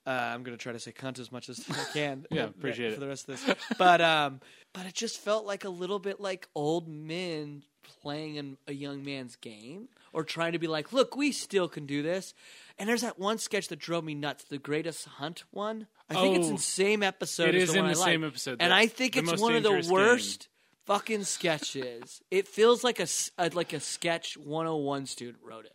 Uh, 0.05 0.09
I'm 0.11 0.43
gonna 0.43 0.57
try 0.57 0.71
to 0.73 0.79
say 0.79 0.91
cunt 0.91 1.19
as 1.19 1.31
much 1.31 1.49
as 1.49 1.63
I 1.69 1.83
can. 1.93 2.25
Yeah, 2.31 2.43
uh, 2.43 2.47
appreciate 2.47 2.89
for 2.91 2.97
it. 2.97 2.99
the 2.99 3.07
rest 3.07 3.27
of 3.29 3.43
this. 3.45 3.55
But 3.77 4.01
um, 4.01 4.39
but 4.73 4.85
it 4.85 4.93
just 4.93 5.19
felt 5.19 5.45
like 5.45 5.63
a 5.65 5.69
little 5.69 5.99
bit 5.99 6.19
like 6.19 6.47
old 6.53 6.87
men 6.87 7.63
playing 8.01 8.35
in 8.35 8.57
a 8.67 8.73
young 8.73 9.03
man's 9.03 9.35
game, 9.35 9.87
or 10.13 10.23
trying 10.23 10.51
to 10.53 10.59
be 10.59 10.67
like, 10.67 10.91
look, 10.93 11.15
we 11.15 11.31
still 11.31 11.67
can 11.67 11.85
do 11.85 12.01
this. 12.03 12.33
And 12.77 12.87
there's 12.89 13.01
that 13.01 13.17
one 13.17 13.37
sketch 13.37 13.67
that 13.69 13.79
drove 13.79 14.03
me 14.03 14.13
nuts, 14.15 14.43
the 14.43 14.57
Greatest 14.57 15.05
Hunt 15.07 15.43
one. 15.51 15.87
I 16.09 16.13
think 16.15 16.37
it's 16.37 16.47
in 16.47 16.53
Oh. 16.53 16.57
the 16.57 16.61
same 16.63 17.01
episode. 17.03 17.49
It 17.49 17.55
as 17.55 17.63
is 17.63 17.73
the 17.73 17.79
in 17.79 17.85
one 17.85 17.93
the 17.93 17.97
I 17.97 18.01
like. 18.01 18.09
same 18.11 18.23
episode, 18.23 18.57
and 18.59 18.73
I 18.73 18.87
think 18.87 19.17
it's 19.17 19.41
one 19.41 19.55
of 19.55 19.63
the 19.63 19.69
dangerous 19.69 19.87
game. 19.87 19.93
worst 19.93 20.49
fucking 20.85 21.23
sketches. 21.23 22.21
it 22.29 22.47
feels 22.47 22.83
like 22.83 22.99
a 22.99 23.07
uh, 23.39 23.49
like 23.53 23.73
a 23.73 23.79
sketch 23.79 24.37
101 24.37 25.05
student 25.07 25.37
wrote 25.43 25.65
it. 25.65 25.71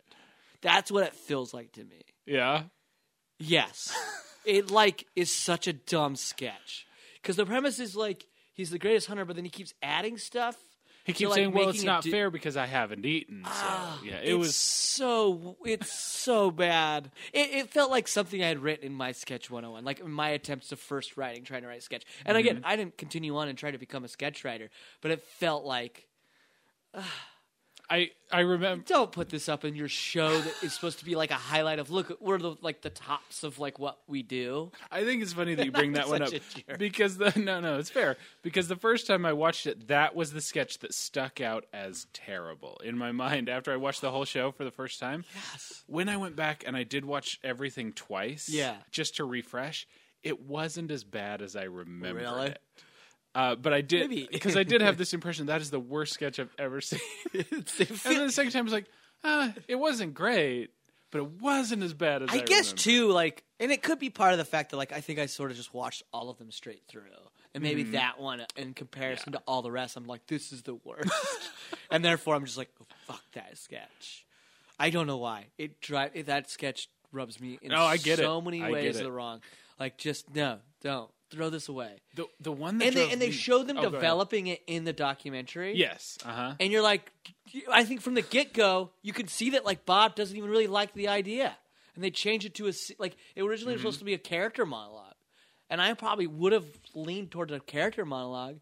That's 0.61 0.89
what 0.91 1.03
it 1.03 1.15
feels 1.15 1.53
like 1.53 1.73
to 1.73 1.83
me. 1.83 2.01
yeah, 2.25 2.63
Yes, 3.41 3.93
it 4.45 4.69
like 4.71 5.07
is 5.15 5.31
such 5.31 5.67
a 5.67 5.73
dumb 5.73 6.15
sketch 6.15 6.85
because 7.21 7.35
the 7.35 7.45
premise 7.45 7.79
is 7.79 7.95
like 7.95 8.25
he's 8.53 8.69
the 8.69 8.79
greatest 8.79 9.07
hunter, 9.07 9.25
but 9.25 9.35
then 9.35 9.45
he 9.45 9.51
keeps 9.51 9.73
adding 9.81 10.17
stuff. 10.17 10.55
He 11.03 11.13
keeps 11.13 11.29
like, 11.31 11.37
saying, 11.37 11.51
"Well, 11.51 11.69
it's 11.69 11.81
it 11.81 11.85
not 11.87 12.03
do- 12.03 12.11
fair 12.11 12.29
because 12.29 12.55
I 12.55 12.67
haven't 12.67 13.03
eaten." 13.05 13.43
So 13.43 13.49
Ah, 13.51 13.99
yeah, 14.05 14.17
it 14.17 14.29
it's 14.29 14.37
was. 14.37 14.55
so 14.55 15.57
it's 15.65 15.91
so 15.91 16.51
bad. 16.51 17.09
It, 17.33 17.49
it 17.51 17.69
felt 17.71 17.89
like 17.89 18.07
something 18.07 18.43
I 18.43 18.47
had 18.47 18.59
written 18.59 18.85
in 18.85 18.93
my 18.93 19.11
sketch 19.11 19.49
101, 19.49 19.83
like 19.83 19.99
in 19.99 20.11
my 20.11 20.29
attempts 20.29 20.71
of 20.71 20.79
first 20.79 21.17
writing, 21.17 21.43
trying 21.43 21.63
to 21.63 21.67
write 21.67 21.79
a 21.79 21.81
sketch. 21.81 22.03
And 22.25 22.37
again, 22.37 22.57
Mm-hmm. 22.57 22.65
I 22.67 22.75
didn't 22.75 22.97
continue 22.99 23.35
on 23.35 23.47
and 23.47 23.57
try 23.57 23.71
to 23.71 23.79
become 23.79 24.03
a 24.03 24.07
sketch 24.07 24.43
writer, 24.45 24.69
but 25.01 25.09
it 25.09 25.23
felt 25.23 25.65
like 25.65 26.05
I 27.91 28.11
I 28.31 28.39
remember. 28.39 28.85
don't 28.87 29.11
put 29.11 29.27
this 29.29 29.49
up 29.49 29.65
in 29.65 29.75
your 29.75 29.89
show 29.89 30.39
that 30.39 30.53
is 30.63 30.71
supposed 30.73 30.99
to 30.99 31.05
be 31.05 31.15
like 31.15 31.29
a 31.31 31.35
highlight 31.35 31.77
of 31.79 31.89
look 31.91 32.17
we're 32.21 32.37
the 32.37 32.55
like 32.61 32.81
the 32.81 32.89
tops 32.89 33.43
of 33.43 33.59
like 33.59 33.77
what 33.79 33.97
we 34.07 34.23
do. 34.23 34.71
I 34.89 35.03
think 35.03 35.21
it's 35.21 35.33
funny 35.33 35.55
that 35.55 35.65
you 35.65 35.71
bring 35.81 35.91
that 35.93 36.07
one 36.07 36.21
up 36.21 36.29
Such 36.29 36.41
a 36.59 36.63
jerk. 36.69 36.79
because 36.79 37.17
the 37.17 37.33
no 37.39 37.59
no 37.59 37.77
it's 37.79 37.89
fair 37.89 38.15
because 38.43 38.69
the 38.69 38.77
first 38.77 39.07
time 39.07 39.25
I 39.25 39.33
watched 39.33 39.67
it 39.67 39.89
that 39.89 40.15
was 40.15 40.31
the 40.31 40.39
sketch 40.39 40.79
that 40.79 40.93
stuck 40.93 41.41
out 41.41 41.65
as 41.73 42.07
terrible 42.13 42.79
in 42.83 42.97
my 42.97 43.11
mind 43.11 43.49
after 43.49 43.73
I 43.73 43.75
watched 43.75 43.99
the 44.01 44.11
whole 44.11 44.25
show 44.25 44.51
for 44.51 44.63
the 44.63 44.71
first 44.71 44.99
time. 44.99 45.25
Yes. 45.51 45.83
When 45.87 46.07
I 46.07 46.15
went 46.15 46.37
back 46.37 46.63
and 46.65 46.77
I 46.77 46.83
did 46.83 47.03
watch 47.03 47.39
everything 47.43 47.91
twice, 47.91 48.47
Yeah. 48.49 48.77
just 48.91 49.17
to 49.17 49.25
refresh, 49.25 49.85
it 50.23 50.39
wasn't 50.41 50.91
as 50.91 51.03
bad 51.03 51.41
as 51.41 51.57
I 51.57 51.63
remembered 51.63 52.21
Really? 52.21 52.47
it. 52.51 52.61
Uh, 53.33 53.55
but 53.55 53.73
I 53.73 53.81
did 53.81 54.09
because 54.31 54.57
I 54.57 54.63
did 54.63 54.81
have 54.81 54.97
this 54.97 55.13
impression 55.13 55.45
that 55.45 55.61
is 55.61 55.69
the 55.71 55.79
worst 55.79 56.13
sketch 56.13 56.39
I've 56.39 56.53
ever 56.59 56.81
seen. 56.81 56.99
and 57.33 57.45
then 57.45 58.25
the 58.27 58.31
second 58.31 58.51
time 58.51 58.61
I 58.61 58.63
was 58.63 58.73
like, 58.73 58.85
ah, 59.23 59.53
it 59.69 59.75
wasn't 59.75 60.13
great, 60.13 60.71
but 61.11 61.19
it 61.19 61.31
wasn't 61.41 61.81
as 61.83 61.93
bad 61.93 62.23
as 62.23 62.29
I, 62.29 62.35
I 62.35 62.37
guess 62.39 62.65
remembered. 62.73 62.77
too, 62.79 63.07
like, 63.11 63.43
and 63.59 63.71
it 63.71 63.81
could 63.83 63.99
be 63.99 64.09
part 64.09 64.33
of 64.33 64.37
the 64.37 64.45
fact 64.45 64.71
that 64.71 64.77
like 64.77 64.91
I 64.91 64.99
think 65.01 65.17
I 65.19 65.27
sort 65.27 65.49
of 65.51 65.57
just 65.57 65.73
watched 65.73 66.03
all 66.11 66.29
of 66.29 66.37
them 66.39 66.51
straight 66.51 66.83
through, 66.89 67.03
and 67.53 67.63
maybe 67.63 67.83
Mm-hmm. 67.83 67.93
that 67.93 68.19
one 68.19 68.45
in 68.57 68.73
comparison 68.73 69.31
to 69.33 69.41
all 69.47 69.61
the 69.61 69.71
rest, 69.71 69.95
I'm 69.95 70.07
like, 70.07 70.27
this 70.27 70.51
is 70.51 70.63
the 70.63 70.75
worst, 70.75 71.09
and 71.91 72.03
therefore 72.03 72.35
I'm 72.35 72.43
just 72.45 72.57
like, 72.57 72.69
oh, 72.81 72.85
fuck 73.07 73.23
that 73.33 73.57
sketch. 73.57 74.25
I 74.77 74.89
don't 74.89 75.07
know 75.07 75.17
why 75.17 75.45
it 75.57 75.79
drive 75.79 76.25
that 76.25 76.49
sketch 76.49 76.89
rubs 77.13 77.39
me 77.39 77.59
in 77.61 77.69
No, 77.69 77.83
I 77.83 77.95
get 77.97 78.19
it. 78.19 78.23
so 78.23 78.41
many 78.41 78.61
I 78.61 78.71
ways 78.71 78.99
it. 78.99 79.03
the 79.03 79.11
wrong. 79.11 79.41
Like, 79.79 79.97
just 79.97 80.33
no, 80.35 80.57
don't 80.81 81.09
throw 81.31 81.49
this 81.49 81.67
away. 81.69 81.93
The 82.15 82.25
the 82.39 82.51
one 82.51 82.77
that 82.79 82.87
And 82.87 82.95
they 82.95 83.11
and 83.11 83.21
they 83.21 83.27
me- 83.27 83.31
show 83.31 83.63
them 83.63 83.77
Oh, 83.77 83.81
go 83.81 83.87
ahead. 83.87 83.99
developing 84.01 84.47
it 84.47 84.61
in 84.67 84.83
the 84.83 84.93
documentary. 84.93 85.75
Yes. 85.75 86.17
Uh 86.25 86.31
huh. 86.33 86.53
And 86.59 86.71
you're 86.71 86.81
like, 86.81 87.11
I 87.71 87.83
think 87.85 88.01
from 88.01 88.13
the 88.13 88.21
get 88.21 88.53
go, 88.53 88.91
you 89.01 89.13
can 89.13 89.27
see 89.27 89.51
that 89.51 89.65
like 89.65 89.85
Bob 89.85 90.15
doesn't 90.15 90.35
even 90.37 90.49
really 90.49 90.67
like 90.67 90.93
the 90.93 91.07
idea, 91.07 91.55
and 91.95 92.03
they 92.03 92.11
change 92.11 92.45
it 92.45 92.53
to 92.55 92.67
a 92.67 92.73
se- 92.73 92.95
like 92.99 93.15
it 93.35 93.41
originally 93.43 93.73
was 93.73 93.81
supposed 93.81 93.99
to 93.99 94.05
be 94.05 94.13
a 94.13 94.17
character 94.19 94.65
monologue, 94.65 95.15
and 95.69 95.81
I 95.81 95.93
probably 95.93 96.27
would 96.27 96.53
have 96.53 96.65
leaned 96.93 97.31
towards 97.31 97.51
a 97.51 97.59
character 97.59 98.05
monologue, 98.05 98.59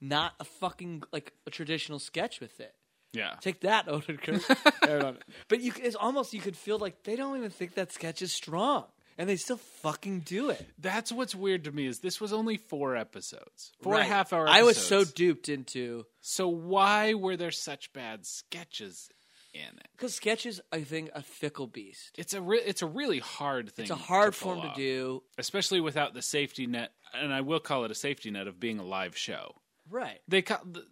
not 0.00 0.32
a 0.40 0.44
fucking 0.44 1.02
like 1.12 1.32
a 1.46 1.50
traditional 1.50 1.98
sketch 1.98 2.40
with 2.40 2.60
it. 2.60 2.74
Yeah. 3.14 3.34
Take 3.42 3.60
that, 3.60 3.86
Odenkirk. 3.88 5.16
but 5.48 5.60
you, 5.60 5.72
it's 5.76 5.96
almost 5.96 6.32
you 6.32 6.40
could 6.40 6.56
feel 6.56 6.78
like 6.78 7.02
they 7.02 7.14
don't 7.14 7.36
even 7.36 7.50
think 7.50 7.74
that 7.74 7.92
sketch 7.92 8.22
is 8.22 8.32
strong, 8.32 8.84
and 9.18 9.28
they 9.28 9.36
still 9.36 9.56
fucking 9.58 10.20
do 10.20 10.50
it. 10.50 10.66
That's 10.78 11.12
what's 11.12 11.34
weird 11.34 11.64
to 11.64 11.72
me 11.72 11.86
is 11.86 12.00
this 12.00 12.20
was 12.20 12.32
only 12.32 12.56
four 12.56 12.96
episodes, 12.96 13.72
four 13.82 13.94
Right. 13.94 14.06
half 14.06 14.32
hour. 14.32 14.48
I 14.48 14.62
was 14.62 14.76
so 14.76 14.96
episodes. 14.98 15.12
duped 15.12 15.48
into 15.48 16.04
so 16.20 16.48
why 16.48 17.14
were 17.14 17.36
there 17.36 17.50
such 17.50 17.92
bad 17.92 18.24
sketches 18.26 19.08
in 19.54 19.60
it? 19.60 19.88
because 19.96 20.14
sketches, 20.14 20.60
I 20.72 20.82
think, 20.82 21.10
a 21.14 21.22
fickle 21.22 21.66
beast. 21.66 22.12
It's 22.16 22.32
a 22.34 22.40
re- 22.40 22.62
it's 22.64 22.82
a 22.82 22.86
really 22.86 23.18
hard 23.18 23.70
thing. 23.72 23.84
It's 23.84 23.90
a 23.90 23.94
hard 23.96 24.34
pull 24.34 24.54
form 24.54 24.62
to 24.62 24.68
off, 24.68 24.76
do. 24.76 25.22
especially 25.38 25.80
without 25.80 26.14
the 26.14 26.22
safety 26.22 26.66
net. 26.66 26.92
And 27.14 27.32
I 27.34 27.42
will 27.42 27.60
call 27.60 27.84
it 27.84 27.90
a 27.90 27.94
safety 27.94 28.30
net 28.30 28.46
of 28.46 28.58
being 28.58 28.78
a 28.78 28.84
live 28.84 29.16
show. 29.16 29.56
Right. 29.92 30.20
They 30.26 30.42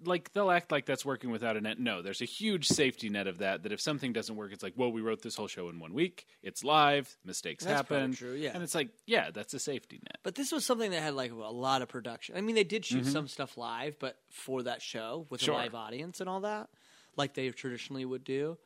like 0.05 0.31
they'll 0.35 0.51
act 0.51 0.71
like 0.71 0.85
that's 0.85 1.07
working 1.07 1.31
without 1.31 1.57
a 1.57 1.61
net. 1.63 1.81
No, 1.81 2.03
there's 2.03 2.21
a 2.21 2.27
huge 2.27 2.69
safety 2.69 3.09
net 3.09 3.27
of 3.27 3.39
that. 3.39 3.63
That 3.63 3.73
if 3.73 3.81
something 3.81 4.13
doesn't 4.13 4.37
work, 4.37 4.53
it's 4.53 4.63
like, 4.63 4.75
well, 4.77 4.93
we 4.93 5.01
wrote 5.01 5.23
this 5.23 5.37
whole 5.37 5.49
show 5.49 5.71
in 5.71 5.81
one 5.81 5.95
week. 5.95 6.27
It's 6.43 6.63
live. 6.63 7.17
Mistakes 7.25 7.65
That's 7.65 7.77
happen. 7.79 8.13
true, 8.13 8.35
yeah. 8.35 8.51
and 8.53 8.63
it's 8.63 8.75
like, 8.75 8.91
yeah, 9.07 9.31
that's 9.31 9.55
a 9.55 9.59
safety 9.59 10.01
net. 10.03 10.19
But 10.23 10.35
this 10.35 10.53
was 10.53 10.67
something 10.67 10.91
that 10.91 11.03
had 11.03 11.15
like 11.15 11.33
a 11.33 11.35
lot 11.35 11.81
of 11.81 11.89
production. 11.89 12.37
I 12.37 12.43
mean, 12.43 12.55
they 12.55 12.65
did 12.65 12.85
shoot 12.85 13.05
mm-hmm. 13.05 13.11
some 13.11 13.27
stuff 13.27 13.57
live, 13.57 13.99
but 13.99 14.19
for 14.29 14.65
that 14.65 14.83
show 14.83 15.27
with 15.31 15.41
Sure. 15.41 15.55
a 15.55 15.57
live 15.57 15.75
audience 15.75 16.21
and 16.21 16.29
all 16.29 16.41
that, 16.41 16.69
like 17.17 17.33
they 17.33 17.49
traditionally 17.49 18.05
would 18.05 18.23
do. 18.23 18.59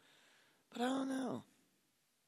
But 0.72 0.82
I 0.82 0.86
don't 0.86 1.08
know. 1.08 1.44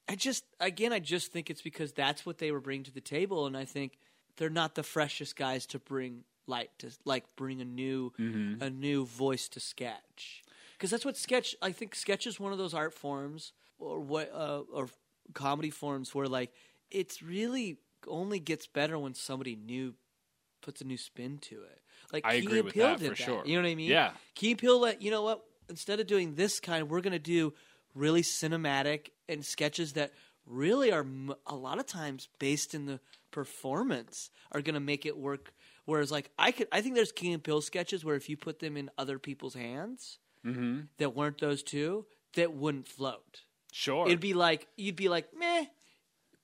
I 0.07 0.15
just, 0.15 0.45
again, 0.61 0.93
I 0.93 0.99
just 0.99 1.33
think 1.33 1.49
it's 1.49 1.61
because 1.61 1.91
that's 1.91 2.25
what 2.25 2.37
they 2.37 2.53
were 2.53 2.61
bringing 2.61 2.85
to 2.85 2.93
the 2.93 3.01
table, 3.01 3.45
and 3.45 3.57
I 3.57 3.65
think 3.65 3.97
they're 4.37 4.49
not 4.49 4.75
the 4.75 4.83
freshest 4.83 5.35
guys 5.35 5.65
to 5.67 5.79
bring 5.79 6.23
light 6.47 6.71
to, 6.79 6.91
like, 7.05 7.25
bring 7.35 7.61
a 7.61 7.65
new, 7.65 8.13
a 8.61 8.69
new 8.69 9.05
voice 9.05 9.47
to 9.49 9.59
sketch. 9.59 10.43
Because 10.73 10.89
that's 10.89 11.05
what 11.05 11.17
sketch. 11.17 11.55
I 11.61 11.71
think 11.71 11.95
sketch 11.95 12.27
is 12.27 12.39
one 12.39 12.51
of 12.51 12.57
those 12.57 12.73
art 12.73 12.93
forms 12.93 13.51
or 13.79 13.99
what, 13.99 14.31
uh, 14.33 14.61
or 14.71 14.87
comedy 15.33 15.69
forms 15.69 16.15
where 16.15 16.27
like 16.27 16.53
it's 16.91 17.21
really 17.21 17.77
only 18.07 18.39
gets 18.39 18.67
better 18.67 18.97
when 18.97 19.13
somebody 19.13 19.55
new 19.55 19.93
puts 20.61 20.81
a 20.81 20.85
new 20.85 20.97
spin 20.97 21.37
to 21.39 21.55
it. 21.63 21.81
Like 22.13 22.25
I 22.25 22.39
Key 22.39 22.45
agree 22.45 22.61
with 22.61 22.73
that 22.75 22.99
for 22.99 23.15
sure. 23.15 23.43
You 23.45 23.57
know 23.57 23.63
what 23.63 23.69
I 23.69 23.75
mean? 23.75 23.89
Yeah. 23.89 24.11
Key 24.35 24.55
Peele 24.55 24.79
let 24.79 25.01
you 25.01 25.11
know 25.11 25.23
what 25.23 25.43
instead 25.69 25.99
of 25.99 26.07
doing 26.07 26.35
this 26.35 26.59
kind, 26.59 26.89
we're 26.89 27.01
going 27.01 27.11
to 27.13 27.19
do 27.19 27.53
really 27.93 28.21
cinematic 28.21 29.09
and 29.27 29.43
sketches 29.43 29.93
that 29.93 30.13
really 30.45 30.91
are 30.91 31.01
m- 31.01 31.35
a 31.45 31.55
lot 31.55 31.79
of 31.79 31.85
times 31.85 32.29
based 32.39 32.73
in 32.73 32.85
the 32.85 32.99
performance 33.31 34.29
are 34.51 34.61
going 34.61 34.75
to 34.75 34.79
make 34.79 35.05
it 35.05 35.17
work. 35.17 35.53
Whereas, 35.87 36.11
like 36.11 36.29
I 36.37 36.51
could, 36.51 36.67
I 36.71 36.81
think 36.81 36.95
there's 36.95 37.13
Key 37.13 37.31
and 37.31 37.41
Peele 37.41 37.61
sketches 37.61 38.03
where 38.03 38.15
if 38.15 38.27
you 38.29 38.35
put 38.35 38.59
them 38.59 38.75
in 38.77 38.91
other 38.97 39.17
people's 39.17 39.55
hands 39.55 40.19
Mm-hmm. 40.45 40.81
that 40.97 41.15
weren't 41.15 41.39
those 41.39 41.63
two, 41.63 42.05
that 42.35 42.53
wouldn't 42.53 42.87
float. 42.87 43.41
Sure. 43.73 44.05
It'd 44.05 44.19
be 44.19 44.33
like 44.33 44.67
you'd 44.77 44.95
be 44.95 45.09
like 45.09 45.27
meh, 45.37 45.65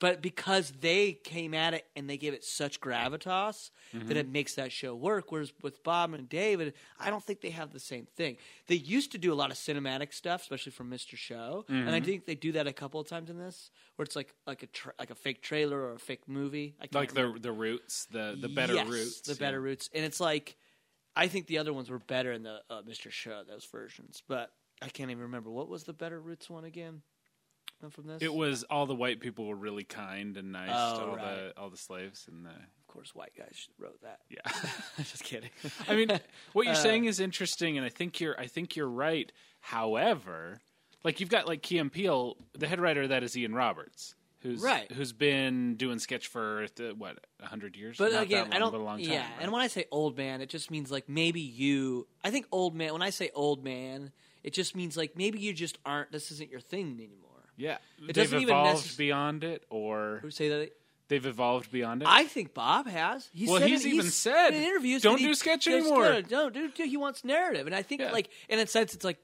but 0.04 0.22
because 0.22 0.74
they 0.82 1.14
came 1.14 1.54
at 1.54 1.74
it 1.74 1.86
and 1.96 2.10
they 2.10 2.18
gave 2.18 2.34
it 2.34 2.44
such 2.44 2.82
gravitas 2.82 3.70
that 3.94 4.18
it 4.18 4.28
makes 4.28 4.56
that 4.56 4.70
show 4.70 4.94
work. 4.94 5.32
Whereas 5.32 5.54
with 5.62 5.82
Bob 5.82 6.14
and 6.14 6.28
David, 6.28 6.74
I 7.00 7.10
don't 7.10 7.24
think 7.24 7.40
they 7.40 7.52
have 7.52 7.72
the 7.72 7.80
same 7.80 8.06
thing. 8.18 8.36
They 8.68 8.76
used 8.76 9.14
to 9.14 9.18
do 9.18 9.32
a 9.32 9.34
lot 9.34 9.50
of 9.50 9.56
cinematic 9.56 10.14
stuff, 10.14 10.42
especially 10.42 10.74
from 10.74 10.92
Mr. 10.92 11.16
Show, 11.16 11.64
and 11.70 11.90
I 11.92 12.02
think 12.02 12.26
they 12.26 12.36
do 12.36 12.52
that 12.52 12.68
a 12.68 12.74
couple 12.74 13.00
of 13.00 13.08
times 13.08 13.30
in 13.30 13.38
this, 13.38 13.72
where 13.96 14.04
it's 14.04 14.18
like 14.18 14.36
like 14.46 14.64
a 14.64 14.68
tra- 14.68 14.94
like 15.00 15.10
a 15.10 15.16
fake 15.16 15.42
trailer 15.42 15.80
or 15.80 15.94
a 15.94 16.00
fake 16.00 16.28
movie. 16.28 16.76
Like 16.82 16.94
remember. 16.94 17.40
the 17.40 17.44
the 17.44 17.54
roots, 17.54 18.06
the 18.12 18.38
the 18.38 18.50
better 18.50 18.74
Yes, 18.74 18.90
roots, 18.90 19.22
the 19.22 19.36
better 19.36 19.60
yeah. 19.60 19.70
roots, 19.70 19.90
and 19.94 20.04
it's 20.04 20.20
like 20.20 20.58
I 21.16 21.30
think 21.30 21.48
the 21.48 21.60
other 21.60 21.72
ones 21.72 21.90
were 21.90 22.00
better 22.00 22.34
in 22.34 22.44
the 22.44 22.60
uh, 22.70 22.82
Mr. 22.82 23.10
Show 23.10 23.44
those 23.48 23.64
versions, 23.72 24.22
but 24.28 24.52
I 24.82 24.90
can't 24.90 25.12
even 25.12 25.24
remember 25.24 25.50
what 25.50 25.70
was 25.70 25.86
the 25.86 25.94
better 25.94 26.20
roots 26.20 26.50
one 26.50 26.66
again. 26.66 27.04
Uh, 27.84 27.90
From 27.90 28.08
this, 28.08 28.22
It 28.22 28.34
was 28.34 28.64
all 28.64 28.86
the 28.86 28.96
white 28.96 29.20
people 29.20 29.46
were 29.48 29.56
really 29.56 29.84
kind 29.84 30.38
and 30.38 30.52
nice 30.52 30.70
to 30.70 30.76
Oh, 30.76 31.10
all 31.12 31.16
right. 31.16 31.54
the 31.56 31.62
all 31.62 31.70
the 31.70 31.78
slaves 31.78 32.28
and 32.32 32.46
the 32.46 32.50
of 32.52 32.88
course, 32.88 33.16
white 33.16 33.34
guys 33.38 33.68
wrote 33.80 34.00
that. 34.04 34.20
yeah. 34.30 34.42
Just 34.98 35.24
kidding. 35.24 35.50
I 35.88 35.96
mean, 35.96 36.20
what 36.54 36.66
you're 36.66 36.74
Uh, 36.76 36.78
saying 36.78 37.06
is 37.06 37.20
interesting, 37.20 37.76
and 37.78 37.86
I 37.86 37.90
think 37.90 38.20
you're 38.20 38.40
I 38.40 38.46
think 38.48 38.76
you're 38.76 38.88
right. 38.88 39.32
However, 39.62 40.60
like 41.04 41.20
you've 41.20 41.30
got 41.30 41.48
like 41.48 41.62
Key 41.64 41.80
and 41.80 41.92
Peele, 41.92 42.38
the 42.58 42.68
head 42.68 42.80
writer 42.80 43.02
of 43.04 43.10
that 43.10 43.24
is 43.24 43.36
Ian 43.36 43.56
Roberts, 43.56 44.14
who's 44.42 44.62
Right. 44.62 44.92
who's 44.92 45.12
been 45.12 45.76
doing 45.76 45.98
sketch 46.00 46.28
for 46.28 46.68
the, 46.76 46.94
what 46.96 47.18
hundred 47.42 47.76
years. 47.76 47.98
But 47.98 48.12
Not 48.14 48.24
again, 48.24 48.50
that 48.52 48.56
I 48.56 48.60
don't. 48.60 48.74
long 48.84 49.00
time, 49.00 49.10
yeah, 49.12 49.22
right? 49.22 49.30
and 49.42 49.52
when 49.52 49.62
I 49.62 49.68
say 49.68 49.86
old 49.92 50.16
man, 50.16 50.40
it 50.42 50.50
just 50.50 50.70
means 50.70 50.92
like 50.92 51.10
maybe 51.10 51.42
you. 51.42 52.08
I 52.24 52.30
think 52.30 52.46
old 52.52 52.76
man. 52.76 52.94
When 52.94 53.02
I 53.02 53.10
say 53.10 53.32
old 53.34 53.64
man, 53.64 54.12
it 54.44 54.54
just 54.54 54.76
means 54.76 54.96
like 54.96 55.18
maybe 55.18 55.40
you 55.40 55.52
just 55.54 55.80
aren't. 55.86 56.12
This 56.12 56.30
isn't 56.32 56.52
your 56.52 56.60
thing 56.62 56.94
anymore. 57.00 57.23
Yeah, 57.58 57.74
it 58.00 58.08
they've 58.08 58.14
doesn't 58.16 58.40
even 58.42 58.56
evolved 58.56 58.86
necess- 58.86 58.98
beyond 58.98 59.44
it, 59.44 59.66
or 59.70 60.20
Who 60.22 60.32
say 60.32 60.50
that? 60.50 60.72
they've 61.08 61.26
evolved 61.26 61.72
beyond 61.72 62.02
it. 62.02 62.08
I 62.08 62.26
think 62.26 62.54
Bob 62.54 62.88
has. 62.88 63.30
He 63.34 63.48
Well, 63.48 63.60
said 63.60 63.70
he's 63.70 63.86
even 63.86 64.10
said, 64.10 64.54
in 64.54 64.64
interviews, 64.64 65.02
"Don't 65.02 65.14
that 65.16 65.20
he- 65.22 65.26
do 65.28 65.34
sketch 65.36 65.68
anymore." 65.68 66.22
Don't 66.22 66.54
do. 66.54 66.72
He 66.76 66.98
wants 66.98 67.24
narrative, 67.24 67.68
and 67.68 67.76
I 67.76 67.82
think 67.84 68.02
Yeah. 68.02 68.12
like 68.12 68.30
in 68.50 68.60
a 68.60 68.68
sense, 68.68 68.94
it's 68.94 69.06
like 69.06 69.20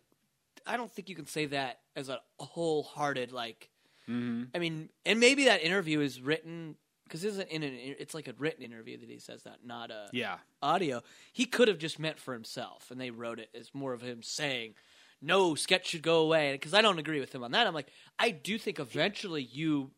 I 0.65 0.77
don't 0.77 0.91
think 0.91 1.09
you 1.09 1.15
can 1.15 1.25
say 1.25 1.47
that 1.47 1.79
as 1.95 2.09
a 2.09 2.19
wholehearted 2.39 3.31
like. 3.31 3.69
hmm 4.05 4.43
I 4.53 4.59
mean, 4.59 4.89
and 5.05 5.19
maybe 5.19 5.45
that 5.45 5.61
interview 5.63 5.99
is 6.01 6.21
written 6.21 6.75
because 7.05 7.23
isn't 7.23 7.49
in 7.49 7.63
an. 7.63 7.73
It's 7.75 8.13
like 8.13 8.27
a 8.27 8.33
written 8.37 8.63
interview 8.63 8.97
that 8.97 9.09
he 9.09 9.17
says 9.19 9.43
that, 9.43 9.65
not 9.65 9.89
a 9.89 10.09
Yeah, 10.13 10.37
audio. 10.61 11.01
He 11.33 11.45
could 11.45 11.67
have 11.67 11.79
just 11.79 11.97
meant 11.97 12.19
for 12.19 12.33
himself, 12.33 12.91
and 12.91 13.01
they 13.01 13.09
wrote 13.09 13.39
it 13.39 13.49
as 13.55 13.73
more 13.73 13.93
of 13.93 14.01
him 14.01 14.21
saying, 14.21 14.75
"No, 15.21 15.55
sketch 15.55 15.87
should 15.87 16.01
go 16.01 16.21
away." 16.21 16.53
Because 16.53 16.73
I 16.73 16.81
don't 16.81 16.99
agree 16.99 17.19
with 17.19 17.33
him 17.33 17.43
on 17.43 17.51
that. 17.51 17.67
I'm 17.67 17.73
like, 17.73 17.91
I 18.17 18.31
do 18.31 18.57
think 18.57 18.79
eventually 18.79 19.41
you, 19.43 19.91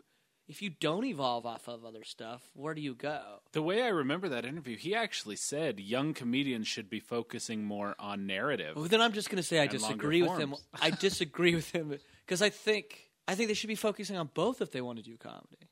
if 0.47 0.61
you 0.61 0.69
don't 0.69 1.05
evolve 1.05 1.45
off 1.45 1.67
of 1.67 1.85
other 1.85 2.03
stuff, 2.03 2.41
where 2.53 2.73
do 2.73 2.81
you 2.81 2.93
go? 2.95 3.21
the 3.53 3.61
way 3.61 3.81
I 3.81 3.87
remember 3.89 4.29
that 4.29 4.45
interview, 4.45 4.77
he 4.77 4.95
actually 4.95 5.35
said 5.35 5.79
young 5.79 6.13
comedians 6.13 6.67
should 6.67 6.89
be 6.89 6.99
focusing 6.99 7.63
more 7.63 7.95
on 7.99 8.25
narrative. 8.27 8.75
Well, 8.75 8.85
then 8.85 9.01
I'm 9.01 9.13
just 9.13 9.29
going 9.29 9.37
to 9.37 9.43
say 9.43 9.59
I 9.59 9.67
disagree 9.67 10.21
with 10.21 10.37
him. 10.37 10.55
I 10.81 10.89
disagree 11.07 11.55
with 11.55 11.71
him 11.71 11.97
because 12.25 12.41
I 12.41 12.49
think 12.49 13.09
I 13.27 13.35
think 13.35 13.47
they 13.49 13.53
should 13.53 13.67
be 13.67 13.75
focusing 13.75 14.17
on 14.17 14.29
both 14.33 14.61
if 14.61 14.71
they 14.71 14.81
want 14.81 14.97
to 14.97 15.03
do 15.03 15.17
comedy. 15.17 15.69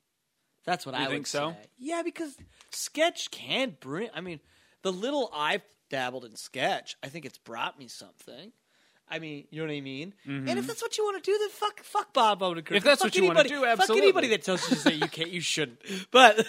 That's 0.66 0.86
what 0.86 0.94
You 0.94 1.02
I 1.02 1.08
would 1.08 1.14
think 1.14 1.28
so? 1.28 1.52
say. 1.52 1.70
Yeah, 1.80 2.02
because 2.04 2.36
sketch 2.72 3.32
can 3.32 3.76
bring. 3.80 4.10
I 4.14 4.22
mean, 4.22 4.40
the 4.84 4.92
little 4.92 5.32
I've 5.34 5.64
dabbled 5.90 6.26
in 6.26 6.36
sketch. 6.36 6.96
I 7.02 7.08
think 7.08 7.26
it's 7.26 7.38
brought 7.40 7.80
me 7.80 7.88
something. 7.88 8.52
I 9.10 9.20
mean, 9.20 9.48
you 9.50 9.62
know 9.62 9.68
what 9.68 9.76
I 9.76 9.82
mean. 9.82 10.14
And 10.26 10.50
if 10.50 10.68
that's 10.68 10.82
what 10.82 10.98
you 10.98 11.04
want 11.04 11.24
to 11.24 11.32
do, 11.32 11.38
then 11.38 11.50
fuck, 11.50 11.80
fuck 11.84 12.14
Bob 12.14 12.42
Odenkirk. 12.42 12.64
Mm-hmm. 12.64 12.76
If 12.76 12.84
that's 12.84 13.02
Fuck 13.02 13.08
what 13.08 13.16
you 13.16 13.26
wanna 13.26 13.44
do, 13.44 13.66
absolutely. 13.66 13.96
Fuck 13.96 14.04
anybody 14.04 14.28
that 14.30 14.44
tells 14.44 14.70
you 14.70 14.76
to 14.76 14.82
say 14.82 14.94
you 14.94 15.08
can't, 15.08 15.32
you 15.32 15.42
shouldn't. 15.42 15.80
But, 16.12 16.46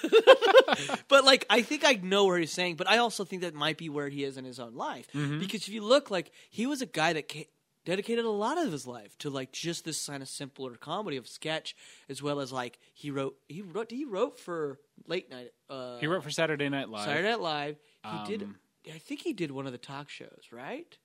but 1.09 1.25
like, 1.25 1.47
I 1.51 1.63
think 1.63 1.85
I 1.85 1.95
know 1.95 2.27
where 2.27 2.39
he's 2.39 2.53
saying. 2.53 2.77
But 2.77 2.89
I 2.89 2.99
also 2.99 3.25
think 3.25 3.43
that 3.43 3.55
might 3.55 3.79
be 3.79 3.89
where 3.89 4.09
he 4.09 4.25
is 4.25 4.37
in 4.37 4.45
his 4.45 4.61
own 4.61 4.75
life. 4.75 5.09
Mm-hmm. 5.15 5.39
Because 5.39 5.63
if 5.63 5.71
you 5.71 5.83
look, 5.83 6.11
like, 6.11 6.31
he 6.51 6.67
was 6.67 6.83
a 6.83 6.87
guy 6.87 7.13
that. 7.13 7.31
Ca- 7.31 7.49
dedicated 7.87 8.27
a 8.27 8.31
lot 8.31 8.59
of 8.59 8.71
his 8.71 8.87
life 8.87 9.17
to 9.17 9.31
like 9.31 9.53
just 9.53 9.87
this 9.87 10.07
kind 10.07 10.23
of 10.23 10.29
simpler 10.29 10.75
comedy 10.75 11.17
of 11.17 11.27
sketch 11.27 11.75
as 12.11 12.23
well 12.23 12.39
as 12.41 12.53
like 12.53 12.79
he 12.93 13.11
wrote 13.11 13.37
he 13.49 13.63
wrote 13.63 13.91
he 13.91 14.05
wrote 14.05 14.39
for 14.39 14.79
late 15.07 15.31
night 15.31 15.51
uh 15.71 15.99
He 15.99 16.07
wrote 16.07 16.23
for 16.23 16.31
Saturday 16.31 16.69
Night 16.69 16.91
Live. 16.91 17.07
Saturday 17.07 17.29
Night 17.29 17.41
Live. 17.41 17.77
He 18.05 18.31
did. 18.31 18.43
Um, 18.43 18.57
I 18.95 18.99
think 18.99 19.21
he 19.21 19.33
did 19.33 19.51
one 19.51 19.67
of 19.67 19.73
the 19.73 19.79
talk 19.79 20.09
shows, 20.09 20.45
right? 20.53 20.97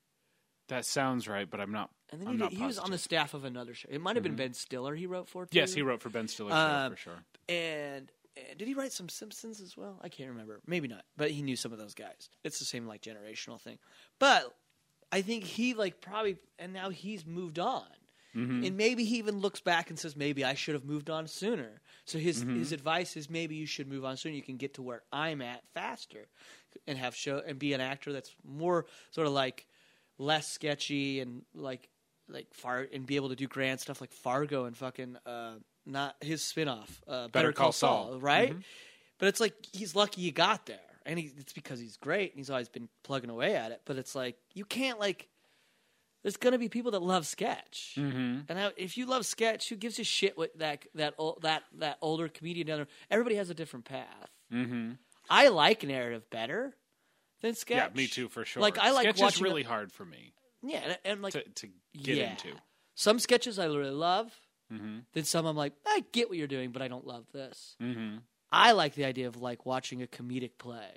That 0.68 0.84
sounds 0.84 1.28
right, 1.28 1.48
but 1.48 1.60
I'm 1.60 1.70
not. 1.72 1.90
And 2.10 2.20
then 2.20 2.28
I'm 2.28 2.38
he, 2.38 2.48
did, 2.48 2.58
he 2.58 2.66
was 2.66 2.78
on 2.78 2.90
the 2.90 2.98
staff 2.98 3.34
of 3.34 3.44
another 3.44 3.74
show. 3.74 3.88
It 3.90 4.00
might 4.00 4.16
have 4.16 4.22
been 4.22 4.36
Ben 4.36 4.52
Stiller. 4.52 4.94
He 4.94 5.06
wrote 5.06 5.28
for. 5.28 5.46
Too. 5.46 5.58
Yes, 5.58 5.72
he 5.72 5.82
wrote 5.82 6.00
for 6.00 6.08
Ben 6.08 6.28
Stiller 6.28 6.52
Um, 6.52 6.92
for 6.92 6.96
sure. 6.96 7.24
And, 7.48 8.10
and 8.36 8.58
did 8.58 8.66
he 8.66 8.74
write 8.74 8.92
some 8.92 9.08
Simpsons 9.08 9.60
as 9.60 9.76
well? 9.76 9.98
I 10.02 10.08
can't 10.08 10.30
remember. 10.30 10.60
Maybe 10.66 10.88
not. 10.88 11.04
But 11.16 11.30
he 11.30 11.42
knew 11.42 11.56
some 11.56 11.72
of 11.72 11.78
those 11.78 11.94
guys. 11.94 12.28
It's 12.44 12.58
the 12.58 12.64
same 12.64 12.86
like 12.86 13.02
generational 13.02 13.60
thing. 13.60 13.78
But 14.18 14.54
I 15.12 15.22
think 15.22 15.44
he 15.44 15.74
like 15.74 16.00
probably 16.00 16.36
and 16.58 16.72
now 16.72 16.90
he's 16.90 17.24
moved 17.26 17.58
on. 17.58 17.84
Mm-hmm. 18.34 18.64
And 18.64 18.76
maybe 18.76 19.04
he 19.04 19.16
even 19.16 19.38
looks 19.38 19.60
back 19.60 19.88
and 19.88 19.98
says, 19.98 20.14
maybe 20.14 20.44
I 20.44 20.52
should 20.52 20.74
have 20.74 20.84
moved 20.84 21.08
on 21.08 21.26
sooner. 21.26 21.80
So 22.04 22.18
his 22.18 22.44
Mm-hmm. 22.44 22.58
his 22.58 22.72
advice 22.72 23.16
is 23.16 23.30
maybe 23.30 23.54
you 23.56 23.64
should 23.66 23.88
move 23.88 24.04
on 24.04 24.16
sooner. 24.18 24.34
You 24.34 24.42
can 24.42 24.58
get 24.58 24.74
to 24.74 24.82
where 24.82 25.02
I'm 25.10 25.40
at 25.40 25.62
faster, 25.72 26.26
and 26.86 26.98
have 26.98 27.14
show 27.16 27.40
and 27.46 27.58
be 27.58 27.72
an 27.72 27.80
actor 27.80 28.12
that's 28.12 28.34
more 28.44 28.84
sort 29.10 29.26
of 29.26 29.32
like 29.32 29.66
less 30.18 30.48
sketchy 30.48 31.20
and 31.20 31.42
like 31.54 31.88
like 32.28 32.46
far 32.52 32.86
and 32.92 33.06
be 33.06 33.16
able 33.16 33.28
to 33.28 33.36
do 33.36 33.46
grand 33.46 33.80
stuff 33.80 34.00
like 34.00 34.12
Fargo 34.12 34.64
and 34.64 34.76
fucking 34.76 35.16
uh, 35.26 35.54
not 35.84 36.16
his 36.20 36.42
spinoff, 36.42 36.88
uh, 37.06 37.28
Better, 37.28 37.52
Call, 37.52 37.72
Saul, 37.72 38.18
right? 38.20 38.54
But 39.18 39.28
it's 39.28 39.40
like 39.40 39.54
he's 39.72 39.94
lucky 39.94 40.22
he 40.22 40.30
got 40.30 40.66
there, 40.66 40.78
and 41.04 41.18
he, 41.18 41.32
it's 41.38 41.52
because 41.52 41.80
he's 41.80 41.96
great 41.96 42.32
and 42.32 42.38
he's 42.38 42.50
always 42.50 42.68
been 42.68 42.88
plugging 43.04 43.30
away 43.30 43.54
at 43.54 43.70
it. 43.70 43.82
But 43.84 43.96
it's 43.96 44.14
like 44.14 44.36
you 44.54 44.64
can't 44.64 44.98
like. 44.98 45.28
There's 46.22 46.36
gonna 46.36 46.58
be 46.58 46.68
people 46.68 46.90
that 46.90 47.02
love 47.02 47.24
sketch, 47.24 47.94
mm-hmm. 47.96 48.40
and 48.48 48.58
I, 48.58 48.72
if 48.76 48.96
you 48.96 49.06
love 49.06 49.24
sketch, 49.24 49.68
who 49.68 49.76
gives 49.76 50.00
a 50.00 50.04
shit 50.04 50.36
what 50.36 50.58
that 50.58 50.84
that 50.96 51.14
that 51.42 51.62
that 51.78 51.98
older 52.00 52.28
comedian 52.28 52.66
down 52.66 52.78
there? 52.78 52.88
Everybody 53.12 53.36
has 53.36 53.48
a 53.48 53.54
different 53.54 53.84
path. 53.84 54.30
Mm-hmm. 54.52 54.92
I 55.30 55.48
like 55.48 55.84
narrative 55.84 56.28
better 56.28 56.74
than 57.42 57.54
sketch. 57.54 57.76
Yeah, 57.76 57.96
me 57.96 58.06
too 58.06 58.28
for 58.28 58.44
sure. 58.44 58.62
Like 58.62 58.78
I 58.78 58.90
like 58.92 59.04
Sketch 59.04 59.16
is 59.16 59.22
watching 59.22 59.44
really 59.44 59.62
hard 59.62 59.92
for 59.92 60.04
me 60.04 60.32
yeah, 60.62 60.80
and, 60.84 60.98
and 61.04 61.22
like 61.22 61.32
to, 61.34 61.42
to 61.42 61.68
get 61.96 62.16
yeah. 62.16 62.30
into. 62.30 62.48
Some 62.94 63.18
sketches 63.18 63.58
I 63.58 63.66
really 63.66 63.90
love. 63.90 64.32
Mm-hmm. 64.72 64.98
Then 65.12 65.24
some 65.24 65.46
I'm 65.46 65.56
like, 65.56 65.74
I 65.86 66.04
get 66.12 66.28
what 66.28 66.38
you're 66.38 66.46
doing, 66.46 66.70
but 66.70 66.82
I 66.82 66.88
don't 66.88 67.06
love 67.06 67.24
this. 67.32 67.76
Mm-hmm. 67.80 68.18
I 68.50 68.72
like 68.72 68.94
the 68.94 69.04
idea 69.04 69.28
of 69.28 69.40
like 69.40 69.66
watching 69.66 70.02
a 70.02 70.06
comedic 70.06 70.52
play. 70.58 70.90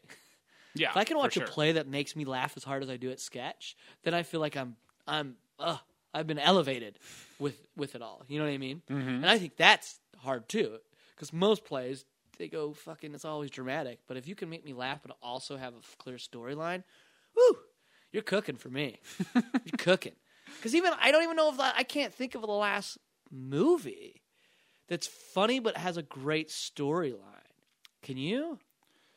Yeah, 0.76 0.92
If 0.92 0.98
I 0.98 1.04
can 1.04 1.18
watch 1.18 1.34
sure. 1.34 1.44
a 1.44 1.48
play 1.48 1.74
that 1.74 1.88
makes 1.88 2.16
me 2.16 2.26
laugh 2.26 2.54
as 2.56 2.64
hard 2.64 2.84
as 2.84 2.90
I 2.90 2.98
do 2.98 3.12
at 3.12 3.20
sketch, 3.20 3.76
then 4.04 4.14
I 4.14 4.24
feel 4.24 4.40
like 4.40 4.56
I'm 4.56 4.76
I'm 5.08 5.36
uh 5.60 5.78
I've 6.14 6.28
been 6.28 6.40
elevated 6.40 6.98
with 7.38 7.60
with 7.76 7.96
it 7.96 8.02
all. 8.02 8.24
You 8.28 8.40
know 8.40 8.46
what 8.46 8.54
I 8.54 8.58
mean? 8.58 8.82
Mm-hmm. 8.90 9.10
And 9.10 9.26
I 9.26 9.38
think 9.38 9.58
that's 9.58 10.00
hard 10.18 10.48
too, 10.48 10.78
because 11.16 11.34
most 11.34 11.66
plays 11.66 12.06
they 12.40 12.48
go 12.48 12.74
fucking. 12.74 13.14
It's 13.14 13.26
always 13.26 13.52
dramatic, 13.52 14.00
but 14.08 14.18
if 14.18 14.28
you 14.28 14.34
can 14.34 14.50
make 14.50 14.66
me 14.66 14.74
laugh 14.74 15.00
but 15.06 15.16
also 15.22 15.58
have 15.58 15.74
a 15.74 15.98
clear 15.98 16.16
storyline, 16.18 16.84
whoo, 17.36 17.58
you're 18.12 18.24
cooking 18.24 18.56
for 18.56 18.70
me. 18.70 19.00
you're 19.36 19.78
cooking. 19.78 20.16
Because 20.58 20.74
even 20.74 20.94
I 21.00 21.12
don't 21.12 21.22
even 21.24 21.36
know 21.36 21.54
if 21.54 21.60
I 21.60 21.84
can't 21.84 22.14
think 22.14 22.34
of 22.34 22.42
the 22.42 22.48
last 22.48 22.98
movie 23.30 24.24
that's 24.88 25.06
funny 25.06 25.60
but 25.60 25.78
has 25.78 25.98
a 25.98 26.02
great 26.02 26.50
storyline. 26.50 27.20
Can 28.02 28.18
you? 28.18 28.58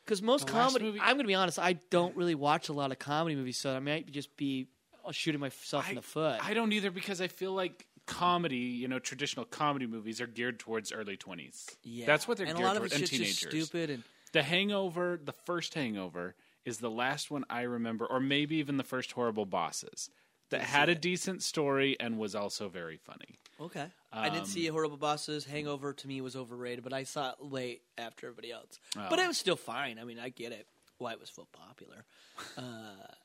Because 0.05 0.21
most 0.21 0.47
comedy, 0.47 0.85
movie- 0.85 0.99
I'm 0.99 1.15
going 1.15 1.23
to 1.23 1.27
be 1.27 1.33
honest, 1.33 1.57
I 1.57 1.73
don't 1.89 2.15
really 2.15 2.35
watch 2.35 2.69
a 2.69 2.73
lot 2.73 2.91
of 2.91 2.99
comedy 2.99 3.35
movies, 3.35 3.57
so 3.57 3.73
I 3.73 3.79
might 3.79 4.11
just 4.11 4.35
be 4.35 4.67
uh, 5.05 5.13
shooting 5.13 5.39
myself 5.39 5.89
in 5.89 5.95
the 5.95 6.01
foot. 6.01 6.45
I 6.45 6.53
don't 6.53 6.73
either 6.73 6.91
because 6.91 7.21
I 7.21 7.27
feel 7.27 7.53
like 7.53 7.87
comedy, 8.13 8.55
you 8.57 8.87
know, 8.87 8.99
traditional 8.99 9.45
comedy 9.45 9.85
movies 9.87 10.21
are 10.21 10.27
geared 10.27 10.59
towards 10.59 10.91
early 10.91 11.17
twenties. 11.17 11.69
yeah, 11.83 12.05
that's 12.05 12.27
what 12.27 12.37
they're 12.37 12.47
and 12.47 12.55
a 12.57 12.61
geared 12.61 12.67
lot 12.67 12.75
of 12.77 12.81
towards, 12.83 12.93
it's 13.01 13.11
and 13.11 13.19
just, 13.21 13.39
just 13.39 13.51
teenagers. 13.51 13.67
stupid 13.69 13.89
and 13.89 14.03
The 14.33 14.43
Hangover, 14.43 15.19
the 15.23 15.33
first 15.33 15.73
Hangover, 15.73 16.35
is 16.65 16.77
the 16.77 16.89
last 16.91 17.29
one 17.31 17.43
I 17.49 17.61
remember, 17.63 18.05
or 18.05 18.19
maybe 18.19 18.55
even 18.57 18.77
the 18.77 18.83
first 18.83 19.11
Horrible 19.13 19.45
Bosses, 19.45 20.09
that 20.49 20.61
had 20.61 20.87
a 20.89 20.95
decent 20.95 21.43
story 21.43 21.97
and 21.99 22.17
was 22.17 22.35
also 22.35 22.69
very 22.69 22.97
funny. 22.97 23.39
Okay. 23.59 23.85
I 24.11 24.29
didn't 24.29 24.41
Um, 24.41 24.45
see 24.47 24.67
Horrible 24.67 24.97
Bosses. 24.97 25.45
Hangover 25.45 25.93
to 25.93 26.07
me 26.07 26.21
was 26.21 26.35
overrated, 26.35 26.83
but 26.83 26.93
I 26.93 27.03
saw 27.03 27.31
it 27.31 27.35
late 27.41 27.81
after 27.97 28.27
everybody 28.27 28.51
else. 28.51 28.79
Oh. 28.97 29.07
But 29.09 29.19
it 29.19 29.27
was 29.27 29.37
still 29.37 29.55
fine. 29.55 29.97
I 29.99 30.03
mean, 30.03 30.19
I 30.19 30.29
get 30.29 30.51
it. 30.51 30.67
Why 30.99 31.11
it 31.13 31.19
was 31.19 31.31
so 31.35 31.47
popular. 31.51 32.05
Uh, 32.57 32.61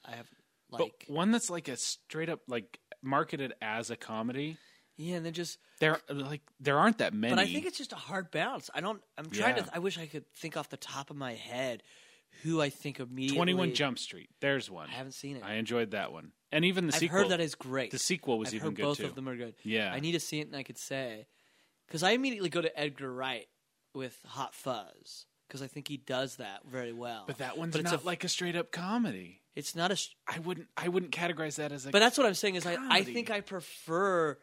I 0.04 0.16
have 0.16 0.26
like 0.70 1.06
but 1.06 1.14
one 1.14 1.30
that's 1.30 1.48
like 1.48 1.68
a 1.68 1.76
straight 1.76 2.28
up 2.28 2.40
like 2.46 2.78
marketed 3.02 3.54
as 3.62 3.90
a 3.90 3.96
comedy. 3.96 4.58
Yeah, 4.98 5.16
and 5.16 5.24
then 5.24 5.32
just. 5.32 5.58
There 5.80 5.98
like 6.10 6.42
there 6.60 6.78
aren't 6.78 6.98
that 6.98 7.14
many. 7.14 7.32
But 7.34 7.40
I 7.40 7.46
think 7.46 7.64
it's 7.64 7.78
just 7.78 7.92
a 7.92 7.96
hard 7.96 8.30
balance. 8.30 8.68
I 8.74 8.80
don't. 8.82 9.00
I'm 9.16 9.30
trying 9.30 9.56
Yeah. 9.56 9.62
to. 9.62 9.76
I 9.76 9.78
wish 9.78 9.96
I 9.98 10.04
could 10.06 10.30
think 10.34 10.56
off 10.58 10.68
the 10.68 10.76
top 10.76 11.08
of 11.10 11.16
my 11.16 11.34
head 11.34 11.82
who 12.42 12.60
I 12.60 12.68
think 12.68 13.00
immediately. 13.00 13.36
Twenty 13.36 13.54
One 13.54 13.72
Jump 13.74 13.98
Street. 13.98 14.28
There's 14.40 14.70
one. 14.70 14.88
I 14.88 14.92
haven't 14.92 15.12
seen 15.12 15.36
it. 15.36 15.42
I 15.44 15.54
enjoyed 15.54 15.92
that 15.92 16.12
one, 16.12 16.32
and 16.52 16.64
even 16.64 16.86
the 16.86 16.92
sequel. 16.92 17.06
I've 17.06 17.10
sequel. 17.10 17.18
heard 17.22 17.28
that 17.30 17.40
is 17.40 17.54
great. 17.54 17.90
the 17.92 17.98
sequel 17.98 18.38
was 18.38 18.48
I've 18.48 18.54
even 18.56 18.74
good 18.74 18.82
both 18.82 18.98
too. 18.98 19.06
of 19.06 19.14
them 19.14 19.28
are 19.28 19.36
good. 19.36 19.54
Yeah. 19.62 19.90
I 19.92 20.00
need 20.00 20.12
to 20.12 20.20
see 20.20 20.40
it, 20.40 20.48
and 20.48 20.56
I 20.56 20.62
could 20.64 20.78
say 20.78 21.26
because 21.86 22.02
I 22.02 22.10
immediately 22.10 22.48
go 22.50 22.60
to 22.60 22.78
Edgar 22.78 23.10
Wright 23.12 23.46
with 23.94 24.18
Hot 24.26 24.54
Fuzz 24.54 25.26
because 25.46 25.62
I 25.62 25.68
think 25.68 25.88
he 25.88 25.96
does 25.96 26.36
that 26.36 26.60
very 26.66 26.92
well. 26.92 27.24
But 27.26 27.38
that 27.38 27.56
one's 27.56 27.72
But 27.72 27.80
it's 27.82 27.92
not 27.92 28.02
a- 28.02 28.06
like 28.06 28.24
a 28.24 28.28
straight 28.28 28.56
up 28.56 28.72
comedy. 28.72 29.42
It's 29.56 29.74
not 29.74 29.90
a. 29.90 29.98
I 30.26 30.38
wouldn't. 30.40 30.68
I 30.76 30.88
wouldn't 30.88 31.12
categorize 31.12 31.56
that 31.56 31.72
as 31.72 31.86
a. 31.86 31.90
But 31.90 32.00
that's 32.00 32.18
what 32.18 32.26
I'm 32.26 32.34
saying 32.34 32.56
is 32.56 32.66
I, 32.66 32.76
I 32.90 33.02
think 33.04 33.30
I 33.30 33.40
prefer 33.40 34.36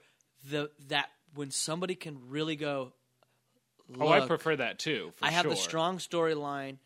the 0.49 0.71
that 0.87 1.09
when 1.33 1.51
somebody 1.51 1.95
can 1.95 2.29
really 2.29 2.55
go. 2.55 2.93
oh, 3.99 4.07
I 4.07 4.25
prefer 4.25 4.55
that 4.55 4.79
too. 4.79 5.11
For 5.17 5.25
I 5.25 5.31
have 5.31 5.43
sure. 5.43 5.51
the 5.51 5.57
strong 5.57 5.97
storyline, 5.97 6.77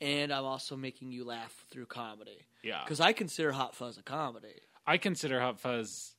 and 0.00 0.32
I'm 0.32 0.44
also 0.44 0.76
making 0.76 1.12
you 1.12 1.24
laugh 1.24 1.54
through 1.70 1.86
comedy. 1.86 2.38
Yeah. 2.62 2.82
because 2.84 3.00
I 3.00 3.12
consider 3.12 3.52
Hot 3.52 3.74
Fuzz 3.76 3.96
a 3.96 4.02
comedy. 4.02 4.54
I 4.86 4.98
consider 4.98 5.40
Hot 5.40 5.60
Fuzz 5.60 6.14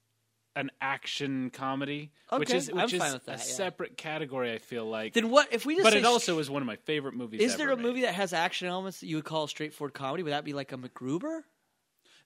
an 0.56 0.72
action 0.82 1.50
comedy, 1.52 2.12
which 2.32 2.50
Okay, 2.50 2.58
is 2.58 2.70
I'm 2.70 2.78
which 2.78 2.94
is 2.94 3.00
with 3.02 3.24
a 3.24 3.26
that, 3.26 3.32
yeah. 3.40 3.44
separate 3.44 3.98
category. 3.98 4.52
I 4.54 4.58
feel 4.58 4.86
like, 4.86 5.14
Then 5.14 5.30
what 5.30 5.50
if 5.52 5.66
we 5.66 5.76
just? 5.76 5.84
but 5.84 5.94
it 5.94 6.06
also 6.06 6.40
is 6.40 6.50
one 6.50 6.62
of 6.62 6.66
my 6.66 6.78
favorite 6.78 7.14
movies. 7.16 7.42
Is 7.42 7.58
there 7.58 7.70
a 7.72 7.78
movie 7.78 8.02
that 8.02 8.16
has 8.16 8.34
action 8.34 8.68
elements 8.68 9.02
that 9.02 9.08
you 9.08 9.18
would 9.18 9.26
call 9.26 9.44
a 9.44 9.50
straightforward 9.50 9.94
comedy? 9.94 10.24
Would 10.24 10.32
that 10.34 10.46
be 10.46 10.54
like 10.54 10.72
a 10.72 10.78
MacGruber? 10.78 11.42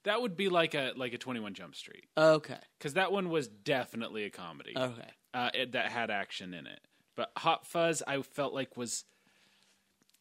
That 0.04 0.20
would 0.22 0.36
be 0.36 0.48
like 0.48 0.74
a 0.74 0.92
like 0.96 1.12
a 1.12 1.18
Twenty 1.18 1.40
One 1.40 1.54
Jump 1.54 1.74
Street 1.74 2.06
Okay, 2.16 2.58
because 2.78 2.94
that 2.94 3.12
one 3.12 3.28
was 3.30 3.48
definitely 3.48 4.24
a 4.24 4.30
comedy 4.30 4.72
okay. 4.76 5.08
uh, 5.34 5.50
it, 5.54 5.72
that 5.72 5.90
had 5.90 6.10
action 6.10 6.54
in 6.54 6.66
it. 6.66 6.80
But 7.16 7.30
Hot 7.36 7.66
Fuzz, 7.66 8.02
I 8.06 8.22
felt 8.22 8.54
like 8.54 8.76
was 8.76 9.04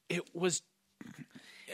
it 0.10 0.24
was. 0.36 0.62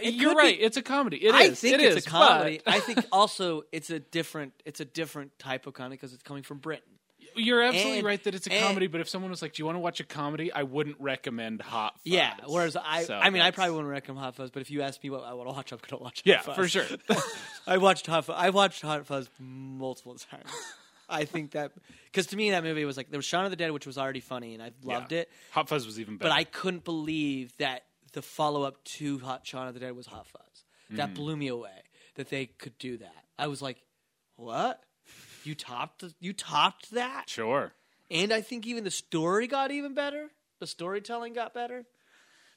You're 0.01 0.35
right. 0.35 0.55
be- 0.57 0.63
It's 0.63 0.77
a 0.77 0.83
comedy. 0.83 1.17
It 1.17 1.33
I 1.33 1.43
is. 1.45 1.59
think 1.59 1.73
It 1.75 1.81
it's 1.81 1.95
is, 1.97 2.05
a 2.05 2.09
comedy. 2.09 2.61
I 2.67 2.79
think 2.79 3.03
also 3.11 3.63
it's 3.71 3.89
a 3.89 3.99
different 3.99 4.53
it's 4.63 4.79
a 4.79 4.85
different 4.85 5.37
type 5.39 5.65
of 5.65 5.73
comedy 5.73 5.95
because 5.95 6.13
it's 6.13 6.21
coming 6.23 6.43
from 6.43 6.59
Britain. 6.59 6.96
You're 7.37 7.61
absolutely 7.61 7.99
And- 7.99 8.05
right 8.07 8.23
that 8.23 8.35
it's 8.35 8.47
a 8.47 8.51
and- 8.53 8.65
comedy, 8.65 8.87
but 8.87 8.99
if 9.01 9.07
someone 9.09 9.31
was 9.31 9.41
like, 9.41 9.53
"Do 9.53 9.61
you 9.61 9.65
want 9.65 9.75
to 9.75 9.79
watch 9.79 9.99
a 9.99 10.03
comedy?" 10.03 10.51
I 10.51 10.63
wouldn't 10.63 10.99
recommend 10.99 11.61
Hot 11.61 11.93
Fuzz. 11.93 12.01
Yeah. 12.05 12.35
Whereas 12.45 12.75
I, 12.75 13.03
So 13.03 13.15
I 13.15 13.29
mean, 13.29 13.41
I 13.41 13.51
probably 13.51 13.71
wouldn't 13.75 13.89
recommend 13.91 14.23
Hot 14.23 14.35
Fuzz, 14.35 14.51
but 14.51 14.61
if 14.61 14.71
you 14.71 14.81
ask 14.81 15.03
me 15.03 15.09
what 15.09 15.23
I 15.23 15.33
want 15.33 15.49
to 15.49 15.53
watch, 15.53 15.71
I'm 15.71 15.77
going 15.79 15.97
to 15.99 16.03
watch. 16.03 16.19
Hot 16.19 16.25
Yeah, 16.25 16.41
Fuzz. 16.41 16.55
for 16.55 16.67
sure. 16.67 16.85
I 17.67 17.77
watched 17.77 18.07
Hot. 18.07 18.25
Fuzz. 18.25 18.35
I 18.37 18.49
watched 18.49 18.81
Hot 18.81 19.05
Fuzz 19.05 19.29
multiple 19.39 20.15
times. 20.15 20.51
I 21.09 21.23
think 21.25 21.51
that 21.51 21.71
because 22.05 22.25
to 22.27 22.35
me 22.35 22.51
that 22.51 22.63
movie 22.63 22.83
was 22.83 22.97
like 22.97 23.09
there 23.09 23.17
was 23.17 23.25
Shaun 23.25 23.45
of 23.45 23.51
the 23.51 23.55
Dead, 23.55 23.71
which 23.71 23.87
was 23.87 23.97
already 23.97 24.19
funny, 24.19 24.53
and 24.53 24.61
I 24.61 24.71
loved 24.83 25.11
Yeah. 25.13 25.19
it. 25.19 25.31
Hot 25.51 25.69
Fuzz 25.69 25.85
was 25.85 25.99
even 25.99 26.17
better. 26.17 26.29
But 26.29 26.35
I 26.35 26.43
couldn't 26.43 26.83
believe 26.83 27.55
that 27.57 27.83
the 28.13 28.21
follow 28.21 28.63
up 28.63 28.83
to 28.83 29.19
Hot 29.19 29.45
Shaun 29.47 29.67
of 29.67 29.73
the 29.73 29.79
Dead 29.79 29.95
was 29.95 30.07
Hot 30.07 30.27
Fuzz. 30.27 30.65
Mm. 30.91 30.97
That 30.97 31.13
blew 31.13 31.37
me 31.37 31.47
away 31.47 31.83
that 32.15 32.29
they 32.29 32.47
could 32.47 32.77
do 32.77 32.97
that. 32.97 33.25
I 33.37 33.47
was 33.47 33.61
like, 33.61 33.81
what? 34.35 34.81
You 35.47 35.55
topped 35.55 36.03
you 36.19 36.33
topped 36.33 36.91
that? 36.91 37.29
sure. 37.29 37.73
And 38.11 38.31
I 38.31 38.41
think 38.41 38.65
even 38.67 38.83
the 38.83 38.91
story 38.91 39.47
got 39.47 39.71
even 39.71 39.93
better. 39.93 40.29
The 40.59 40.67
storytelling 40.67 41.33
got 41.33 41.53
better. 41.53 41.85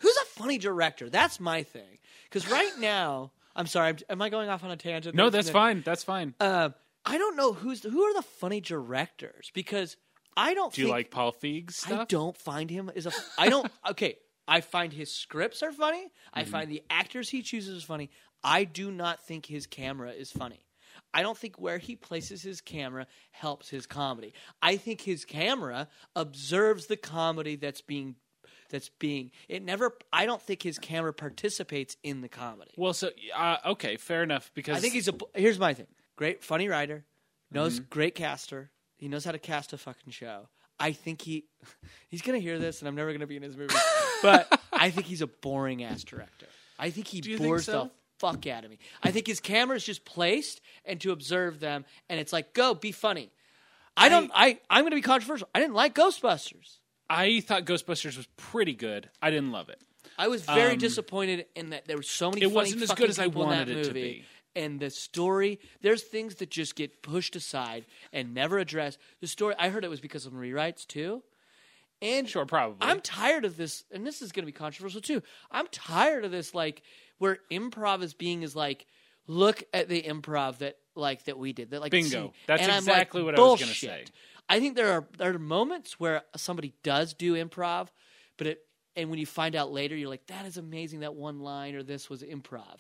Who's 0.01 0.17
a 0.17 0.25
funny 0.27 0.59
director? 0.59 1.11
That's 1.11 1.39
my 1.41 1.63
thing. 1.63 1.99
Because 2.25 2.49
right 2.51 2.73
now, 2.79 3.33
I'm 3.57 3.67
sorry, 3.67 3.89
I'm, 3.91 3.99
am 4.09 4.23
I 4.23 4.29
going 4.29 4.49
off 4.49 4.63
on 4.65 4.71
a 4.71 4.77
tangent? 4.77 5.15
No, 5.15 5.29
that's 5.31 5.51
fine. 5.51 5.83
That's 5.85 6.05
fine. 6.05 6.35
Um, 6.41 6.75
I 7.05 7.19
don't 7.19 7.37
know 7.37 7.53
who's 7.53 7.83
who 7.83 8.03
are 8.03 8.15
the 8.15 8.23
funny 8.23 8.61
directors 8.61 9.51
because 9.55 9.97
I 10.37 10.55
don't. 10.55 10.73
Do 10.73 10.83
you 10.83 10.89
like 10.89 11.11
Paul 11.11 11.33
Feig's 11.33 11.77
stuff? 11.77 12.01
I 12.01 12.05
don't 12.05 12.37
find 12.37 12.71
him 12.71 12.91
as 12.95 13.07
a. 13.07 13.13
I 13.39 13.49
don't. 13.49 13.71
Okay, 13.91 14.17
I 14.47 14.61
find 14.61 14.93
his 14.93 15.11
scripts 15.13 15.63
are 15.63 15.73
funny. 15.73 16.07
I 16.33 16.43
Mm-hmm. 16.43 16.51
find 16.51 16.71
the 16.71 16.83
actors 16.91 17.29
he 17.29 17.43
chooses 17.43 17.83
funny. 17.83 18.11
I 18.45 18.65
do 18.65 18.91
not 18.91 19.25
think 19.27 19.47
his 19.47 19.67
camera 19.67 20.11
is 20.13 20.31
funny. 20.31 20.61
I 21.13 21.23
don't 21.23 21.37
think 21.37 21.59
where 21.59 21.79
he 21.79 21.97
places 21.97 22.43
his 22.43 22.61
camera 22.61 23.07
helps 23.33 23.69
his 23.69 23.87
comedy. 23.87 24.33
I 24.63 24.77
think 24.77 25.01
his 25.01 25.25
camera 25.25 25.89
observes 26.15 26.87
the 26.87 26.97
comedy 26.97 27.57
that's 27.57 27.81
being 27.81 28.17
that's 28.71 28.89
being 28.89 29.33
it 29.49 29.63
never 29.63 29.97
I 30.13 30.27
don't 30.27 30.41
think 30.41 30.63
his 30.63 30.79
camera 30.79 31.13
participates 31.13 31.97
in 32.03 32.21
the 32.21 32.29
comedy. 32.29 32.73
Well, 32.77 32.93
so 32.93 33.11
uh, 33.37 33.57
okay, 33.67 33.97
fair 33.97 34.23
enough. 34.23 34.51
Because 34.55 34.77
I 34.77 34.81
think 34.81 34.95
he's 34.95 35.09
a 35.09 35.15
here's 35.35 35.59
my 35.59 35.75
thing. 35.75 35.89
Great 36.17 36.43
funny 36.45 36.69
writer, 36.69 37.05
knows 37.51 37.81
great 37.81 38.15
caster. 38.15 38.71
He 38.97 39.09
knows 39.09 39.25
how 39.25 39.33
to 39.33 39.39
cast 39.39 39.73
a 39.73 39.79
fucking 39.79 40.13
show. 40.13 40.49
I 40.79 40.93
think 40.93 41.23
he 41.23 41.47
he's 42.09 42.23
gonna 42.23 42.39
hear 42.39 42.59
this, 42.59 42.81
and 42.81 42.89
I'm 42.89 42.95
never 42.95 43.13
gonna 43.13 43.27
be 43.27 43.37
in 43.37 43.43
his 43.43 43.57
movie. 43.57 43.75
but 44.23 44.61
I 44.73 44.91
think 44.91 45.07
he's 45.07 45.23
a 45.23 45.27
boring 45.27 45.83
ass 45.83 46.05
director. 46.05 46.47
I 46.79 46.91
think 46.91 47.09
he 47.09 47.19
you 47.19 47.37
think 47.37 47.49
bores 47.49 47.67
so? 47.67 47.91
Fuck 48.21 48.47
out 48.47 48.65
of 48.65 48.71
me. 48.71 48.79
I 49.03 49.11
think 49.11 49.27
his 49.27 49.41
camera 49.41 49.77
is 49.77 49.85
just 49.85 50.05
placed 50.05 50.61
and 50.85 51.01
to 51.01 51.11
observe 51.11 51.59
them, 51.59 51.85
and 52.09 52.21
it's 52.21 52.33
like, 52.33 52.53
go 52.55 52.75
be 52.75 52.93
funny. 52.93 53.31
I 53.97 54.09
don't. 54.09 54.31
I, 54.35 54.59
I 54.71 54.79
am 54.79 54.85
gonna 54.85 54.95
be 54.95 55.03
controversial. 55.03 55.49
I 55.55 55.59
didn't 55.61 55.75
like 55.75 55.95
Ghostbusters. 55.95 56.79
I 57.09 57.41
thought 57.41 57.65
Ghostbusters 57.65 58.17
was 58.17 58.29
pretty 58.37 58.75
good. 58.75 59.11
I 59.21 59.31
didn't 59.31 59.51
love 59.51 59.69
it. 59.69 59.81
I 60.17 60.29
was 60.29 60.43
very 60.45 60.73
Um, 60.75 60.79
disappointed 60.79 61.47
in 61.57 61.71
that 61.71 61.87
there 61.87 61.97
were 61.97 62.03
so 62.03 62.31
many. 62.31 62.43
It 62.43 62.53
wasn't 62.53 62.83
as 62.83 62.93
good 62.93 63.11
as 63.11 63.19
I 63.19 63.27
wanted 63.27 63.69
it 63.69 63.83
to 63.85 63.89
movie, 63.89 63.93
be. 63.93 64.25
And 64.55 64.79
the 64.81 64.91
story, 64.91 65.61
there's 65.81 66.03
things 66.03 66.37
that 66.37 66.51
just 66.51 66.77
get 66.77 67.03
pushed 67.03 67.37
aside 67.37 67.85
and 68.13 68.35
never 68.35 68.59
addressed. 68.59 68.99
The 69.21 69.27
story, 69.27 69.55
I 69.59 69.69
heard 69.71 69.85
it 69.85 69.89
was 69.91 70.01
because 70.01 70.27
of 70.27 70.33
rewrites 70.33 70.87
too. 70.87 71.23
And 72.03 72.29
Sure, 72.29 72.47
probably. 72.47 72.79
I'm 72.81 73.01
tired 73.01 73.45
of 73.45 73.57
this, 73.57 73.85
and 73.93 74.07
this 74.07 74.23
is 74.23 74.33
going 74.33 74.43
to 74.43 74.47
be 74.47 74.53
controversial 74.53 75.01
too. 75.01 75.23
I'm 75.51 75.67
tired 75.71 76.25
of 76.25 76.31
this, 76.31 76.55
like 76.55 76.83
where 77.21 77.39
improv 77.53 78.03
is 78.03 78.15
being 78.15 78.43
is 78.43 78.57
like, 78.57 78.87
look 79.29 79.63
at 79.73 79.89
the 79.89 80.03
improv 80.03 80.59
that 80.59 80.79
like 80.97 81.25
that 81.27 81.39
we 81.39 81.53
did. 81.53 81.71
That 81.71 81.81
like 81.81 81.93
Bingo. 81.93 82.09
see- 82.09 82.33
That's 82.49 82.63
and 82.63 82.73
I'm 82.73 82.85
like, 82.85 82.95
exactly 82.97 83.23
what 83.23 83.39
I 83.39 83.41
was 83.41 83.61
gonna 83.61 83.73
say. 83.73 84.05
I 84.49 84.59
think 84.59 84.75
there 84.75 84.91
are 84.93 85.07
there 85.19 85.33
are 85.33 85.39
moments 85.39 86.01
where 86.01 86.23
somebody 86.37 86.73
does 86.83 87.15
do 87.15 87.35
improv, 87.35 87.89
but 88.37 88.49
it 88.49 88.59
and 88.97 89.09
when 89.11 89.19
you 89.21 89.27
find 89.27 89.55
out 89.55 89.71
later, 89.71 89.95
you're 89.97 90.09
like, 90.09 90.27
that 90.27 90.47
is 90.47 90.57
amazing. 90.57 91.01
That 91.01 91.15
one 91.15 91.39
line 91.39 91.77
or 91.77 91.83
this 91.85 92.11
was 92.11 92.23
improv. 92.23 92.79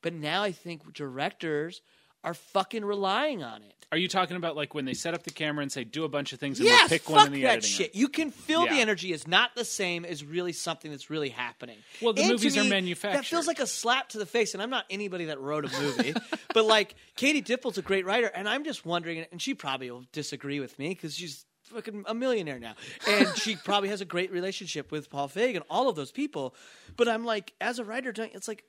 But 0.00 0.14
now 0.14 0.42
I 0.42 0.50
think 0.50 0.92
directors 0.94 1.82
are 2.24 2.34
fucking 2.34 2.84
relying 2.84 3.42
on 3.42 3.62
it. 3.62 3.74
Are 3.90 3.98
you 3.98 4.08
talking 4.08 4.38
about 4.38 4.56
like 4.56 4.74
when 4.74 4.86
they 4.86 4.94
set 4.94 5.12
up 5.12 5.22
the 5.22 5.30
camera 5.30 5.60
and 5.62 5.70
say 5.70 5.84
do 5.84 6.04
a 6.04 6.08
bunch 6.08 6.32
of 6.32 6.40
things 6.40 6.58
and 6.58 6.66
Yes, 6.66 6.88
we'll 6.90 6.98
pick 6.98 7.10
one 7.10 7.26
in 7.26 7.32
the 7.34 7.42
that 7.42 7.58
editing? 7.58 7.70
shit. 7.70 7.94
You 7.94 8.08
can 8.08 8.30
feel 8.30 8.62
the 8.62 8.80
energy 8.80 9.12
is 9.12 9.28
not 9.28 9.54
the 9.54 9.66
same 9.66 10.06
as 10.06 10.24
really 10.24 10.52
something 10.54 10.90
that's 10.90 11.10
really 11.10 11.28
happening. 11.28 11.76
Well, 12.00 12.14
the 12.14 12.22
And 12.22 12.30
movies 12.32 12.56
are 12.56 12.64
manufactured. 12.64 13.18
That 13.18 13.26
feels 13.26 13.46
like 13.46 13.60
a 13.60 13.66
slap 13.66 14.08
to 14.10 14.18
the 14.18 14.24
face, 14.24 14.54
and 14.54 14.62
I'm 14.62 14.70
not 14.70 14.86
anybody 14.88 15.26
that 15.26 15.38
wrote 15.40 15.66
a 15.66 15.80
movie, 15.80 16.14
but 16.54 16.64
like 16.64 16.94
Katie 17.16 17.42
Dippold's 17.42 17.76
a 17.76 17.82
great 17.82 18.06
writer, 18.06 18.28
and 18.34 18.48
I'm 18.48 18.64
just 18.64 18.86
wondering, 18.86 19.26
and 19.30 19.42
she 19.42 19.52
probably 19.52 19.90
will 19.90 20.04
disagree 20.12 20.58
with 20.58 20.78
me 20.78 20.88
because 20.90 21.14
she's 21.14 21.44
fucking 21.64 22.04
a 22.06 22.14
millionaire 22.14 22.58
now, 22.58 22.74
and 23.06 23.28
she 23.36 23.56
probably 23.56 23.90
has 23.90 24.00
a 24.00 24.06
great 24.06 24.32
relationship 24.32 24.90
with 24.90 25.10
Paul 25.10 25.28
Feig 25.28 25.54
and 25.54 25.64
all 25.68 25.90
of 25.90 25.96
those 25.96 26.12
people. 26.12 26.54
But 26.96 27.08
I'm 27.08 27.26
like, 27.26 27.52
as 27.60 27.78
a 27.78 27.84
writer, 27.84 28.10
don't- 28.10 28.34
it's 28.34 28.48
like 28.48 28.64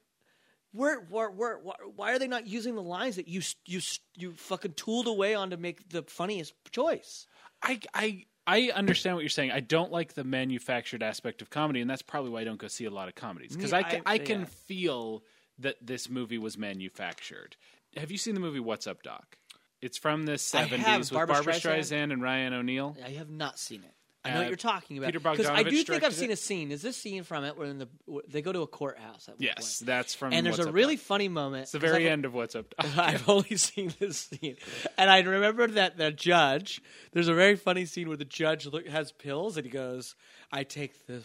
where, 0.74 1.00
where, 1.02 1.30
where, 1.30 1.58
why, 1.96 2.14
are 2.14 2.20
they 2.20 2.28
not 2.28 2.46
using 2.48 2.76
the 2.76 2.82
lines 2.82 3.16
that 3.16 3.28
you 3.28 3.42
you 3.66 3.80
you 4.16 4.34
fucking 4.34 4.74
tooled 4.74 5.08
away 5.08 5.34
on 5.36 5.52
to 5.52 5.58
make 5.58 5.90
the 5.90 6.04
funniest 6.04 6.54
choice? 6.72 7.26
I, 7.62 7.80
I 7.94 8.26
I 8.46 8.72
understand 8.76 9.16
what 9.16 9.22
you're 9.22 9.30
saying. 9.30 9.52
I 9.52 9.62
don't 9.62 9.92
like 9.92 10.14
the 10.16 10.24
manufactured 10.26 11.02
aspect 11.02 11.42
of 11.42 11.50
comedy, 11.50 11.80
and 11.80 11.90
that's 11.90 12.02
probably 12.02 12.30
why 12.32 12.42
I 12.42 12.44
don't 12.44 12.60
go 12.60 12.68
see 12.68 12.86
a 12.86 12.92
lot 12.92 13.08
of 13.08 13.16
comedies 13.16 13.56
because 13.56 13.72
Yeah, 13.72 13.78
I, 13.78 13.82
I- 13.96 14.02
I 14.06 14.18
can 14.18 14.42
yeah. 14.42 14.46
feel 14.66 15.24
that 15.60 15.76
this 15.86 16.10
movie 16.10 16.38
was 16.40 16.58
manufactured. 16.58 17.56
Have 17.96 18.12
you 18.12 18.18
seen 18.18 18.34
the 18.34 18.42
movie 18.42 18.60
What's 18.60 18.88
Up, 18.88 19.02
Doc? 19.04 19.38
It's 19.82 19.98
from 19.98 20.26
the 20.26 20.34
I 20.54 20.58
have. 20.58 20.70
70s 20.70 21.00
with 21.00 21.12
Barbra 21.12 21.36
Barbara 21.36 21.54
Streisand? 21.54 21.62
Streisand 22.10 22.14
and 22.14 22.22
Ryan 22.24 22.54
O'Neal. 22.54 22.98
I 23.06 23.10
have 23.12 23.30
not 23.30 23.60
seen 23.60 23.84
it. 23.84 23.94
I 24.26 24.30
know 24.30 24.36
Uh, 24.36 24.40
what 24.40 24.48
you're 24.48 24.56
talking 24.56 24.98
about. 24.98 25.08
Peter 25.08 25.20
because 25.20 25.48
I 25.48 25.64
do 25.64 25.84
think 25.84 26.04
I've 26.04 26.14
seen 26.14 26.30
it. 26.30 26.34
a 26.34 26.38
scene. 26.38 26.72
Is 26.72 26.82
this 26.82 26.96
scene 26.96 27.24
from 27.24 27.44
it 27.44 27.58
where 27.58 27.68
in 27.68 27.78
the 27.80 27.90
they 28.30 28.42
go 28.42 28.54
to 28.54 28.62
a 28.62 28.68
courthouse? 28.68 29.28
At 29.28 29.36
one 29.36 29.44
Yes, 29.44 29.80
point? 29.80 29.88
that's 29.88 30.16
from. 30.16 30.32
and 30.34 30.46
there's 30.46 30.58
What's 30.60 30.70
a 30.70 30.72
really 30.72 30.96
Doc. 30.96 31.04
funny 31.06 31.28
moment. 31.28 31.64
It's 31.64 31.72
the 31.74 31.80
very 31.80 31.96
I've- 32.06 32.08
end 32.10 32.26
of 32.26 32.34
What's 32.34 32.56
Up, 32.56 32.74
Doc. 32.78 32.88
I've 32.98 33.28
only 33.28 33.58
seen 33.58 33.94
this 34.00 34.20
scene, 34.20 34.56
and 34.98 35.10
I 35.10 35.20
remember 35.20 35.68
that 35.68 35.98
the 35.98 36.12
judge. 36.12 36.82
There's 37.12 37.28
a 37.28 37.34
very 37.34 37.56
funny 37.58 37.86
scene 37.86 38.08
where 38.08 38.18
the 38.18 38.24
judge 38.26 38.66
look, 38.66 38.88
has 38.88 39.12
pills, 39.12 39.58
and 39.58 39.66
he 39.66 39.72
goes, 39.72 40.16
"I 40.52 40.64
take 40.64 41.06
the." 41.06 41.24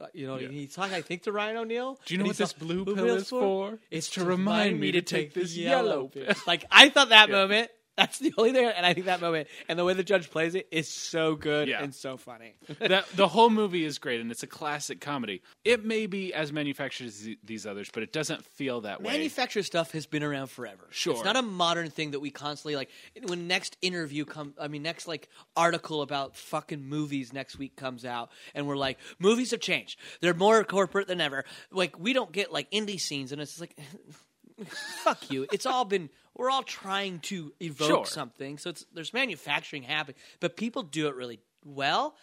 uh, 0.00 0.06
You 0.14 0.28
know, 0.28 0.38
Yeah. 0.38 0.46
he's 0.50 0.74
talking. 0.76 0.94
I 0.94 1.02
think 1.02 1.22
to 1.24 1.32
Ryan 1.32 1.56
O'Neal. 1.56 1.98
Do 2.06 2.14
you 2.14 2.18
know 2.18 2.26
what 2.26 2.36
this 2.36 2.52
blue 2.52 2.84
"Blue 2.84 2.94
pill 2.94 3.16
is 3.16 3.28
for? 3.30 3.80
It's 3.90 4.10
to 4.10 4.24
remind 4.24 4.78
me 4.78 4.92
to 4.92 5.02
take 5.02 5.34
this 5.34 5.56
yellow 5.56 6.06
pill." 6.06 6.32
Like 6.46 6.64
I 6.70 6.88
thought 6.88 7.08
that 7.08 7.28
Yeah. 7.30 7.34
moment. 7.34 7.70
That's 7.98 8.18
the 8.20 8.32
only 8.38 8.52
thing, 8.52 8.64
and 8.64 8.86
I 8.86 8.94
think 8.94 9.06
that 9.06 9.20
moment 9.20 9.48
and 9.68 9.78
the 9.78 9.84
way 9.84 9.92
the 9.92 10.04
judge 10.04 10.30
plays 10.30 10.54
it 10.54 10.68
is 10.70 10.88
so 10.88 11.34
good 11.34 11.66
Yeah. 11.68 11.82
and 11.82 11.92
so 11.94 12.16
funny. 12.16 12.54
that 12.78 13.06
the 13.16 13.26
whole 13.28 13.50
movie 13.50 13.84
is 13.84 13.98
great 13.98 14.20
and 14.20 14.30
it's 14.30 14.44
a 14.44 14.46
classic 14.46 15.00
comedy. 15.00 15.42
It 15.64 15.84
may 15.84 16.06
be 16.06 16.32
as 16.32 16.52
manufactured 16.52 17.08
as 17.08 17.28
these 17.42 17.66
others, 17.66 17.90
but 17.92 18.04
it 18.04 18.12
doesn't 18.12 18.44
feel 18.44 18.82
that 18.82 19.02
way. 19.02 19.12
Manufactured 19.12 19.64
stuff 19.64 19.90
has 19.92 20.06
been 20.06 20.22
around 20.22 20.46
forever. 20.46 20.86
Sure. 20.90 21.12
it's 21.14 21.24
not 21.24 21.36
a 21.36 21.42
modern 21.42 21.90
thing 21.90 22.12
that 22.12 22.20
we 22.20 22.30
constantly 22.30 22.76
like. 22.76 22.88
When 23.26 23.48
next 23.48 23.76
interview 23.82 24.24
come, 24.24 24.54
I 24.60 24.68
mean, 24.68 24.82
next 24.82 25.08
like 25.08 25.28
article 25.56 26.00
about 26.02 26.36
fucking 26.36 26.84
movies 26.84 27.32
next 27.32 27.58
week 27.58 27.74
comes 27.74 28.04
out, 28.04 28.30
and 28.54 28.68
we're 28.68 28.76
like, 28.76 28.98
movies 29.18 29.50
have 29.50 29.60
changed. 29.60 29.98
They're 30.20 30.34
more 30.34 30.62
corporate 30.62 31.08
than 31.08 31.20
ever. 31.20 31.44
Like 31.72 31.98
we 31.98 32.12
don't 32.12 32.30
get 32.30 32.52
like 32.52 32.70
indie 32.70 33.00
scenes, 33.00 33.32
and 33.32 33.40
it's 33.42 33.60
like, 33.60 33.76
fuck 35.02 35.30
you. 35.30 35.46
It's 35.52 35.66
all 35.66 35.84
been. 35.84 36.10
We're 36.36 36.50
all 36.50 36.62
trying 36.62 37.20
to 37.20 37.52
evoke 37.60 37.88
Sure. 37.88 38.06
something, 38.06 38.58
so 38.58 38.70
it's 38.70 38.84
there's 38.94 39.12
manufacturing 39.12 39.82
happening, 39.82 40.16
but 40.40 40.56
people 40.56 40.82
do 40.82 41.08
it 41.08 41.14
really 41.14 41.40
well, 41.64 42.16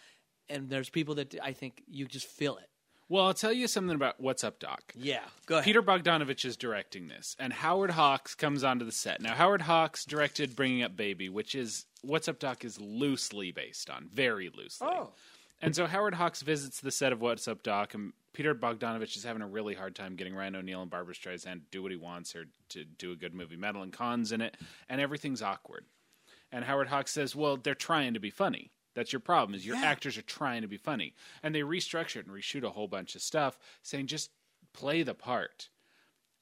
and 0.48 0.68
there's 0.70 0.88
people 0.90 1.14
that 1.16 1.34
I 1.42 1.52
think 1.52 1.82
you 1.86 2.06
just 2.06 2.26
feel 2.26 2.56
it. 2.56 2.68
well, 3.08 3.26
I'll 3.26 3.34
tell 3.34 3.52
you 3.52 3.68
something 3.68 3.94
about 3.94 4.18
What's 4.20 4.42
Up, 4.42 4.58
Doc. 4.58 4.92
Yeah, 4.96 5.20
go 5.46 5.56
ahead. 5.56 5.64
Peter 5.64 5.82
Bogdanovich 5.82 6.44
is 6.44 6.56
directing 6.56 7.08
this, 7.08 7.36
and 7.38 7.52
Howard 7.52 7.90
Hawks 7.92 8.34
comes 8.34 8.64
onto 8.64 8.84
the 8.84 8.92
set. 8.92 9.20
Now, 9.20 9.34
Howard 9.34 9.62
Hawks 9.62 10.04
directed 10.04 10.56
Bringing 10.56 10.82
Up 10.82 10.96
Baby, 10.96 11.28
which 11.28 11.54
is 11.54 11.86
What's 12.02 12.26
Up, 12.28 12.38
Doc 12.38 12.64
is 12.64 12.80
loosely 12.80 13.52
based 13.52 13.90
on, 13.90 14.08
very 14.12 14.48
loosely. 14.48 14.88
Oh. 14.90 15.12
And 15.62 15.74
so 15.74 15.86
Howard 15.86 16.14
Hawks 16.14 16.42
visits 16.42 16.80
the 16.80 16.90
set 16.90 17.12
of 17.12 17.20
What's 17.20 17.46
Up, 17.48 17.62
Doc, 17.62 17.94
and 17.94 18.12
Peter 18.36 18.54
Bogdanovich 18.54 19.16
is 19.16 19.24
having 19.24 19.40
a 19.40 19.46
really 19.46 19.72
hard 19.72 19.94
time 19.94 20.14
getting 20.14 20.34
Ryan 20.34 20.56
O'Neal 20.56 20.82
and 20.82 20.90
Barbara 20.90 21.14
Streisand 21.14 21.54
to 21.54 21.70
do 21.70 21.82
what 21.82 21.90
he 21.90 21.96
wants 21.96 22.36
or 22.36 22.44
to 22.68 22.84
do 22.84 23.10
a 23.10 23.16
good 23.16 23.32
movie. 23.32 23.56
Madeline 23.56 23.90
Kahn's 23.90 24.30
in 24.30 24.42
it, 24.42 24.58
and 24.90 25.00
everything's 25.00 25.40
awkward. 25.40 25.86
And 26.52 26.62
Howard 26.66 26.88
Hawks 26.88 27.12
says, 27.12 27.34
"Well, 27.34 27.56
they're 27.56 27.74
trying 27.74 28.12
to 28.12 28.20
be 28.20 28.28
funny. 28.28 28.72
That's 28.92 29.10
your 29.10 29.20
problem. 29.20 29.54
Is 29.54 29.64
your 29.64 29.76
Yeah. 29.76 29.86
actors 29.86 30.18
are 30.18 30.22
trying 30.22 30.60
to 30.60 30.68
be 30.68 30.76
funny." 30.76 31.14
And 31.42 31.54
they 31.54 31.60
restructure 31.60 32.16
it 32.16 32.26
and 32.26 32.34
reshoot 32.34 32.62
a 32.62 32.72
whole 32.72 32.88
bunch 32.88 33.14
of 33.14 33.22
stuff, 33.22 33.58
saying 33.80 34.08
just 34.08 34.30
play 34.74 35.02
the 35.02 35.14
part. 35.14 35.70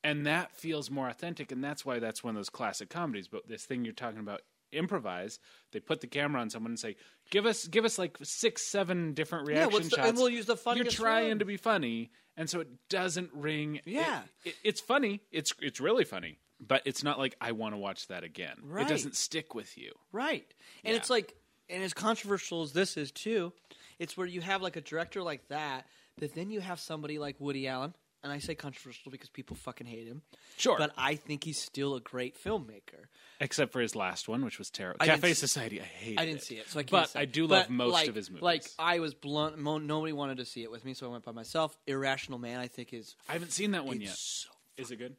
And 0.03 0.27
that 0.27 0.51
feels 0.51 0.91
more 0.91 1.09
authentic, 1.09 1.53
and 1.53 1.63
that's 1.63 1.85
why 1.85 2.01
that's 2.01 2.25
one 2.25 2.35
of 2.35 2.41
those 2.41 2.51
classic 2.51 2.91
comedies. 2.91 3.29
But 3.29 3.47
this 3.47 3.67
thing 3.67 3.85
you're 3.85 3.95
talking 3.95 4.19
about, 4.19 4.43
improvise. 4.73 5.39
They 5.71 5.79
put 5.79 6.01
the 6.01 6.09
camera 6.09 6.41
on 6.41 6.51
someone 6.51 6.73
and 6.73 6.81
say, 6.81 6.97
"Give 7.31 7.47
us, 7.47 7.67
give 7.67 7.85
us 7.85 7.99
like 7.99 8.17
six, 8.23 8.71
seven 8.71 9.15
different 9.15 9.49
Yeah, 9.49 9.55
reaction 9.55 9.73
what's 9.73 9.89
the- 9.91 9.97
shots." 9.97 10.09
and 10.09 10.19
we'll 10.19 10.29
use 10.29 10.47
the 10.47 10.53
You're 10.53 10.57
funniest 10.59 10.97
trying 10.97 11.29
one. 11.29 11.39
to 11.41 11.45
be 11.45 11.57
funny, 11.57 12.11
and 12.37 12.49
so 12.49 12.61
it 12.61 12.69
doesn't 12.89 13.31
ring. 13.33 13.81
Yeah. 13.85 14.23
it- 14.45 14.57
it's 14.63 14.81
funny. 14.81 15.21
It's 15.31 15.53
it's 15.61 15.81
really 15.81 16.05
funny, 16.05 16.39
but 16.61 16.83
it's 16.85 17.03
not 17.03 17.19
like 17.19 17.35
I 17.41 17.53
want 17.53 17.75
to 17.75 17.79
watch 17.79 18.07
that 18.09 18.25
again. 18.25 18.57
Right. 18.63 18.87
It 18.87 18.89
doesn't 18.89 19.17
stick 19.17 19.55
with 19.55 19.77
you. 19.79 19.93
Right. 20.13 20.53
And 20.85 20.93
Yeah. 20.93 20.99
it's 21.01 21.11
like, 21.11 21.35
and 21.69 21.83
as 21.83 21.95
controversial 21.95 22.63
as 22.63 22.73
this 22.73 22.97
is 22.97 23.11
too, 23.11 23.53
it's 23.99 24.17
where 24.17 24.27
you 24.27 24.41
have 24.43 24.63
like 24.63 24.77
a 24.77 24.81
director 24.81 25.23
like 25.23 25.49
that, 25.49 25.87
that 26.19 26.35
then 26.35 26.51
you 26.51 26.61
have 26.61 26.79
somebody 26.79 27.19
like 27.19 27.41
Woody 27.41 27.67
Allen. 27.67 27.95
And 28.25 28.33
I 28.33 28.39
say 28.39 28.55
controversial 28.55 29.13
because 29.13 29.29
people 29.29 29.55
fucking 29.55 29.87
hate 29.87 30.07
him. 30.09 30.23
Sure. 30.57 30.77
But 30.79 30.93
I 30.97 31.15
think 31.15 31.45
he's 31.45 31.59
still 31.61 31.95
a 31.95 32.01
great 32.01 32.43
filmmaker. 32.43 33.05
Except 33.39 33.71
for 33.71 33.81
his 33.81 33.95
last 33.95 34.29
one, 34.29 34.43
which 34.45 34.59
was 34.59 34.71
terrible. 34.71 34.97
I 35.01 35.05
didn't 35.07 35.21
Cafe 35.21 35.35
Society. 35.35 35.81
I 35.81 35.85
hate. 35.85 36.19
I 36.19 36.25
didn't 36.25 36.41
see 36.43 36.55
it, 36.57 36.67
so 36.69 36.79
I 36.79 36.83
can't 36.85 36.91
But 36.91 37.09
say. 37.11 37.21
I 37.21 37.25
do 37.27 37.47
love 37.47 37.65
But, 37.65 37.71
most 37.71 37.93
like- 37.93 38.09
of 38.09 38.15
his 38.15 38.31
movies. 38.31 38.43
Like 38.43 38.65
I 38.79 39.01
was 39.01 39.13
blunt. 39.13 39.59
Mo- 39.59 39.77
nobody 39.79 40.15
wanted 40.15 40.39
to 40.39 40.47
see 40.47 40.63
it 40.63 40.71
with 40.71 40.85
me, 40.87 40.95
so 40.95 41.07
I 41.07 41.11
went 41.13 41.25
by 41.25 41.33
myself. 41.33 41.77
Irrational 41.87 42.39
Man, 42.39 42.59
I 42.61 42.67
think 42.67 42.95
is 42.95 43.15
I 43.29 43.35
haven't 43.35 43.53
seen 43.53 43.73
that 43.73 43.85
one 43.85 44.01
it's 44.01 44.49
yet. 44.79 44.85
Is 44.85 44.91
it 44.91 44.97
good? 44.97 45.17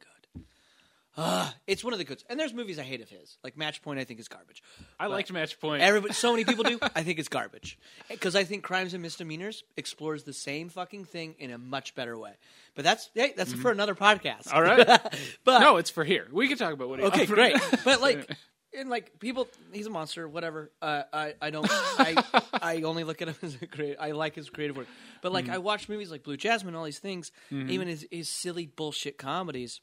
Uh, 1.16 1.50
it's 1.66 1.82
one 1.82 1.94
of 1.94 1.98
the 1.98 2.04
goods. 2.04 2.24
And 2.28 2.38
there's 2.38 2.52
movies 2.52 2.78
I 2.78 2.82
hate 2.82 3.00
of 3.00 3.08
his, 3.08 3.38
like 3.42 3.56
Match 3.56 3.80
Point. 3.80 3.98
I 3.98 4.04
think 4.04 4.20
is 4.20 4.28
garbage. 4.28 4.62
I 5.00 5.06
liked 5.06 5.32
Match 5.32 5.58
Point. 5.58 5.82
Everybody, 5.82 6.12
so 6.12 6.32
many 6.32 6.44
people 6.44 6.64
do. 6.64 6.78
I 6.94 7.02
think 7.02 7.18
it's 7.18 7.28
garbage 7.28 7.78
because 8.10 8.36
I 8.36 8.44
think 8.44 8.62
Crimes 8.62 8.92
and 8.92 9.02
Misdemeanors 9.02 9.64
explores 9.76 10.24
the 10.24 10.34
same 10.34 10.68
fucking 10.68 11.06
thing 11.06 11.34
in 11.38 11.50
a 11.50 11.58
much 11.58 11.94
better 11.94 12.18
way. 12.18 12.32
But 12.74 12.84
that's 12.84 13.10
hey, 13.14 13.32
that's 13.34 13.54
for 13.54 13.70
another 13.70 13.94
podcast. 13.94 14.48
Mm-hmm. 14.48 14.56
All 14.56 14.62
right. 14.62 14.86
but 15.44 15.60
no, 15.60 15.78
it's 15.78 15.88
for 15.88 16.04
here. 16.04 16.28
We 16.30 16.48
can 16.48 16.58
talk 16.58 16.74
about 16.74 16.90
what. 16.90 16.98
He 16.98 17.06
okay, 17.06 17.22
offered. 17.22 17.34
great. 17.34 17.56
But 17.82 18.02
like, 18.02 18.30
and 18.78 18.90
like 18.90 19.18
people, 19.18 19.48
he's 19.72 19.86
a 19.86 19.90
monster. 19.90 20.28
Whatever. 20.28 20.70
Uh, 20.82 21.04
I 21.14 21.34
I 21.40 21.48
don't. 21.48 21.66
I 21.70 22.22
I 22.52 22.82
only 22.82 23.04
look 23.04 23.22
at 23.22 23.28
him 23.28 23.36
as 23.42 23.56
a 23.62 23.66
great. 23.66 23.96
I 23.98 24.10
like 24.10 24.34
his 24.34 24.50
creative 24.50 24.76
work. 24.76 24.88
But 25.22 25.32
like, 25.32 25.48
I 25.48 25.58
watch 25.58 25.88
movies 25.88 26.10
like 26.10 26.24
Blue 26.24 26.36
Jasmine, 26.36 26.74
all 26.74 26.84
these 26.84 26.98
things, 26.98 27.32
even 27.50 27.88
his 27.88 28.06
his 28.10 28.28
silly 28.28 28.66
bullshit 28.66 29.16
comedies. 29.16 29.80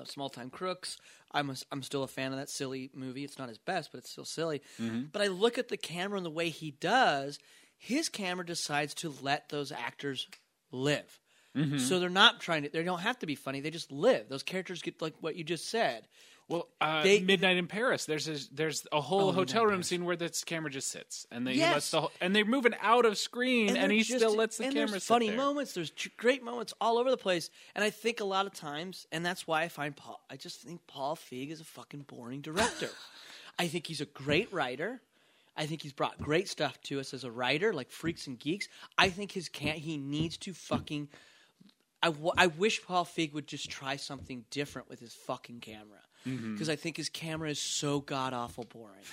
Uh, 0.00 0.04
Small 0.04 0.28
Time 0.28 0.50
Crooks. 0.50 0.96
I'm 1.32 1.50
a, 1.50 1.56
I'm 1.70 1.82
still 1.82 2.02
a 2.02 2.08
fan 2.08 2.32
of 2.32 2.38
that 2.38 2.48
silly 2.50 2.90
movie. 2.94 3.24
It's 3.24 3.38
not 3.38 3.48
his 3.48 3.58
best, 3.58 3.90
but 3.92 3.98
it's 3.98 4.10
still 4.10 4.24
silly. 4.24 4.62
But 5.12 5.22
I 5.22 5.26
look 5.28 5.58
at 5.58 5.68
the 5.68 5.76
camera 5.76 6.16
and 6.16 6.26
the 6.26 6.30
way 6.30 6.48
he 6.48 6.72
does. 6.72 7.38
His 7.78 8.08
camera 8.08 8.44
decides 8.44 8.94
to 8.94 9.14
let 9.22 9.48
those 9.48 9.72
actors 9.72 10.26
live. 10.72 11.20
So 11.78 11.98
they're 11.98 12.08
not 12.10 12.40
trying 12.40 12.62
to. 12.62 12.68
They 12.68 12.82
don't 12.84 13.00
have 13.00 13.18
to 13.20 13.26
be 13.26 13.34
funny. 13.34 13.60
They 13.60 13.70
just 13.70 13.90
live. 13.90 14.28
Those 14.28 14.44
characters 14.44 14.82
get 14.82 15.02
like 15.02 15.14
what 15.20 15.34
you 15.34 15.42
just 15.42 15.68
said. 15.68 16.06
Well, 16.50 16.68
uh, 16.80 17.02
They- 17.04 17.20
Midnight 17.20 17.56
in 17.58 17.68
Paris. 17.68 18.06
There's 18.06 18.26
a, 18.28 18.36
there's 18.52 18.84
a 18.90 19.00
whole 19.00 19.28
Oh, 19.28 19.32
hotel 19.32 19.64
room 19.64 19.84
scene 19.84 20.04
where 20.04 20.16
this 20.16 20.42
camera 20.42 20.68
just 20.68 20.88
sits, 20.88 21.24
and 21.30 21.46
they 21.46 21.52
yes. 21.54 21.72
lets 21.74 21.90
the 21.92 22.00
whole, 22.00 22.12
and 22.20 22.34
they're 22.34 22.44
moving 22.44 22.74
out 22.82 23.04
of 23.06 23.16
screen, 23.16 23.68
and, 23.68 23.76
they're 23.76 23.90
he 23.90 23.98
just- 24.02 24.16
still 24.18 24.34
lets 24.34 24.56
the 24.56 24.64
and 24.64 24.74
camera 24.74 24.90
There's 24.90 25.04
sit 25.04 25.08
funny 25.08 25.28
there. 25.28 25.36
moments. 25.36 25.72
There's 25.74 25.92
great 26.16 26.42
moments 26.42 26.74
all 26.80 26.98
over 26.98 27.08
the 27.08 27.16
place, 27.16 27.50
and 27.76 27.84
I 27.84 27.90
think 27.90 28.18
a 28.20 28.24
lot 28.24 28.46
of 28.46 28.52
times, 28.52 29.06
and 29.12 29.24
that's 29.24 29.46
why 29.46 29.62
I 29.62 29.68
find 29.68 29.96
Paul. 29.96 30.20
I 30.28 30.36
just 30.36 30.60
think 30.60 30.80
Paul 30.88 31.14
Feig 31.14 31.50
is 31.52 31.60
a 31.60 31.64
fucking 31.64 32.06
boring 32.08 32.40
director. 32.40 32.90
I 33.58 33.68
think 33.68 33.86
he's 33.86 34.00
a 34.00 34.06
great 34.06 34.52
writer. 34.52 35.00
I 35.56 35.66
think 35.66 35.82
he's 35.82 35.92
brought 35.92 36.18
great 36.18 36.48
stuff 36.48 36.80
to 36.84 36.98
us 36.98 37.12
as 37.14 37.22
a 37.22 37.30
writer, 37.30 37.72
like 37.72 37.90
Freaks 37.90 38.26
and 38.26 38.38
Geeks. 38.38 38.66
I 38.98 39.10
think 39.10 39.30
his 39.32 39.48
can 39.48 39.76
he 39.76 39.98
needs 39.98 40.36
to 40.38 40.52
fucking. 40.52 41.08
I, 42.02 42.06
w- 42.08 42.32
I 42.36 42.46
wish 42.46 42.82
Paul 42.82 43.04
Feig 43.04 43.34
would 43.34 43.46
just 43.46 43.70
try 43.70 43.96
something 43.96 44.46
different 44.50 44.88
with 44.88 45.00
his 45.00 45.12
fucking 45.12 45.60
camera 45.60 46.00
Mm-hmm. 46.26 46.52
because 46.54 46.68
I 46.68 46.76
think 46.76 46.96
his 46.96 47.08
camera 47.08 47.48
is 47.50 47.58
so 47.58 48.00
god 48.00 48.32
awful 48.32 48.64
boring. 48.64 49.04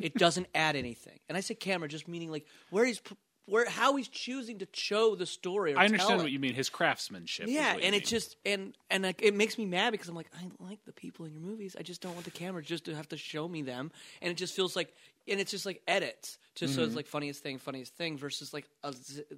it 0.00 0.14
doesn't 0.14 0.46
add 0.54 0.76
anything, 0.76 1.18
and 1.28 1.36
I 1.38 1.40
say 1.40 1.54
camera 1.54 1.88
just 1.88 2.08
meaning 2.08 2.30
like 2.30 2.46
where 2.70 2.84
he's 2.84 3.00
where 3.46 3.66
how 3.68 3.96
he's 3.96 4.08
choosing 4.08 4.58
to 4.58 4.68
show 4.74 5.14
the 5.14 5.24
story. 5.24 5.72
Or 5.74 5.78
I 5.78 5.86
understand 5.86 6.20
what 6.20 6.30
you 6.30 6.38
mean. 6.38 6.54
His 6.54 6.68
craftsmanship. 6.68 7.46
Yeah, 7.48 7.72
and 7.74 7.82
it 7.82 7.90
mean. 7.92 8.02
just 8.02 8.36
and 8.44 8.74
and 8.90 9.04
like, 9.04 9.22
it 9.22 9.34
makes 9.34 9.56
me 9.56 9.64
mad 9.66 9.90
because 9.92 10.08
I'm 10.08 10.14
like 10.14 10.30
I 10.38 10.46
like 10.68 10.84
the 10.84 10.92
people 10.92 11.24
in 11.24 11.32
your 11.32 11.40
movies. 11.40 11.74
I 11.78 11.82
just 11.82 12.00
don't 12.02 12.12
want 12.12 12.24
the 12.26 12.30
camera 12.30 12.62
just 12.62 12.84
to 12.86 12.94
have 12.94 13.08
to 13.08 13.16
show 13.16 13.48
me 13.48 13.62
them, 13.62 13.90
and 14.20 14.30
it 14.30 14.36
just 14.36 14.54
feels 14.54 14.76
like 14.76 14.92
and 15.26 15.40
it's 15.40 15.50
just 15.50 15.64
like 15.66 15.80
edits, 15.88 16.38
just 16.54 16.72
Mm-hmm. 16.72 16.80
so 16.82 16.86
it's 16.86 16.94
like 16.96 17.06
funniest 17.06 17.42
thing, 17.42 17.58
funniest 17.58 17.94
thing 17.96 18.18
versus 18.18 18.52
like 18.52 18.66
a 18.84 18.92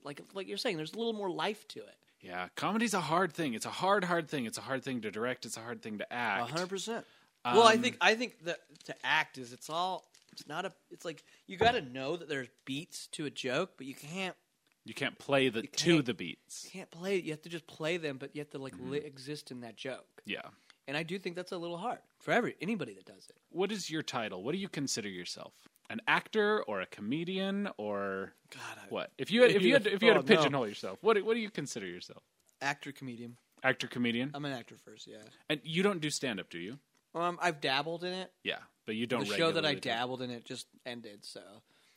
like 0.04 0.20
like 0.34 0.48
you're 0.48 0.56
saying. 0.58 0.76
There's 0.76 0.92
a 0.94 0.98
little 0.98 1.12
more 1.12 1.30
life 1.30 1.66
to 1.68 1.80
it. 1.80 1.94
Yeah, 2.22 2.48
comedy's 2.54 2.94
a 2.94 3.00
hard 3.00 3.32
thing. 3.32 3.54
It's 3.54 3.66
a 3.66 3.70
hard, 3.70 4.04
hard 4.04 4.28
thing. 4.28 4.44
It's 4.44 4.58
a 4.58 4.62
hard 4.62 4.82
thing 4.84 5.00
to 5.02 5.10
direct. 5.10 5.46
It's 5.46 5.56
a 5.56 5.60
hard 5.60 5.80
thing 5.82 5.98
to 5.98 6.12
act. 6.12 6.50
hundred 6.50 6.68
percent. 6.68 7.06
Well, 7.44 7.62
Um, 7.62 7.68
I 7.68 7.76
think 7.78 7.96
I 8.00 8.14
think 8.14 8.44
that 8.44 8.58
to 8.84 8.94
act 9.06 9.38
is 9.38 9.52
it's 9.52 9.70
all 9.70 10.10
it's 10.32 10.46
not 10.46 10.64
a 10.66 10.72
it's 10.90 11.04
like 11.04 11.24
you 11.46 11.56
got 11.56 11.72
to 11.72 11.80
know 11.80 12.16
that 12.16 12.28
there's 12.28 12.48
beats 12.66 13.06
to 13.12 13.24
a 13.26 13.30
joke, 13.30 13.70
but 13.78 13.86
you 13.86 13.94
can't 13.94 14.36
You 14.84 14.92
can't 14.94 15.18
play 15.18 15.48
the 15.48 15.62
to 15.62 15.68
can't- 15.68 16.04
the 16.06 16.14
beats. 16.14 16.64
you 16.64 16.70
can't 16.70 16.90
play 16.90 17.16
it. 17.16 17.24
You 17.24 17.30
have 17.30 17.42
to 17.42 17.48
just 17.48 17.66
play 17.66 17.96
them, 17.96 18.18
but 18.18 18.34
you 18.36 18.40
have 18.40 18.50
to 18.50 18.58
like 18.58 18.74
Mm-hmm. 18.74 18.90
li- 18.90 18.98
exist 18.98 19.50
in 19.50 19.60
that 19.62 19.76
joke. 19.76 20.22
Yeah. 20.26 20.42
And 20.86 20.96
I 20.96 21.02
do 21.02 21.18
think 21.18 21.36
that's 21.36 21.52
a 21.52 21.58
little 21.58 21.78
hard 21.78 22.00
for 22.18 22.32
every 22.32 22.56
anybody 22.60 22.92
that 22.94 23.06
does 23.06 23.26
it. 23.30 23.36
What 23.50 23.72
is 23.72 23.88
your 23.90 24.02
title? 24.02 24.42
What 24.42 24.52
do 24.52 24.58
you 24.58 24.68
consider 24.68 25.08
yourself? 25.08 25.54
An 25.91 26.01
actor 26.09 26.62
or 26.62 26.80
a 26.80 26.86
comedian 26.86 27.68
or 27.76 28.32
God, 28.51 28.61
I, 28.76 28.86
what? 28.88 29.11
If 29.18 29.30
you 29.30 29.43
had, 29.43 29.51
if 29.51 29.62
you 29.62 29.72
had, 29.74 29.86
if 29.86 30.03
you 30.03 30.09
had 30.09 30.18
Oh, 30.18 30.22
to 30.22 30.32
no. 30.34 30.36
pigeonhole 30.41 30.68
yourself, 30.68 30.99
what 31.03 31.14
do- 31.14 31.24
what 31.24 31.34
do 31.34 31.41
you 31.41 31.51
consider 31.51 31.86
yourself? 31.86 32.22
actor 32.62 32.93
comedian. 32.93 33.36
Actor, 33.62 33.88
comedian, 33.88 34.30
I'm 34.32 34.45
an 34.47 34.53
actor 34.53 34.76
first, 34.84 35.07
yeah. 35.07 35.16
and 35.51 35.61
you 35.64 35.82
don't 35.82 36.01
do 36.01 36.09
stand 36.11 36.41
up, 36.41 36.49
do 36.49 36.59
you? 36.59 36.78
Um, 37.14 37.38
I've 37.43 37.61
dabbled 37.61 38.05
in 38.05 38.12
it. 38.14 38.30
Yeah, 38.45 38.59
but 38.86 38.95
you 38.95 39.07
don't. 39.07 39.26
The 39.28 39.36
show 39.36 39.51
that 39.53 39.66
I 39.66 39.74
do- 39.74 39.80
dabbled 39.80 40.22
in 40.22 40.30
it 40.30 40.45
just 40.47 40.66
ended, 40.86 41.24
so 41.24 41.43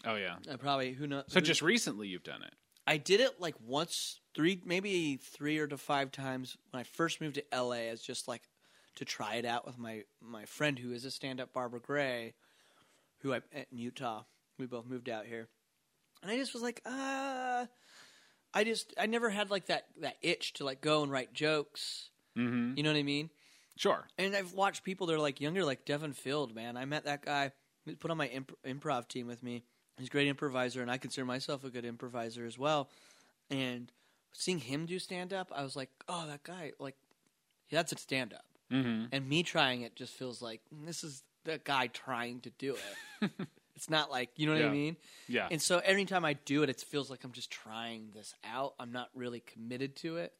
Oh 0.06 0.16
yeah. 0.16 0.36
I 0.52 0.56
probably 0.58 0.92
who 0.94 1.06
knows. 1.08 1.26
So 1.28 1.36
who- 1.40 1.46
just 1.46 1.62
recently 1.62 2.08
you've 2.08 2.24
done 2.24 2.42
it. 2.44 2.54
I 2.88 2.98
did 2.98 3.22
it 3.22 3.40
like 3.40 3.56
once, 3.66 4.20
three, 4.34 4.60
maybe 4.66 5.16
three 5.18 5.58
or 5.60 5.68
to 5.68 5.78
five 5.78 6.12
times 6.12 6.58
when 6.72 6.82
I 6.82 6.84
first 6.84 7.22
moved 7.22 7.36
to 7.36 7.44
LA 7.54 7.88
as 7.90 8.02
just 8.02 8.28
like 8.28 8.42
to 8.96 9.06
try 9.06 9.36
it 9.36 9.46
out 9.46 9.66
with 9.66 9.78
my 9.78 10.04
my 10.20 10.46
friend 10.46 10.78
who 10.80 10.92
is 10.92 11.06
a 11.06 11.12
stand 11.12 11.40
up 11.40 11.54
Barbara 11.54 11.80
Gray, 11.80 12.34
who 13.24 13.34
I 13.34 13.42
met 13.54 13.68
in 13.72 13.78
Utah. 13.80 14.24
We 14.60 14.68
both 14.68 14.86
moved 14.86 15.10
out 15.10 15.26
here, 15.26 15.48
and 16.22 16.32
I 16.32 16.38
just 16.38 16.54
was 16.54 16.62
like, 16.62 16.82
uh 16.86 17.66
I 18.54 18.64
just 18.64 18.94
I 19.00 19.08
never 19.08 19.30
had 19.30 19.50
like 19.50 19.66
that 19.68 19.88
that 20.02 20.18
itch 20.22 20.54
to 20.54 20.66
like 20.66 20.82
go 20.82 21.02
and 21.02 21.12
write 21.12 21.34
jokes. 21.34 22.10
Mm-hmm. 22.38 22.78
You 22.78 22.84
know 22.84 22.92
what 22.92 23.00
I 23.00 23.04
mean? 23.04 23.30
Sure. 23.76 24.08
And 24.18 24.36
I've 24.36 24.54
watched 24.54 24.84
people 24.84 25.08
that 25.08 25.14
are 25.14 25.20
like 25.20 25.42
younger, 25.42 25.66
like 25.66 25.86
Devin 25.86 26.14
Field. 26.14 26.54
Man, 26.54 26.78
I 26.78 26.86
met 26.86 27.06
that 27.06 27.26
guy. 27.26 27.52
He 27.86 27.96
put 27.96 28.12
on 28.12 28.18
my 28.18 28.28
imp- 28.28 28.58
improv 28.66 29.08
team 29.08 29.28
with 29.28 29.42
me. 29.42 29.64
He's 29.98 30.08
a 30.08 30.12
great 30.12 30.28
improviser, 30.28 30.82
and 30.82 30.90
I 30.90 30.98
consider 30.98 31.26
myself 31.26 31.64
a 31.64 31.70
good 31.70 31.86
improviser 31.86 32.46
as 32.46 32.58
well. 32.58 32.90
And 33.50 33.92
seeing 34.32 34.60
him 34.60 34.86
do 34.86 34.98
stand 35.00 35.34
up, 35.34 35.52
I 35.54 35.64
was 35.64 35.76
like, 35.76 35.90
oh, 36.08 36.26
that 36.28 36.44
guy, 36.44 36.72
like, 36.80 36.96
that's 37.70 37.92
a 37.92 37.98
stand 37.98 38.34
up. 38.34 38.46
Mm-hmm. 38.72 39.06
And 39.12 39.30
me 39.30 39.44
trying 39.44 39.82
it 39.82 39.96
just 39.96 40.14
feels 40.14 40.42
like 40.42 40.62
this 40.72 41.04
is 41.04 41.24
the 41.44 41.60
guy 41.64 41.88
trying 41.88 42.42
to 42.42 42.50
do 42.52 42.76
it. 43.22 43.32
it's 43.76 43.90
not 43.90 44.12
like 44.12 44.30
you 44.36 44.48
know 44.48 44.54
what 44.54 44.62
Yeah. 44.62 44.68
I 44.68 44.72
mean. 44.72 44.98
Yeah. 45.28 45.48
And 45.52 45.62
so 45.62 45.82
every 45.84 46.06
time 46.06 46.26
I 46.26 46.34
do 46.34 46.64
it, 46.64 46.70
it 46.70 46.82
feels 46.82 47.10
like 47.10 47.24
I'm 47.24 47.32
just 47.32 47.52
trying 47.52 48.10
this 48.14 48.34
out. 48.44 48.74
I'm 48.80 48.92
not 48.92 49.10
really 49.14 49.40
committed 49.42 49.96
to 49.98 50.18
it. 50.18 50.34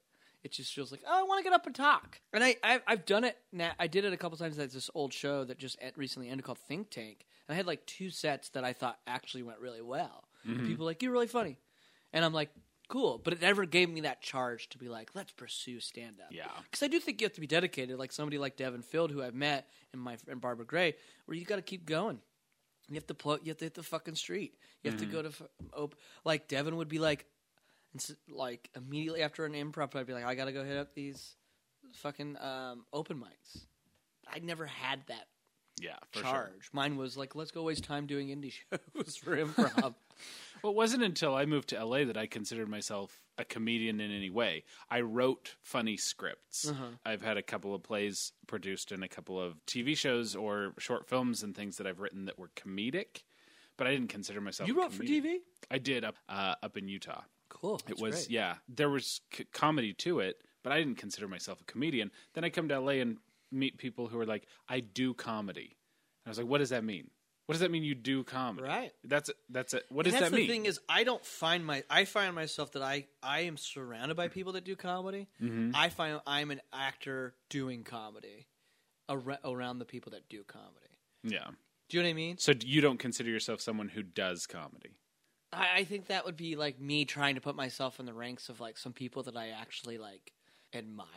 It 0.44 0.52
just 0.52 0.74
feels 0.74 0.92
like, 0.92 1.02
oh, 1.08 1.20
I 1.20 1.24
want 1.24 1.40
to 1.40 1.44
get 1.44 1.54
up 1.54 1.66
and 1.66 1.74
talk. 1.74 2.20
And 2.34 2.44
I, 2.44 2.58
I've, 2.62 2.82
I've 2.86 3.06
done 3.06 3.24
it. 3.24 3.38
Now, 3.54 3.72
I 3.80 3.88
did 3.88 4.04
it 4.04 4.12
a 4.12 4.18
couple 4.18 4.38
times 4.38 4.60
at 4.60 4.72
this 4.72 4.90
old 4.94 5.14
show 5.14 5.46
that 5.46 5.58
just 5.58 5.78
en- 5.82 5.94
recently 5.96 6.30
ended 6.30 6.44
called 6.44 6.58
Think 6.58 6.90
Tank. 6.90 7.26
And 7.48 7.54
I 7.54 7.56
had 7.56 7.66
like 7.66 7.86
two 7.86 8.10
sets 8.10 8.50
that 8.50 8.66
I 8.66 8.74
thought 8.74 9.00
actually 9.08 9.44
went 9.44 9.60
really 9.60 9.82
well. 9.82 10.26
And 10.44 10.58
mm-hmm. 10.58 10.68
people 10.68 10.86
like, 10.86 11.02
you're 11.02 11.14
really 11.14 11.28
funny. 11.28 11.60
And 12.12 12.26
I'm 12.26 12.34
like, 12.34 12.50
cool. 12.94 13.20
But 13.24 13.34
it 13.34 13.42
never 13.42 13.66
gave 13.66 13.90
me 13.90 14.02
that 14.02 14.22
charge 14.22 14.70
to 14.70 14.78
be 14.78 14.88
like, 14.88 15.10
let's 15.16 15.32
pursue 15.32 15.80
stand 15.80 16.20
up. 16.22 16.28
Yeah. 16.32 16.46
Because 16.64 16.84
I 16.84 16.88
do 16.88 17.00
think 17.00 17.20
you 17.22 17.26
have 17.26 17.34
to 17.34 17.42
be 17.42 17.48
dedicated, 17.48 17.98
like 17.98 18.12
somebody 18.12 18.38
like 18.38 18.56
Devin 18.56 18.84
Field, 18.84 19.10
who 19.12 19.22
I've 19.24 19.34
met, 19.36 19.68
and 19.92 20.02
my 20.02 20.16
friend 20.18 20.40
Barbara 20.40 20.66
Gray, 20.66 20.96
where 21.26 21.36
you 21.36 21.44
got 21.46 21.56
to 21.58 21.62
keep 21.64 21.86
going. 21.86 22.20
You 22.90 22.96
have 22.96 23.08
to 23.08 23.14
pl- 23.14 23.40
You 23.42 23.50
have 23.50 23.58
to 23.58 23.66
hit 23.66 23.74
the 23.74 23.84
fucking 23.84 24.16
street. 24.16 24.54
You 24.84 24.92
have 24.92 25.00
to 25.00 25.06
go 25.06 25.22
to 25.24 25.30
f- 25.30 25.42
op- 25.74 25.96
like 26.26 26.48
Devin 26.48 26.76
would 26.76 26.90
be 26.90 27.00
like, 27.00 27.26
and 27.94 28.16
like 28.30 28.70
immediately 28.76 29.22
after 29.24 29.46
an 29.46 29.54
improv, 29.54 29.96
I'd 29.96 30.06
be 30.06 30.14
like, 30.14 30.26
I 30.26 30.36
got 30.36 30.46
to 30.46 30.52
go 30.52 30.64
hit 30.64 30.78
up 30.78 30.94
these 30.94 31.36
fucking 31.96 32.38
um, 32.42 32.86
open 32.94 33.18
mics. 33.18 33.62
I 34.32 34.40
never 34.40 34.66
had 34.66 35.02
that 35.08 35.28
Yeah. 35.80 35.96
For 36.12 36.20
sure. 36.20 36.24
charge. 36.32 36.70
Mine 36.74 36.98
was 36.98 37.16
like, 37.18 37.36
let's 37.36 37.52
go 37.52 37.64
waste 37.64 37.84
time 37.84 38.06
doing 38.06 38.28
indie 38.30 38.52
shows 38.96 39.16
for 39.16 39.38
improv. 39.38 39.96
Well, 40.64 40.72
it 40.72 40.78
wasn't 40.78 41.04
until 41.04 41.36
I 41.36 41.46
moved 41.46 41.70
to 41.70 41.84
LA 41.86 42.06
that 42.06 42.16
I 42.16 42.26
considered 42.26 42.70
myself 42.70 43.22
a 43.38 43.44
comedian 43.44 44.00
in 44.00 44.12
any 44.12 44.30
way. 44.30 44.64
I 44.90 45.02
wrote 45.02 45.56
funny 45.62 45.98
scripts. 45.98 46.70
Uh-huh. 46.70 46.86
I've 47.06 47.22
had 47.22 47.36
a 47.36 47.42
couple 47.42 47.76
of 47.76 47.84
plays 47.84 48.32
produced 48.48 48.94
and 48.94 49.04
a 49.04 49.10
couple 49.10 49.40
of 49.40 49.56
TV 49.66 49.98
shows 49.98 50.36
or 50.36 50.74
short 50.80 51.10
films 51.10 51.44
and 51.44 51.54
things 51.54 51.78
that 51.78 51.88
I've 51.88 52.00
written 52.00 52.26
that 52.26 52.40
were 52.40 52.50
comedic, 52.56 53.24
but 53.76 53.88
I 53.88 53.92
didn't 53.92 54.08
consider 54.08 54.40
myself. 54.40 54.70
you 54.70 54.80
wrote 54.80 54.94
for. 54.94 55.04
TV? 55.04 55.40
I 55.70 55.80
did 55.80 56.06
up 56.06 56.16
uh, 56.30 56.56
up 56.64 56.78
in 56.78 56.88
Utah. 56.88 57.24
Cool. 57.50 57.82
it 57.88 58.00
was 58.00 58.30
yeah. 58.30 58.56
There 58.70 58.90
was 58.90 59.22
c- 59.34 59.46
comedy 59.52 59.94
to 59.96 60.20
it, 60.22 60.38
but 60.64 60.72
I 60.72 60.80
didn't 60.80 60.98
consider 60.98 61.28
myself 61.28 61.60
a 61.62 61.66
comedian. 61.66 62.10
Then 62.34 62.44
I 62.46 62.50
come 62.50 62.70
to 62.70 62.80
LA 62.80 62.94
and 62.94 63.18
meet 63.52 63.78
people 63.78 64.08
who 64.08 64.20
are 64.20 64.26
like, 64.26 64.48
"I 64.70 64.80
do 64.80 65.14
comedy." 65.14 65.78
And 66.24 66.28
I 66.28 66.30
was 66.30 66.38
like, 66.38 66.48
"What 66.48 66.60
does 66.60 66.70
that 66.70 66.84
mean? 66.84 67.10
What 67.46 67.54
does 67.54 67.62
that 67.62 67.72
mean? 67.72 67.84
You 67.84 67.96
do 67.96 68.24
comedy?" 68.24 68.68
Right. 68.68 68.92
That's 69.04 69.30
that's 69.50 69.74
it. 69.74 69.86
What 69.90 70.06
does 70.06 70.14
that's 70.14 70.26
that 70.26 70.32
the 70.32 70.38
mean? 70.38 70.48
thing 70.48 70.66
is, 70.66 70.80
I 70.88 71.04
don't 71.04 71.26
find 71.26 71.66
my. 71.66 71.84
I 71.90 72.06
find 72.06 72.34
myself 72.36 72.72
that 72.74 72.82
I 72.82 73.08
I 73.22 73.42
am 73.42 73.58
surrounded 73.58 74.16
by 74.16 74.28
people 74.28 74.54
that 74.54 74.64
do 74.64 74.76
comedy. 74.76 75.28
Mm-hmm. 75.42 75.72
I 75.76 75.90
find 75.90 76.22
I'm 76.26 76.52
an 76.52 76.62
actor 76.72 77.36
doing 77.50 77.84
comedy 77.84 78.48
ar- 79.10 79.40
around 79.44 79.80
the 79.80 79.86
people 79.86 80.12
that 80.12 80.30
do 80.30 80.44
comedy. 80.44 80.98
yeah. 81.24 81.50
Do 81.90 81.98
you 81.98 82.04
know 82.04 82.08
what 82.08 82.12
I 82.12 82.16
mean? 82.16 82.38
So 82.38 82.54
you 82.66 82.82
don't 82.82 82.98
consider 82.98 83.30
yourself 83.30 83.62
someone 83.62 83.90
who 83.90 84.02
does 84.02 84.48
comedy? 84.48 84.96
I, 85.52 85.68
I 85.78 85.84
think 85.84 86.08
that 86.08 86.26
would 86.26 86.38
be 86.38 86.56
like 86.56 86.80
me 86.80 87.06
trying 87.06 87.36
to 87.36 87.42
put 87.42 87.56
myself 87.56 88.00
in 88.00 88.06
the 88.06 88.14
ranks 88.14 88.50
of 88.50 88.60
like 88.60 88.78
some 88.78 88.94
people 88.94 89.24
that 89.24 89.38
I 89.38 89.50
actually 89.50 89.98
like 89.98 90.32
admire. 90.74 91.08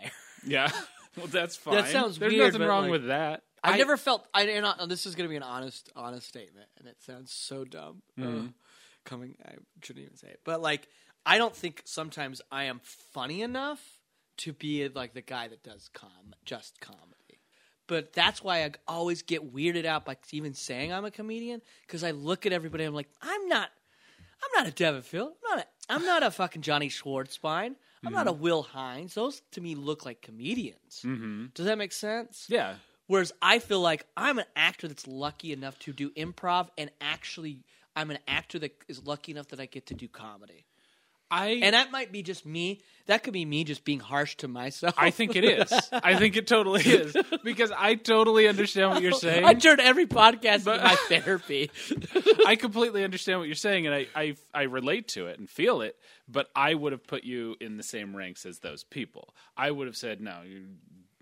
Yeah. 0.47 0.70
well, 1.16 1.29
that's 1.29 1.57
fine. 1.57 1.77
That 1.77 1.89
sounds 1.89 2.18
There's 2.18 2.33
weird, 2.33 2.53
nothing 2.53 2.66
wrong 2.66 2.83
like, 2.85 2.91
with 2.93 3.07
that. 3.07 3.43
I, 3.66 3.74
I- 3.74 3.78
never 3.78 3.96
felt. 3.96 4.26
I 4.34 4.42
and 4.44 4.90
this 4.90 5.06
is 5.06 5.14
going 5.14 5.28
to 5.28 5.30
be 5.30 5.36
an 5.36 5.42
honest, 5.42 5.90
honest 5.96 6.26
statement, 6.26 6.68
and 6.78 6.88
it 6.88 6.96
sounds 7.02 7.32
so 7.32 7.64
dumb. 7.64 8.02
Mm-hmm. 8.18 8.46
Uh, 8.46 8.48
coming, 9.04 9.36
I 9.44 9.52
shouldn't 9.82 10.04
even 10.04 10.16
say 10.16 10.28
it, 10.28 10.40
but 10.44 10.60
like, 10.60 10.88
I 11.24 11.38
don't 11.38 11.54
think 11.54 11.82
sometimes 11.84 12.40
I 12.50 12.64
am 12.64 12.80
funny 13.12 13.42
enough 13.42 13.80
to 14.38 14.52
be 14.52 14.88
like 14.88 15.14
the 15.14 15.22
guy 15.22 15.48
that 15.48 15.62
does 15.62 15.88
com 15.92 16.34
just 16.44 16.80
comedy. 16.80 17.40
But 17.88 18.12
that's 18.12 18.42
why 18.42 18.64
I 18.64 18.72
always 18.88 19.22
get 19.22 19.54
weirded 19.54 19.84
out 19.84 20.04
by 20.04 20.16
even 20.32 20.54
saying 20.54 20.92
I'm 20.92 21.04
a 21.04 21.10
comedian 21.10 21.62
because 21.86 22.02
I 22.02 22.10
look 22.10 22.44
at 22.44 22.52
everybody. 22.52 22.84
and 22.84 22.88
I'm 22.90 22.94
like, 22.94 23.10
I'm 23.22 23.46
not. 23.48 23.70
I'm 24.42 24.62
not 24.62 24.68
a 24.68 24.74
Devin 24.74 25.02
Field. 25.02 25.32
I'm 25.50 25.56
not. 25.58 25.66
A, 25.66 25.92
I'm 25.92 26.04
not 26.04 26.22
a 26.22 26.30
fucking 26.30 26.62
Johnny 26.62 26.88
Schwartzbein. 26.88 27.76
I'm 28.04 28.12
not 28.12 28.28
a 28.28 28.32
Will 28.32 28.62
Hines. 28.62 29.14
Those 29.14 29.42
to 29.52 29.60
me 29.60 29.74
look 29.74 30.04
like 30.04 30.22
comedians. 30.22 31.02
Mm-hmm. 31.04 31.46
Does 31.54 31.66
that 31.66 31.78
make 31.78 31.92
sense? 31.92 32.46
Yeah. 32.48 32.74
Whereas 33.07 33.32
I 33.40 33.59
feel 33.61 33.80
like 33.80 34.04
I'm 34.16 34.38
an 34.38 34.46
actor 34.57 34.88
that's 34.88 35.07
lucky 35.07 35.52
enough 35.52 35.78
to 35.80 35.92
do 35.92 36.11
improv, 36.11 36.68
and 36.76 36.90
actually, 37.00 37.59
I'm 37.94 38.11
an 38.11 38.18
actor 38.26 38.59
that 38.59 38.72
is 38.88 39.07
lucky 39.07 39.32
enough 39.32 39.48
that 39.48 39.61
I 39.61 39.66
get 39.66 39.86
to 39.86 39.94
do 39.94 40.09
comedy. 40.09 40.64
I 41.28 41.59
And 41.62 41.74
that 41.74 41.90
might 41.90 42.12
be 42.12 42.22
just 42.22 42.46
me. 42.46 42.80
That 43.07 43.24
could 43.24 43.32
be 43.32 43.44
me 43.44 43.64
just 43.64 43.84
being 43.84 43.98
harsh 43.98 44.36
to 44.36 44.48
myself. 44.48 44.94
I 44.96 45.11
think 45.11 45.34
it 45.34 45.44
is. 45.44 45.72
I 45.92 46.14
think 46.16 46.36
it 46.36 46.46
totally 46.46 46.82
is 46.82 47.16
because 47.44 47.72
I 47.76 47.96
totally 47.96 48.46
understand 48.46 48.90
what 48.90 49.02
you're 49.02 49.11
saying. 49.11 49.44
I 49.44 49.54
turn 49.54 49.80
every 49.80 50.07
podcast 50.07 50.64
But- 50.64 50.74
into 50.80 50.84
my 50.86 50.94
therapy. 51.09 51.70
I 52.46 52.54
completely 52.54 53.02
understand 53.02 53.40
what 53.40 53.48
you're 53.48 53.57
saying, 53.57 53.86
and 53.86 53.94
I, 53.94 54.07
I 54.14 54.36
I 54.54 54.62
relate 54.64 55.09
to 55.09 55.26
it 55.26 55.38
and 55.40 55.50
feel 55.50 55.80
it. 55.80 55.96
But 56.28 56.48
I 56.54 56.74
would 56.74 56.92
have 56.92 57.04
put 57.07 57.24
you 57.24 57.57
in 57.61 57.76
the 57.76 57.82
same 57.82 58.14
ranks 58.16 58.46
as 58.46 58.61
those 58.61 58.84
people. 58.84 59.34
I 59.57 59.70
would 59.72 59.86
have 59.88 59.96
said, 59.96 60.20
no, 60.20 60.42
you, 60.44 60.62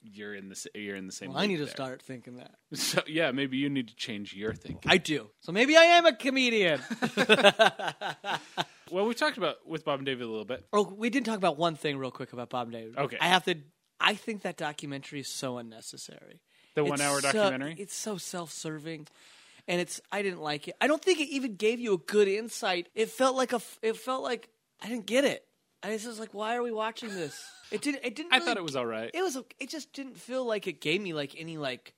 you're 0.05 0.35
in 0.35 0.49
the 0.49 0.67
you're 0.75 0.97
in 0.97 1.07
the 1.07 1.13
same. 1.13 1.31
Well, 1.31 1.39
I 1.39 1.47
need 1.47 1.57
to 1.57 1.65
there." 1.65 1.75
start 1.75 2.03
thinking 2.03 2.37
that. 2.37 2.53
So 2.75 3.03
yeah, 3.07 3.31
maybe 3.33 3.57
you 3.57 3.69
need 3.71 3.89
to 3.89 3.97
change 3.97 4.35
your 4.35 4.53
thinking. 4.55 4.91
I 4.91 4.99
do. 4.99 5.31
So 5.41 5.53
maybe 5.53 5.77
I 5.77 5.83
am 5.85 6.07
a 6.07 6.15
comedian. 6.15 6.81
Well, 8.91 9.07
we 9.07 9.15
talked 9.15 9.39
about 9.39 9.67
with 9.67 9.85
Bob 9.85 9.99
and 10.01 10.07
David 10.07 10.25
a 10.25 10.29
little 10.29 10.45
bit. 10.45 10.65
oh, 10.73 10.85
we 10.85 11.09
did 11.11 11.25
talk 11.25 11.37
about 11.39 11.57
one 11.57 11.75
thing 11.75 11.97
real 11.97 12.11
quick 12.11 12.33
about 12.33 12.51
Bob 12.51 12.67
and 12.69 12.75
David. 12.75 12.99
Okay. 12.99 13.17
I 13.21 13.29
have 13.29 13.45
to. 13.47 13.57
I 13.99 14.15
think 14.15 14.43
that 14.43 14.57
documentary 14.59 15.21
is 15.21 15.29
so 15.29 15.57
unnecessary. 15.59 16.41
The 16.75 16.83
It's 16.83 16.91
one 16.91 17.01
hour 17.01 17.21
so- 17.21 17.33
documentary. 17.33 17.75
it's 17.79 17.95
so 17.97 18.19
self-serving, 18.19 19.09
and 19.67 19.81
it's. 19.81 20.01
I 20.13 20.23
didn't 20.23 20.43
like 20.43 20.69
it. 20.69 20.77
I 20.81 20.87
don't 20.87 21.03
think 21.03 21.19
it 21.19 21.29
even 21.31 21.57
gave 21.57 21.81
you 21.81 21.95
a 21.95 21.99
good 21.99 22.29
insight. 22.29 22.89
It 22.95 23.09
felt 23.09 23.35
like 23.37 23.53
a. 23.55 23.61
It 23.83 23.97
felt 23.97 24.23
like 24.23 24.49
I 24.83 24.89
didn't 24.89 25.07
get 25.07 25.25
it. 25.25 25.45
I 25.85 25.91
was 25.91 26.03
just 26.03 26.19
like, 26.19 26.33
why 26.33 26.57
are 26.57 26.63
we 26.63 26.73
watching 26.73 27.11
this? 27.11 27.45
It 27.71 27.83
didn't. 27.83 28.05
It 28.05 28.15
didn't. 28.17 28.33
I 28.33 28.37
really 28.37 28.47
thought 28.47 28.57
it 28.57 28.63
was 28.63 28.77
all 28.77 28.87
right. 28.87 29.11
it 29.13 29.23
was 29.23 29.37
it 29.61 29.69
just 29.69 29.93
didn't 29.93 30.17
feel 30.17 30.45
like 30.45 30.67
it 30.67 30.81
gave 30.81 31.01
me 31.01 31.13
like 31.13 31.35
any 31.39 31.59
like 31.59 31.95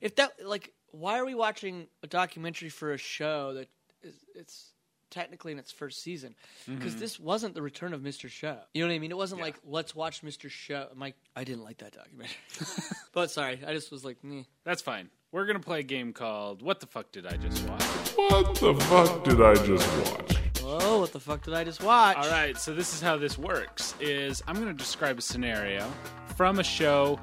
if 0.00 0.16
that 0.16 0.32
like 0.44 0.72
why 0.90 1.18
are 1.18 1.24
we 1.24 1.34
watching 1.34 1.86
a 2.02 2.06
documentary 2.06 2.68
for 2.68 2.92
a 2.92 2.98
show 2.98 3.54
that 3.54 3.68
is 4.02 4.14
it's 4.34 4.72
technically 5.10 5.52
in 5.52 5.58
its 5.58 5.70
first 5.70 6.02
season 6.02 6.34
mm-hmm. 6.62 6.76
because 6.76 6.96
this 6.96 7.20
wasn't 7.20 7.54
the 7.54 7.62
return 7.62 7.92
of 7.92 8.00
Mr. 8.00 8.28
Show. 8.28 8.58
You 8.74 8.82
know 8.82 8.88
what 8.88 8.94
I 8.94 8.98
mean? 8.98 9.10
It 9.10 9.16
wasn't 9.16 9.40
Yeah. 9.40 9.46
like 9.46 9.56
let's 9.64 9.94
watch 9.94 10.22
Mr. 10.22 10.50
Show. 10.50 10.88
My 10.94 11.14
I 11.34 11.44
didn't 11.44 11.64
like 11.64 11.78
that 11.78 11.92
documentary. 11.92 12.36
but 13.12 13.30
sorry, 13.30 13.60
I 13.66 13.72
just 13.72 13.90
was 13.90 14.04
like, 14.04 14.22
Meh. 14.22 14.42
That's 14.64 14.82
fine. 14.82 15.08
We're 15.30 15.46
gonna 15.46 15.60
play 15.60 15.80
a 15.80 15.84
game 15.84 16.12
called 16.12 16.60
"What 16.60 16.80
the 16.80 16.86
fuck 16.86 17.12
did 17.12 17.26
I 17.26 17.36
just 17.36 17.66
watch?" 17.66 17.82
What 18.16 18.54
the 18.56 18.74
fuck 18.74 19.24
did 19.24 19.40
I 19.40 19.54
just 19.54 20.12
watch? 20.12 20.41
"Oh, 20.64 21.00
what 21.00 21.12
the 21.12 21.20
fuck 21.20 21.42
did 21.42 21.54
I 21.54 21.64
just 21.64 21.82
watch?" 21.82 22.16
All 22.16 22.30
right, 22.30 22.56
so 22.56 22.74
this 22.74 22.94
is 22.94 23.00
how 23.00 23.16
this 23.16 23.38
works: 23.38 23.94
is 24.00 24.42
I'm 24.46 24.54
going 24.54 24.68
to 24.68 24.74
describe 24.74 25.18
a 25.18 25.22
scenario 25.22 25.90
from 26.36 26.58
a 26.58 26.64
show. 26.64 27.18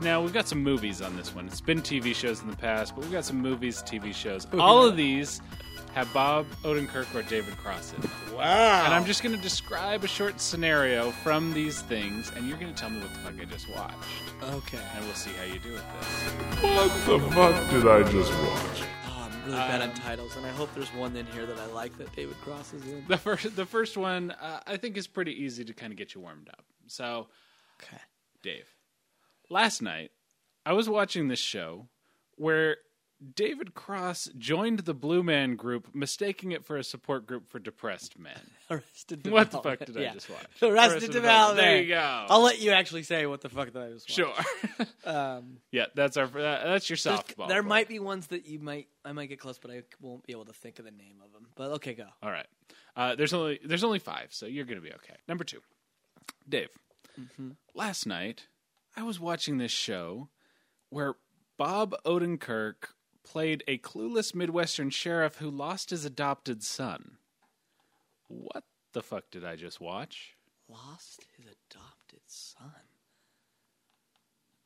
Now 0.00 0.20
we've 0.22 0.32
got 0.32 0.48
some 0.48 0.62
movies 0.62 1.00
on 1.00 1.16
this 1.16 1.34
one. 1.34 1.46
It's 1.46 1.60
been 1.60 1.80
TV 1.80 2.14
shows 2.14 2.42
in 2.42 2.50
the 2.50 2.56
past, 2.56 2.94
but 2.94 3.04
we've 3.04 3.12
got 3.12 3.24
some 3.24 3.40
movies, 3.40 3.82
TV 3.82 4.14
shows. 4.14 4.46
All 4.58 4.84
of 4.84 4.96
these 4.96 5.40
have 5.94 6.12
Bob 6.12 6.46
Odenkirk 6.64 7.14
or 7.14 7.22
David 7.22 7.56
Cross 7.56 7.94
in 7.94 8.00
them. 8.02 8.10
Wow. 8.34 8.84
And 8.84 8.92
I'm 8.92 9.04
just 9.04 9.22
going 9.22 9.34
to 9.34 9.40
describe 9.40 10.02
a 10.02 10.08
short 10.08 10.40
scenario 10.40 11.12
from 11.12 11.52
these 11.54 11.82
things, 11.82 12.32
and 12.34 12.48
you're 12.48 12.58
going 12.58 12.74
to 12.74 12.78
tell 12.78 12.90
me 12.90 13.00
what 13.00 13.14
the 13.14 13.20
fuck 13.20 13.34
I 13.40 13.44
just 13.44 13.70
watched, 13.70 13.94
okay. 14.42 14.80
and 14.96 15.04
we'll 15.04 15.14
see 15.14 15.30
how 15.30 15.44
you 15.44 15.60
do 15.60 15.72
with 15.72 15.84
this. 16.00 16.62
What 16.62 17.06
the 17.06 17.30
fuck 17.30 17.70
did 17.70 17.86
I 17.86 18.02
just 18.10 18.32
watch? 18.32 18.82
Really 19.44 19.56
bad 19.58 19.82
Um, 19.82 19.90
on 19.90 19.94
titles, 19.96 20.36
and 20.36 20.46
I 20.46 20.50
hope 20.50 20.72
there's 20.74 20.92
one 20.94 21.14
in 21.16 21.26
here 21.26 21.46
that 21.46 21.58
I 21.58 21.66
like 21.66 21.96
that 21.98 22.14
David 22.16 22.36
Cross 22.40 22.72
is 22.74 22.86
in. 22.86 23.04
The 23.08 23.16
first, 23.18 23.54
the 23.56 23.66
first 23.66 23.96
one, 23.96 24.30
uh, 24.32 24.60
I 24.66 24.76
think, 24.76 24.96
is 24.96 25.06
pretty 25.06 25.32
easy 25.32 25.64
to 25.64 25.72
kind 25.74 25.92
of 25.92 25.98
get 25.98 26.14
you 26.14 26.20
warmed 26.20 26.48
up. 26.48 26.64
So, 26.86 27.28
Okay. 27.82 28.00
Dave. 28.42 28.66
Last 29.50 29.82
night, 29.82 30.10
I 30.64 30.72
was 30.72 30.88
watching 30.88 31.28
this 31.28 31.38
show 31.38 31.88
where 32.36 32.76
David 33.34 33.74
Cross 33.74 34.30
joined 34.36 34.80
the 34.80 34.92
Blue 34.94 35.22
Man 35.22 35.56
Group, 35.56 35.94
mistaking 35.94 36.52
it 36.52 36.64
for 36.64 36.76
a 36.76 36.84
support 36.84 37.26
group 37.26 37.48
for 37.48 37.58
depressed 37.58 38.18
men. 38.18 38.38
Arrested 38.70 39.26
What 39.30 39.50
the 39.50 39.60
fuck 39.60 39.78
did 39.78 39.96
I 39.96 40.00
Yeah. 40.02 40.12
just 40.14 40.28
watch? 40.28 40.46
Arrested, 40.62 41.10
Development. 41.12 41.56
There 41.64 41.80
you 41.82 41.88
go. 41.88 42.26
I'll 42.28 42.42
let 42.42 42.60
you 42.60 42.72
actually 42.72 43.04
say 43.04 43.24
what 43.26 43.40
the 43.40 43.48
fuck 43.48 43.72
that 43.72 43.82
I 43.82 43.90
just 43.92 44.08
was. 44.08 44.14
sure. 44.14 44.86
Um, 45.06 45.58
yeah, 45.70 45.86
that's 45.94 46.16
our 46.16 46.26
that, 46.26 46.64
that's 46.64 46.88
your 46.88 46.96
softball. 46.96 47.46
there 47.48 47.62
might 47.62 47.88
be 47.88 47.98
ones 47.98 48.28
that 48.28 48.46
you 48.46 48.58
might 48.58 48.88
I 49.04 49.12
might 49.12 49.26
get 49.26 49.38
close, 49.38 49.58
but 49.58 49.70
I 49.70 49.82
won't 50.00 50.24
be 50.26 50.32
able 50.32 50.46
to 50.46 50.52
think 50.54 50.78
of 50.78 50.86
the 50.86 50.90
name 50.90 51.16
of 51.22 51.30
them. 51.32 51.46
But 51.54 51.72
okay, 51.72 51.92
go. 51.92 52.06
All 52.22 52.30
right. 52.30 52.46
Uh, 52.96 53.14
there's 53.14 53.34
only 53.34 53.60
there's 53.62 53.84
only 53.84 53.98
five, 53.98 54.28
so 54.30 54.46
you're 54.46 54.64
going 54.64 54.80
to 54.80 54.82
be 54.82 54.94
okay. 54.94 55.14
Number 55.28 55.44
two, 55.44 55.60
Dave. 56.48 56.68
Mm-hmm. 57.20 57.50
Last 57.74 58.06
night, 58.06 58.46
I 58.96 59.02
was 59.02 59.20
watching 59.20 59.58
this 59.58 59.72
show 59.72 60.30
where 60.88 61.14
Bob 61.58 61.94
Odenkirk 62.06 62.93
played 63.24 63.64
a 63.66 63.78
clueless 63.78 64.34
Midwestern 64.34 64.90
sheriff 64.90 65.36
who 65.36 65.50
lost 65.50 65.90
his 65.90 66.04
adopted 66.04 66.62
son. 66.62 67.18
What 68.28 68.64
the 68.92 69.02
fuck 69.02 69.30
did 69.30 69.44
I 69.44 69.56
just 69.56 69.80
watch? 69.80 70.36
Lost 70.68 71.24
his 71.36 71.46
adopted 71.46 72.20
son. 72.26 72.70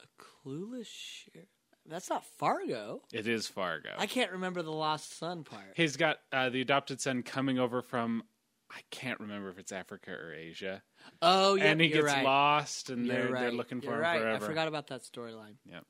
A 0.02 0.22
clueless 0.22 0.86
sheriff. 0.86 1.48
That's 1.86 2.10
not 2.10 2.24
Fargo. 2.24 3.00
It 3.12 3.26
is 3.26 3.46
Fargo. 3.46 3.90
I 3.96 4.06
can't 4.06 4.32
remember 4.32 4.60
the 4.62 4.70
lost 4.72 5.16
son 5.18 5.42
part. 5.42 5.72
He's 5.74 5.96
got 5.96 6.18
uh, 6.32 6.50
the 6.50 6.60
adopted 6.60 7.00
son 7.00 7.22
coming 7.22 7.58
over 7.58 7.80
from 7.80 8.22
I 8.70 8.80
can't 8.90 9.18
remember 9.20 9.48
if 9.48 9.58
it's 9.58 9.72
Africa 9.72 10.10
or 10.12 10.34
Asia, 10.34 10.82
Oh 11.22 11.54
yeah, 11.54 11.64
and 11.64 11.80
he 11.80 11.88
gets 11.88 12.04
right. 12.04 12.22
lost, 12.24 12.90
and 12.90 13.06
You're 13.06 13.16
they're 13.16 13.32
right. 13.32 13.40
they're 13.40 13.52
looking 13.52 13.80
for 13.80 13.86
You're 13.86 13.94
him 13.96 14.00
right. 14.02 14.20
forever. 14.20 14.44
I 14.44 14.48
forgot 14.48 14.68
about 14.68 14.88
that 14.88 15.02
storyline. 15.02 15.54
Yep. 15.64 15.84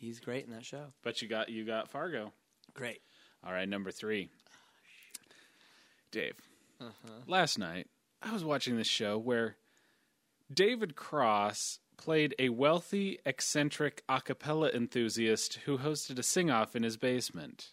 He's 0.00 0.18
great 0.18 0.46
in 0.46 0.52
that 0.52 0.64
show. 0.64 0.86
But 1.02 1.20
you 1.20 1.28
got 1.28 1.50
you 1.50 1.64
got 1.64 1.90
Fargo. 1.90 2.32
Great. 2.72 3.02
All 3.44 3.52
right, 3.52 3.68
number 3.68 3.90
three. 3.90 4.30
Dave. 6.10 6.36
Uh-huh. 6.80 7.12
Last 7.26 7.58
night, 7.58 7.86
I 8.22 8.32
was 8.32 8.42
watching 8.42 8.76
this 8.76 8.86
show 8.86 9.18
where 9.18 9.56
David 10.52 10.96
Cross 10.96 11.80
played 11.98 12.34
a 12.38 12.48
wealthy, 12.48 13.18
eccentric 13.26 14.02
a 14.08 14.22
cappella 14.22 14.70
enthusiast 14.70 15.60
who 15.66 15.76
hosted 15.76 16.18
a 16.18 16.22
sing 16.22 16.50
off 16.50 16.74
in 16.74 16.82
his 16.82 16.96
basement. 16.96 17.72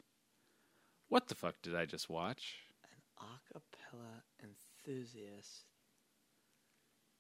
What 1.08 1.30
the 1.30 1.36
fuck 1.36 1.56
did 1.62 1.76
I 1.76 1.86
just 1.86 2.10
watch? 2.10 2.58
An 2.84 3.26
a 3.26 3.54
cappella 3.54 4.24
enthusiast 4.44 5.64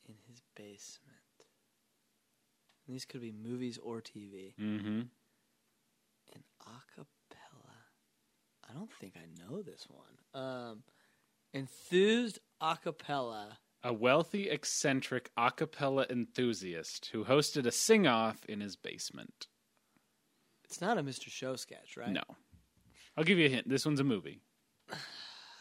in 0.06 0.16
his 0.28 0.42
basement. 0.54 1.07
And 2.88 2.96
these 2.96 3.06
could 3.06 3.22
be 3.22 3.34
movies 3.34 3.78
or 3.82 4.02
TV. 4.02 4.54
Mm-hmm. 4.60 5.02
An 6.34 6.44
acapella. 6.64 7.76
I 8.70 8.74
don't 8.74 8.92
think 9.00 9.16
I 9.18 9.26
know 9.44 9.62
this 9.62 9.88
one. 9.90 10.42
Um, 10.42 10.84
enthused 11.54 12.40
acapella. 12.62 13.58
A 13.84 13.94
wealthy, 13.94 14.50
eccentric 14.50 15.30
a 15.38 15.52
cappella 15.52 16.06
enthusiast 16.10 17.10
who 17.12 17.26
hosted 17.26 17.66
a 17.66 17.72
sing 17.72 18.08
off 18.08 18.44
in 18.46 18.62
his 18.62 18.76
basement. 18.76 19.48
It's 20.66 20.82
not 20.82 20.98
a 20.98 21.04
Mr. 21.04 21.30
Show 21.30 21.56
sketch, 21.56 21.96
right? 21.96 22.10
No. 22.10 22.24
I'll 23.16 23.24
give 23.24 23.38
you 23.38 23.46
a 23.46 23.50
hint. 23.50 23.70
This 23.70 23.86
one's 23.86 24.00
a 24.00 24.04
movie. 24.04 24.42
I 24.92 24.96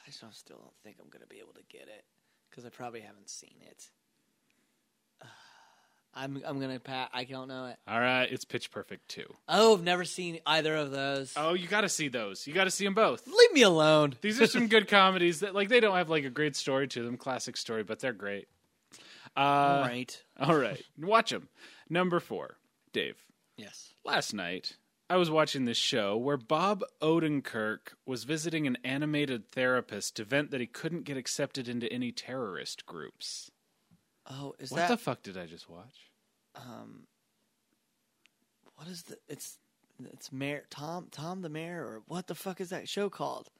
just 0.06 0.20
don't, 0.20 0.34
still 0.34 0.58
don't 0.58 0.74
think 0.82 0.96
I'm 1.00 1.10
going 1.10 1.22
to 1.22 1.28
be 1.28 1.38
able 1.38 1.54
to 1.54 1.62
get 1.68 1.88
it 1.88 2.04
because 2.50 2.64
I 2.64 2.70
probably 2.70 3.00
haven't 3.00 3.28
seen 3.28 3.56
it. 3.60 3.90
I'm 6.16 6.42
I'm 6.46 6.58
gonna 6.58 6.80
pat. 6.80 7.10
I 7.12 7.24
don't 7.24 7.46
know 7.46 7.66
it. 7.66 7.76
All 7.86 8.00
right, 8.00 8.24
it's 8.24 8.46
Pitch 8.46 8.70
Perfect 8.70 9.08
2. 9.10 9.24
Oh, 9.48 9.74
I've 9.74 9.82
never 9.84 10.04
seen 10.04 10.40
either 10.46 10.74
of 10.74 10.90
those. 10.90 11.34
Oh, 11.36 11.52
you 11.52 11.68
got 11.68 11.82
to 11.82 11.90
see 11.90 12.08
those. 12.08 12.46
You 12.46 12.54
got 12.54 12.64
to 12.64 12.70
see 12.70 12.84
them 12.84 12.94
both. 12.94 13.26
Leave 13.26 13.52
me 13.52 13.62
alone. 13.62 14.14
These 14.22 14.40
are 14.40 14.46
some 14.46 14.66
good 14.68 14.88
comedies 14.88 15.40
that 15.40 15.54
like 15.54 15.68
they 15.68 15.78
don't 15.78 15.94
have 15.94 16.08
like 16.08 16.24
a 16.24 16.30
great 16.30 16.56
story 16.56 16.88
to 16.88 17.04
them, 17.04 17.18
classic 17.18 17.56
story, 17.58 17.82
but 17.84 18.00
they're 18.00 18.14
great. 18.14 18.48
Uh, 19.36 19.40
All 19.40 19.80
right. 19.82 20.22
all 20.40 20.56
right, 20.56 20.82
watch 20.98 21.30
them. 21.30 21.48
Number 21.90 22.18
four, 22.18 22.56
Dave. 22.92 23.16
Yes. 23.58 23.92
Last 24.02 24.32
night, 24.32 24.76
I 25.10 25.16
was 25.16 25.30
watching 25.30 25.66
this 25.66 25.76
show 25.76 26.16
where 26.16 26.38
Bob 26.38 26.82
Odenkirk 27.02 27.94
was 28.06 28.24
visiting 28.24 28.66
an 28.66 28.78
animated 28.82 29.50
therapist 29.50 30.16
to 30.16 30.24
vent 30.24 30.50
that 30.50 30.60
he 30.60 30.66
couldn't 30.66 31.04
get 31.04 31.16
accepted 31.18 31.68
into 31.68 31.92
any 31.92 32.10
terrorist 32.10 32.86
groups. 32.86 33.50
Oh, 34.28 34.54
is 34.58 34.70
that 34.70 34.74
what 34.74 34.80
that 34.80 34.88
the 34.88 34.96
fuck 34.96 35.22
did 35.22 35.36
I 35.36 35.46
just 35.46 35.68
watch? 35.68 36.10
um? 36.56 37.06
What 38.76 38.88
is 38.88 39.04
the? 39.04 39.16
It's 39.28 39.58
it's 40.12 40.30
Mayor 40.32 40.64
Tom 40.70 41.08
Tom 41.10 41.42
the 41.42 41.48
Mayor 41.48 41.82
or 41.84 42.02
what 42.06 42.26
the 42.26 42.34
fuck 42.34 42.60
is 42.60 42.70
that 42.70 42.88
show 42.88 43.08
called? 43.08 43.50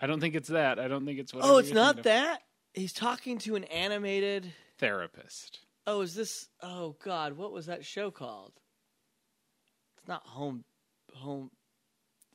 I 0.00 0.06
don't 0.06 0.20
think 0.20 0.34
it's 0.34 0.48
that. 0.48 0.78
I 0.78 0.88
don't 0.88 1.04
think 1.04 1.18
it's 1.18 1.34
what. 1.34 1.44
Oh, 1.44 1.58
it's 1.58 1.72
not 1.72 2.04
that. 2.04 2.40
He's 2.72 2.92
talking 2.92 3.38
to 3.38 3.56
an 3.56 3.64
animated. 3.64 4.52
therapist. 4.78 5.58
Oh, 5.86 6.00
is 6.02 6.14
this? 6.14 6.48
Oh 6.62 6.96
God, 7.04 7.36
what 7.36 7.52
was 7.52 7.66
that 7.66 7.84
show 7.84 8.10
called? 8.10 8.52
It's 9.98 10.08
not 10.08 10.26
home, 10.26 10.64
home. 11.14 11.50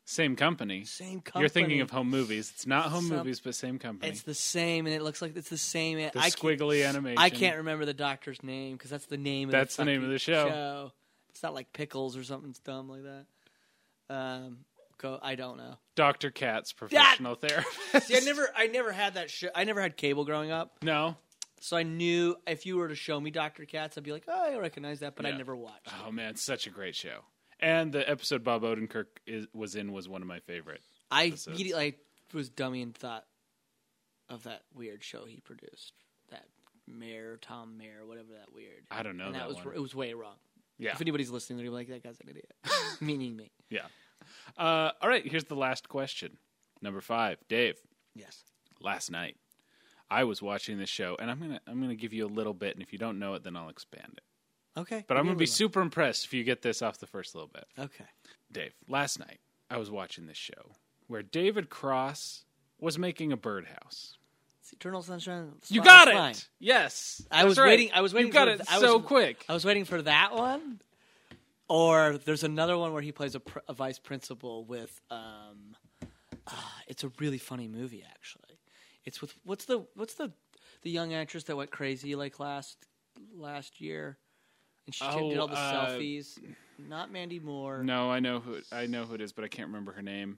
Same 0.07 0.35
company. 0.35 0.83
Same 0.85 1.19
company. 1.19 1.41
You're 1.41 1.49
thinking 1.49 1.81
of 1.81 1.89
home 1.89 2.09
movies. 2.11 2.51
It's 2.53 2.67
not 2.67 2.85
home 2.91 3.07
Some- 3.07 3.17
movies, 3.17 3.39
but 3.39 3.55
same 3.55 3.79
company. 3.79 4.11
It's 4.11 4.21
the 4.21 4.35
same, 4.35 4.85
and 4.85 4.95
it 4.95 5.01
looks 5.01 5.19
like 5.21 5.35
it's 5.35 5.49
the 5.49 5.57
same. 5.57 5.97
the 5.97 6.11
I 6.19 6.29
squiggly 6.29 6.87
animation. 6.87 7.17
I 7.17 7.31
can't 7.31 7.57
remember 7.57 7.85
the 7.85 7.93
doctor's 7.95 8.43
name 8.43 8.73
because 8.77 8.91
that's 8.91 9.07
the 9.07 9.17
name. 9.17 9.49
of 9.49 9.53
That's 9.53 9.75
the, 9.75 9.83
the 9.83 9.91
name 9.91 10.03
of 10.03 10.09
the 10.11 10.19
show. 10.19 10.91
It's 11.29 11.41
not 11.43 11.53
like 11.55 11.73
pickles 11.73 12.15
or 12.15 12.23
something 12.23 12.55
dumb 12.63 12.87
like 12.87 13.01
that. 13.03 13.25
Um, 14.09 14.59
Go. 14.97 15.19
I 15.21 15.35
don't 15.35 15.57
know. 15.57 15.75
Dr. 15.95 16.31
Katz, 16.31 16.71
professional 16.71 17.35
therapist. 17.35 18.07
See, 18.07 18.15
I 18.15 18.19
never, 18.21 18.47
I 18.55 18.67
never 18.67 18.91
had 18.93 19.15
that. 19.15 19.29
Sh- 19.29 19.43
I 19.53 19.65
never 19.65 19.81
had 19.81 19.97
cable 19.97 20.23
growing 20.23 20.51
up, 20.51 20.77
No. 20.83 21.17
so 21.59 21.75
I 21.75 21.83
knew 21.83 22.37
if 22.47 22.65
you 22.65 22.77
were 22.77 22.87
to 22.87 22.95
show 22.95 23.19
me 23.19 23.29
Doctor 23.31 23.65
Katz, 23.65 23.97
I'd 23.97 24.03
be 24.05 24.13
like, 24.13 24.23
oh, 24.29 24.53
I 24.53 24.57
recognize 24.57 24.99
that, 25.01 25.15
but 25.17 25.25
I 25.25 25.31
never 25.31 25.53
watched. 25.55 25.89
Oh 26.05 26.11
man, 26.11 26.35
such 26.37 26.65
a 26.67 26.69
great 26.69 26.95
show. 26.95 27.21
And 27.65 27.91
the 27.91 28.07
episode 28.07 28.43
Bob 28.43 28.61
Odenkirk 28.61 29.07
is, 29.25 29.47
was 29.51 29.75
in 29.75 29.91
was 29.91 30.07
one 30.07 30.21
of 30.21 30.27
my 30.27 30.39
favorite. 30.39 30.81
I 31.09 31.25
episodes. 31.25 31.47
immediately 31.47 31.83
I 31.83 32.37
was 32.37 32.47
dummy 32.47 32.83
and 32.83 32.95
thought 32.95 33.25
of 34.29 34.43
that 34.43 34.61
weird 34.75 35.03
show 35.03 35.25
he 35.25 35.39
produced, 35.39 35.93
that 36.29 36.45
Mayor 36.87 37.39
Tom 37.41 37.75
Mayor, 37.75 38.05
whatever 38.05 38.27
that 38.33 38.53
weird. 38.53 38.83
I 38.91 39.01
don't 39.01 39.17
know 39.17 39.25
and 39.25 39.33
that, 39.33 39.39
that, 39.39 39.47
was 39.47 39.57
one. 39.65 39.75
it 39.75 39.81
was 39.81 39.95
way 39.95 40.13
wrong. 40.13 40.35
Yeah, 40.77 40.91
If 40.91 41.01
anybody's 41.01 41.31
listening, 41.31 41.57
they're 41.57 41.71
like, 41.71 41.87
that 41.87 42.03
guy's 42.03 42.19
an 42.19 42.29
idiot, 42.29 42.53
meaning 43.01 43.35
me. 43.35 43.51
yeah. 43.71 43.87
Uh, 44.55 44.91
all 45.01 45.09
right, 45.09 45.25
here's 45.25 45.45
the 45.45 45.55
last 45.55 45.89
question. 45.89 46.37
Number 46.83 47.01
five, 47.01 47.39
Dave. 47.49 47.77
Yes. 48.13 48.43
Last 48.79 49.09
night, 49.09 49.37
I 50.07 50.25
was 50.25 50.39
watching 50.39 50.77
this 50.77 50.89
show, 50.89 51.15
and 51.19 51.31
I'm 51.31 51.39
gonna 51.39 51.61
I'm 51.65 51.81
gonna 51.81 51.95
give 51.95 52.13
you 52.13 52.27
a 52.27 52.29
little 52.29 52.53
bit, 52.53 52.75
and 52.75 52.83
if 52.83 52.93
you 52.93 52.99
don't 52.99 53.17
know 53.17 53.33
it, 53.33 53.43
then 53.43 53.55
I'll 53.55 53.69
expand 53.69 54.13
it. 54.17 54.23
Okay. 54.77 55.05
But 55.07 55.17
I'm 55.17 55.25
gonna 55.25 55.37
be 55.37 55.45
super 55.45 55.81
impressed 55.81 56.25
if 56.25 56.33
you 56.33 56.43
get 56.43 56.61
this 56.61 56.81
off 56.81 56.97
the 56.99 57.07
first 57.07 57.33
little 57.35 57.49
bit. 57.53 57.65
Okay. 57.79 58.05
Dave, 58.51 58.73
last 58.87 59.19
night 59.19 59.39
I 59.69 59.77
was 59.77 59.89
watching 59.89 60.27
this 60.27 60.37
show 60.37 60.71
where 61.07 61.23
David 61.23 61.69
Cross 61.69 62.43
was 62.79 62.97
making 62.99 63.31
a 63.31 63.37
birdhouse. 63.37 64.17
It's 64.61 64.73
Eternal 64.73 65.01
Sunshine. 65.03 65.53
of 65.61 65.69
You 65.69 65.81
got 65.83 66.07
it. 66.07 66.15
Mind. 66.15 66.43
Yes, 66.59 67.21
I 67.31 67.45
was 67.45 67.57
right. 67.57 67.67
waiting- 67.67 67.91
I 67.93 68.01
was 68.01 68.13
waiting 68.13 68.27
You 68.27 68.33
got 68.33 68.47
for 68.47 68.53
it 68.55 68.61
I 68.69 68.79
so 68.79 68.97
was- 68.97 69.05
quick. 69.05 69.45
I 69.47 69.53
was 69.53 69.63
waiting 69.63 69.85
for 69.85 70.01
that 70.01 70.33
one. 70.33 70.81
Or 71.67 72.17
there's 72.19 72.43
another 72.43 72.77
one 72.77 72.93
where 72.93 73.01
he 73.01 73.11
plays 73.11 73.33
a, 73.35 73.39
pr- 73.39 73.59
a 73.67 73.73
vice 73.73 73.97
principal 73.97 74.65
with. 74.65 75.01
Um, 75.09 75.75
ah, 76.47 76.73
it's 76.87 77.03
a 77.03 77.11
really 77.19 77.39
funny 77.39 77.67
movie, 77.67 78.03
actually. 78.07 78.59
It's 79.03 79.19
with 79.21 79.33
what's 79.43 79.65
the 79.65 79.85
what's 79.95 80.13
the 80.15 80.31
the 80.83 80.91
young 80.91 81.13
actress 81.13 81.43
that 81.45 81.55
went 81.55 81.71
crazy 81.71 82.13
like 82.15 82.39
last 82.39 82.77
last 83.35 83.81
year, 83.81 84.17
and 84.85 84.93
she 84.95 85.03
Oh, 85.05 85.29
did 85.29 85.37
all 85.39 85.47
the 85.47 85.55
uh, 85.57 85.87
selfies. 85.89 86.37
Not 86.77 87.11
Mandy 87.11 87.39
Moore. 87.39 87.83
No, 87.83 88.11
I 88.11 88.19
know 88.19 88.39
who 88.39 88.59
I 88.71 88.85
know 88.87 89.05
who 89.05 89.15
it 89.15 89.21
is, 89.21 89.31
but 89.31 89.43
I 89.45 89.47
can't 89.47 89.67
remember 89.67 89.91
her 89.93 90.01
name. 90.01 90.37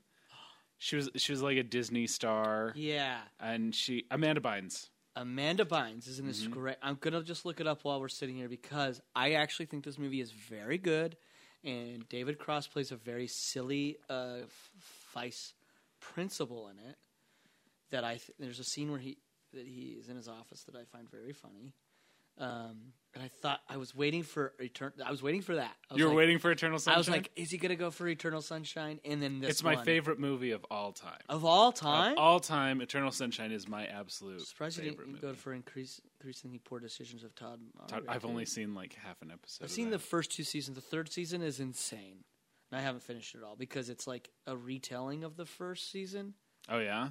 She 0.77 0.95
was 0.95 1.09
she 1.15 1.31
was 1.31 1.41
like 1.41 1.57
a 1.57 1.63
Disney 1.63 2.05
star, 2.07 2.71
Yeah, 2.75 3.17
and 3.39 3.73
she 3.73 4.05
Amanda 4.11 4.39
Bynes. 4.41 4.89
Amanda 5.15 5.65
Bynes 5.65 6.07
is 6.07 6.19
in 6.19 6.25
Mm-hmm. 6.25 6.27
this 6.27 6.47
great. 6.47 6.75
I'm 6.83 6.97
gonna 7.01 7.23
just 7.23 7.43
look 7.45 7.59
it 7.59 7.65
up 7.65 7.83
while 7.83 7.99
we're 7.99 8.07
sitting 8.07 8.35
here 8.35 8.47
because 8.49 9.01
I 9.15 9.31
actually 9.33 9.65
think 9.65 9.83
this 9.83 9.97
movie 9.97 10.21
is 10.21 10.31
very 10.31 10.77
good, 10.77 11.17
and 11.63 12.07
David 12.09 12.37
Cross 12.37 12.67
plays 12.67 12.91
a 12.91 12.95
very 12.95 13.25
silly 13.27 13.97
uh, 14.09 14.41
vice 15.15 15.55
principal 15.99 16.67
in 16.67 16.77
it. 16.87 16.95
That 17.89 18.03
I 18.03 18.17
th- 18.17 18.31
there's 18.37 18.59
a 18.59 18.63
scene 18.63 18.91
where 18.91 18.99
he 18.99 19.17
that 19.53 19.65
he 19.65 19.95
is 19.99 20.09
in 20.09 20.15
his 20.15 20.27
office 20.27 20.61
that 20.65 20.75
I 20.75 20.83
find 20.83 21.09
very 21.09 21.33
funny. 21.33 21.73
Um, 22.39 22.93
and 23.13 23.23
I 23.23 23.29
thought 23.29 23.61
I 23.67 23.77
was 23.77 23.95
waiting 23.95 24.21
for 24.21 24.53
return. 24.59 24.91
I 25.03 25.09
was 25.09 25.23
waiting 25.23 25.41
for 25.41 25.55
that. 25.55 25.75
You 25.95 26.03
were 26.03 26.09
like- 26.09 26.17
waiting 26.17 26.37
for 26.37 26.51
Eternal 26.51 26.77
Sunshine. 26.77 26.95
I 26.95 26.97
was 26.99 27.09
like, 27.09 27.31
is 27.35 27.49
he 27.49 27.57
gonna 27.57 27.75
go 27.75 27.89
for 27.89 28.07
Eternal 28.07 28.41
Sunshine? 28.41 28.99
And 29.03 29.21
then 29.23 29.39
this 29.39 29.49
it's 29.49 29.63
my 29.63 29.73
one. 29.75 29.85
favorite 29.85 30.19
movie 30.19 30.51
of 30.51 30.63
all 30.69 30.91
time. 30.91 31.19
of 31.27 31.43
all 31.43 31.71
time. 31.71 32.11
Of 32.11 32.19
all 32.19 32.39
time, 32.39 32.79
Eternal 32.79 33.11
Sunshine 33.11 33.51
is 33.51 33.67
my 33.67 33.87
absolute 33.87 34.41
Surprised 34.45 34.77
you 34.77 34.91
didn't 34.91 35.19
go 35.19 35.33
for 35.33 35.53
increase, 35.53 35.99
increasingly 36.19 36.59
poor 36.59 36.79
decisions 36.79 37.23
of 37.23 37.33
Todd. 37.33 37.59
Todd- 37.87 38.05
I've 38.07 38.25
only 38.25 38.45
seen 38.45 38.75
like 38.75 38.93
half 38.93 39.19
an 39.23 39.31
episode. 39.31 39.63
I've 39.63 39.71
seen 39.71 39.89
the 39.89 39.97
first 39.99 40.31
two 40.31 40.43
seasons. 40.43 40.75
The 40.75 40.81
third 40.81 41.11
season 41.11 41.41
is 41.41 41.59
insane. 41.59 42.23
And 42.69 42.79
I 42.79 42.83
haven't 42.83 43.01
finished 43.01 43.33
it 43.33 43.41
all 43.43 43.55
because 43.55 43.89
it's 43.89 44.05
like 44.05 44.29
a 44.45 44.55
retelling 44.55 45.23
of 45.23 45.37
the 45.37 45.45
first 45.45 45.89
season. 45.91 46.33
Oh 46.69 46.79
yeah, 46.79 47.09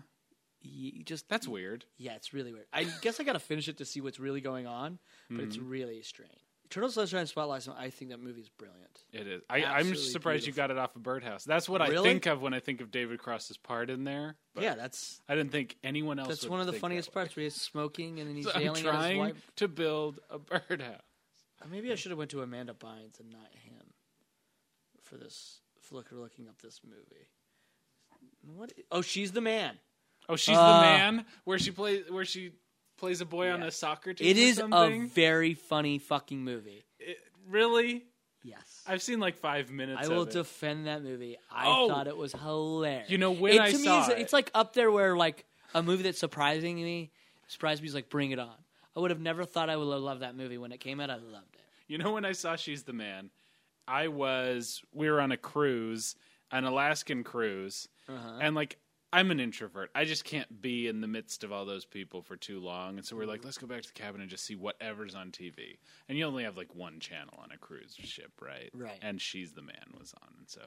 You 0.66 1.04
just 1.04 1.28
that's 1.28 1.46
weird. 1.48 1.84
yeah, 1.98 2.14
it's 2.14 2.32
really 2.34 2.52
weird. 2.52 2.66
I 2.72 2.84
guess 3.02 3.20
I 3.20 3.24
got 3.24 3.34
to 3.34 3.38
finish 3.38 3.68
it 3.68 3.78
to 3.78 3.84
see 3.84 4.00
what's 4.00 4.18
really 4.20 4.40
going 4.40 4.66
on, 4.66 4.98
but 5.30 5.44
it's 5.44 5.56
Mm-hmm. 5.56 5.68
really 5.68 6.02
strange. 6.02 6.32
Eternal 6.64 6.88
Sunshine 6.90 7.20
of 7.20 7.26
the 7.26 7.30
Spotlight. 7.30 7.68
I 7.78 7.90
think 7.90 8.10
that 8.10 8.18
movie 8.20 8.40
is 8.40 8.48
brilliant. 8.48 9.04
It 9.12 9.28
is. 9.28 9.42
I, 9.48 9.58
I'm 9.58 9.64
Absolutely 9.86 10.02
surprised 10.10 10.46
you 10.48 10.52
got 10.52 10.72
it 10.72 10.76
off 10.78 10.96
of 10.96 11.02
Birdhouse. 11.04 11.44
That's 11.44 11.68
what 11.68 11.80
I 11.80 11.86
Really? 11.90 12.08
think 12.08 12.26
of 12.26 12.42
when 12.42 12.54
I 12.54 12.58
think 12.58 12.80
of 12.80 12.90
David 12.90 13.20
Cross's 13.20 13.56
part 13.56 13.88
in 13.88 14.02
there. 14.02 14.34
But 14.52 14.64
yeah, 14.64 14.74
that's 14.74 15.20
I 15.28 15.36
didn't 15.36 15.52
think 15.52 15.76
anyone 15.84 16.18
else. 16.18 16.26
that's 16.28 16.42
would 16.42 16.50
one 16.50 16.58
of 16.60 16.66
the 16.66 16.72
think 16.72 16.80
funniest 16.80 17.10
way. 17.10 17.14
parts 17.14 17.36
where 17.36 17.44
he's 17.44 17.54
smoking 17.54 18.18
and 18.18 18.28
then 18.28 18.34
he's 18.34 18.46
So 18.46 18.50
I'm 18.54 18.62
yelling 18.62 18.84
at 18.84 18.94
his 18.94 19.00
trying 19.00 19.18
wife. 19.18 19.50
to 19.56 19.68
build 19.68 20.18
a 20.28 20.38
birdhouse. 20.40 21.00
Uh, 21.62 21.66
Maybe 21.70 21.92
I 21.92 21.94
should 21.94 22.10
have 22.10 22.18
went 22.18 22.32
to 22.32 22.42
Amanda 22.42 22.74
Bynes 22.74 23.20
and 23.20 23.30
not 23.30 23.48
him 23.54 23.92
for 25.04 25.16
this. 25.16 25.60
For 25.82 25.94
look, 25.94 26.08
looking 26.10 26.48
up 26.48 26.60
this 26.60 26.80
movie. 26.84 27.28
What? 28.56 28.72
Oh, 28.90 29.02
she's 29.02 29.30
the 29.30 29.40
man. 29.40 29.78
Oh, 30.28 30.36
she's 30.36 30.56
Uh, 30.56 30.76
the 30.76 30.80
man 30.82 31.24
where 31.44 31.58
she 31.58 31.70
plays 31.70 32.10
where 32.10 32.24
she 32.24 32.52
plays 32.98 33.20
a 33.20 33.26
boy 33.26 33.50
on 33.50 33.62
a 33.62 33.70
soccer 33.70 34.14
team. 34.14 34.26
It 34.26 34.36
is 34.38 34.58
a 34.58 35.06
very 35.12 35.54
funny 35.54 35.98
fucking 35.98 36.42
movie. 36.42 36.84
It- 36.98 37.18
really. 37.48 38.04
Yes. 38.42 38.84
I've 38.86 39.02
seen 39.02 39.18
like 39.18 39.36
five 39.36 39.70
minutes. 39.70 40.00
I 40.04 40.08
will 40.08 40.24
defend 40.24 40.86
that 40.86 41.02
movie. 41.02 41.36
I 41.50 41.64
Oh! 41.68 41.88
thought 41.88 42.06
it 42.06 42.16
was 42.16 42.32
hilarious. 42.32 43.10
You 43.10 43.18
know, 43.18 43.32
when 43.32 43.54
it, 43.54 43.60
I 43.60 43.70
to 43.72 43.76
saw 43.78 44.06
me, 44.06 44.14
it- 44.14 44.20
it's 44.20 44.32
like 44.32 44.50
up 44.54 44.72
there 44.72 44.90
where 44.90 45.16
like 45.16 45.44
a 45.74 45.82
movie 45.82 46.04
that's 46.04 46.18
surprising 46.18 46.76
me, 46.76 47.10
surprised 47.48 47.82
me 47.82 47.88
is 47.88 47.94
like 47.94 48.08
Bring 48.08 48.30
It 48.30 48.38
On. 48.38 48.54
I 48.96 49.00
would 49.00 49.10
have 49.10 49.20
never 49.20 49.44
thought 49.44 49.68
I 49.68 49.76
would 49.76 49.92
have 49.92 50.00
loved 50.02 50.22
that 50.22 50.36
movie 50.36 50.58
when 50.58 50.70
it 50.72 50.78
came 50.80 51.00
out. 51.00 51.10
I 51.10 51.16
loved 51.16 51.54
it. 51.54 51.60
You 51.88 51.98
know, 51.98 52.12
when 52.12 52.24
I 52.24 52.32
saw 52.32 52.56
She's 52.56 52.84
the 52.84 52.92
Man, 52.92 53.30
I 53.86 54.08
was 54.08 54.80
we 54.94 55.10
were 55.10 55.20
on 55.20 55.32
a 55.32 55.36
cruise, 55.36 56.14
an 56.50 56.64
Alaskan 56.64 57.24
cruise, 57.24 57.88
Uh-huh. 58.08 58.38
and 58.40 58.54
like 58.54 58.78
I'm 59.12 59.30
an 59.30 59.40
introvert. 59.40 59.90
I 59.94 60.04
just 60.04 60.24
can't 60.24 60.60
be 60.60 60.88
in 60.88 61.00
the 61.00 61.06
midst 61.06 61.44
of 61.44 61.52
all 61.52 61.64
those 61.64 61.84
people 61.84 62.22
for 62.22 62.36
too 62.36 62.60
long. 62.60 62.96
And 62.98 63.06
so 63.06 63.16
we're 63.16 63.26
like, 63.26 63.44
let's 63.44 63.58
go 63.58 63.66
back 63.66 63.82
to 63.82 63.88
the 63.88 64.00
cabin 64.00 64.20
and 64.20 64.28
just 64.28 64.44
see 64.44 64.56
whatever's 64.56 65.14
on 65.14 65.30
TV. 65.30 65.78
And 66.08 66.18
you 66.18 66.24
only 66.24 66.44
have 66.44 66.56
like 66.56 66.74
one 66.74 66.98
channel 67.00 67.34
on 67.38 67.50
a 67.52 67.58
cruise 67.58 67.94
ship, 67.98 68.32
right? 68.40 68.70
Right. 68.74 68.98
And 69.00 69.20
She's 69.20 69.52
the 69.52 69.62
Man 69.62 69.94
was 69.98 70.12
on, 70.22 70.28
and 70.38 70.48
so 70.48 70.60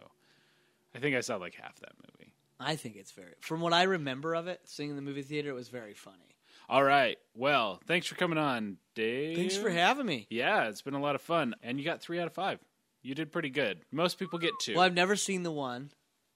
I 0.96 1.00
think 1.00 1.16
I 1.16 1.22
saw 1.22 1.36
like 1.36 1.56
half 1.56 1.80
that 1.80 1.94
movie. 1.98 2.34
I 2.60 2.76
think 2.76 2.96
it's 2.96 3.12
very. 3.12 3.34
From 3.42 3.62
what 3.62 3.74
I 3.74 3.84
remember 3.84 4.36
of 4.36 4.48
it, 4.48 4.62
seeing 4.66 4.90
in 4.90 4.96
the 4.96 5.02
movie 5.02 5.22
theater, 5.22 5.50
it 5.50 5.56
was 5.56 5.70
very 5.70 5.94
funny. 5.94 6.36
All 6.68 6.84
right. 6.84 7.18
Well, 7.36 7.80
thanks 7.88 8.06
for 8.08 8.16
coming 8.16 8.38
on, 8.38 8.78
Dave. 8.96 9.38
Thanks 9.38 9.58
for 9.58 9.70
having 9.70 10.06
me. 10.06 10.28
Yeah, 10.30 10.68
it's 10.68 10.82
been 10.82 10.94
a 10.94 11.02
lot 11.02 11.16
of 11.16 11.22
fun, 11.22 11.56
and 11.64 11.80
you 11.80 11.86
got 11.86 12.02
three 12.02 12.20
out 12.20 12.28
of 12.28 12.34
five. 12.34 12.60
You 13.02 13.16
did 13.16 13.32
pretty 13.32 13.50
good. 13.50 13.80
Most 13.92 14.20
people 14.20 14.40
get 14.40 14.52
two. 14.62 14.76
Well, 14.76 14.84
I've 14.84 14.94
never 14.94 15.16
seen 15.16 15.44
the 15.44 15.52
one, 15.52 15.92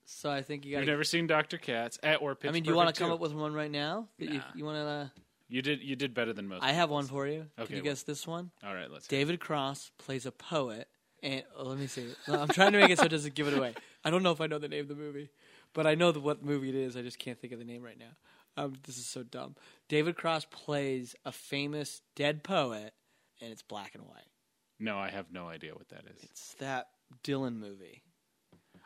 so 0.05 0.29
I 0.31 0.41
think 0.41 0.65
you 0.65 0.71
got. 0.73 0.79
You've 0.79 0.87
never 0.87 1.03
seen 1.03 1.27
Doctor 1.27 1.57
Katz 1.57 1.97
at 2.03 2.21
or 2.21 2.35
Pitch 2.35 2.49
I 2.49 2.51
mean, 2.53 2.63
do 2.63 2.69
you 2.69 2.75
want 2.75 2.93
to 2.93 2.99
come 3.01 3.11
up 3.11 3.19
with 3.19 3.33
one 3.33 3.53
right 3.53 3.71
now? 3.71 4.07
That 4.19 4.29
You, 4.29 4.37
Nah. 4.39 4.43
you 4.55 4.65
want 4.65 4.77
to? 4.77 4.85
Uh, 4.85 5.07
You 5.49 5.61
did. 5.61 5.81
You 5.81 5.95
did 5.95 6.13
better 6.13 6.33
than 6.33 6.47
most. 6.47 6.63
I 6.63 6.71
have 6.71 6.89
one 6.89 7.05
for 7.05 7.27
you. 7.27 7.47
Okay, 7.59 7.67
Can 7.67 7.75
you 7.77 7.81
well- 7.83 7.91
guess 7.91 8.03
this 8.03 8.25
one? 8.27 8.51
All 8.63 8.73
right, 8.73 8.89
let's. 8.91 9.07
hear 9.07 9.19
David 9.19 9.39
Cross 9.39 9.91
plays 9.97 10.25
a 10.25 10.31
poet, 10.31 10.87
and 11.21 11.43
oh, 11.57 11.63
let 11.65 11.77
me 11.77 11.87
see. 11.87 12.07
No, 12.27 12.41
I'm 12.41 12.47
trying 12.47 12.71
to 12.73 12.79
make 12.79 12.89
it 12.91 12.99
so 12.99 13.05
it 13.05 13.09
doesn't 13.09 13.35
give 13.35 13.47
it 13.47 13.57
away. 13.57 13.73
I 14.03 14.09
don't 14.09 14.23
know 14.23 14.31
if 14.31 14.41
I 14.41 14.47
know 14.47 14.59
the 14.59 14.67
name 14.67 14.81
of 14.81 14.87
the 14.89 14.95
movie, 14.95 15.29
but 15.73 15.85
I 15.87 15.95
know 15.95 16.11
the, 16.11 16.19
what 16.19 16.43
movie 16.43 16.69
it 16.69 16.75
is. 16.75 16.97
I 16.97 17.01
just 17.01 17.19
can't 17.19 17.39
think 17.39 17.53
of 17.53 17.59
the 17.59 17.65
name 17.65 17.81
right 17.83 17.97
now. 17.97 18.15
Um, 18.55 18.73
this 18.85 18.97
is 18.97 19.05
so 19.07 19.23
dumb. 19.23 19.55
David 19.89 20.15
Cross 20.15 20.45
plays 20.51 21.15
a 21.25 21.31
famous 21.31 22.01
dead 22.15 22.43
poet, 22.43 22.93
and 23.41 23.51
it's 23.51 23.61
black 23.63 23.95
and 23.95 24.03
white. 24.05 24.17
it. 24.19 24.83
No, 24.83 24.97
I 24.99 25.09
have 25.09 25.31
no 25.31 25.47
idea 25.47 25.73
what 25.73 25.89
that 25.89 26.03
is. 26.13 26.21
It's 26.23 26.53
that 26.55 26.89
Dylan 27.23 27.55
movie. 27.57 28.03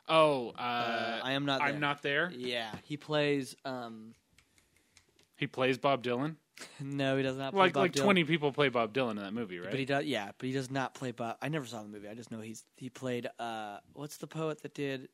Oh, 0.07 0.49
uh, 0.57 0.61
Uh, 0.61 1.19
I 1.23 1.33
am 1.33 1.45
not. 1.45 1.59
There. 1.59 1.67
I'm 1.67 1.79
not 1.79 2.01
there. 2.01 2.31
Yeah, 2.35 2.71
he 2.83 2.97
plays. 2.97 3.55
Um, 3.65 4.13
He 5.35 5.47
plays 5.47 5.77
Bob 5.77 6.03
Dylan. 6.03 6.35
no, 6.79 7.17
he 7.17 7.23
does 7.23 7.37
not 7.37 7.53
play 7.53 7.59
Like 7.59 7.73
Bob 7.73 7.81
like 7.83 7.91
Dylan. 7.93 8.03
20 8.03 8.23
people 8.23 8.51
play 8.51 8.69
Bob 8.69 8.93
Dylan 8.93 9.11
in 9.11 9.17
that 9.17 9.33
movie, 9.33 9.59
right? 9.59 9.69
But 9.69 9.79
he 9.79 9.85
does, 9.85 10.05
yeah. 10.05 10.31
But 10.37 10.47
he 10.47 10.53
does 10.53 10.71
not 10.71 10.93
play 10.95 11.11
Bob. 11.11 11.37
I 11.41 11.49
never 11.49 11.65
saw 11.65 11.83
the 11.83 11.89
movie. 11.89 12.07
I 12.07 12.13
just 12.15 12.31
know 12.31 12.39
he's 12.39 12.63
he 12.77 12.89
played. 12.89 13.27
Uh, 13.37 13.77
what's 13.93 14.17
the 14.17 14.27
poet 14.27 14.61
that 14.63 14.73
did? 14.73 15.09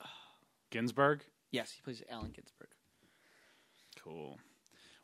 Ginsberg. 0.70 1.22
Yes, 1.50 1.70
he 1.72 1.80
plays 1.82 2.02
Allen 2.10 2.32
Ginsberg. 2.34 2.68
Cool. 4.02 4.38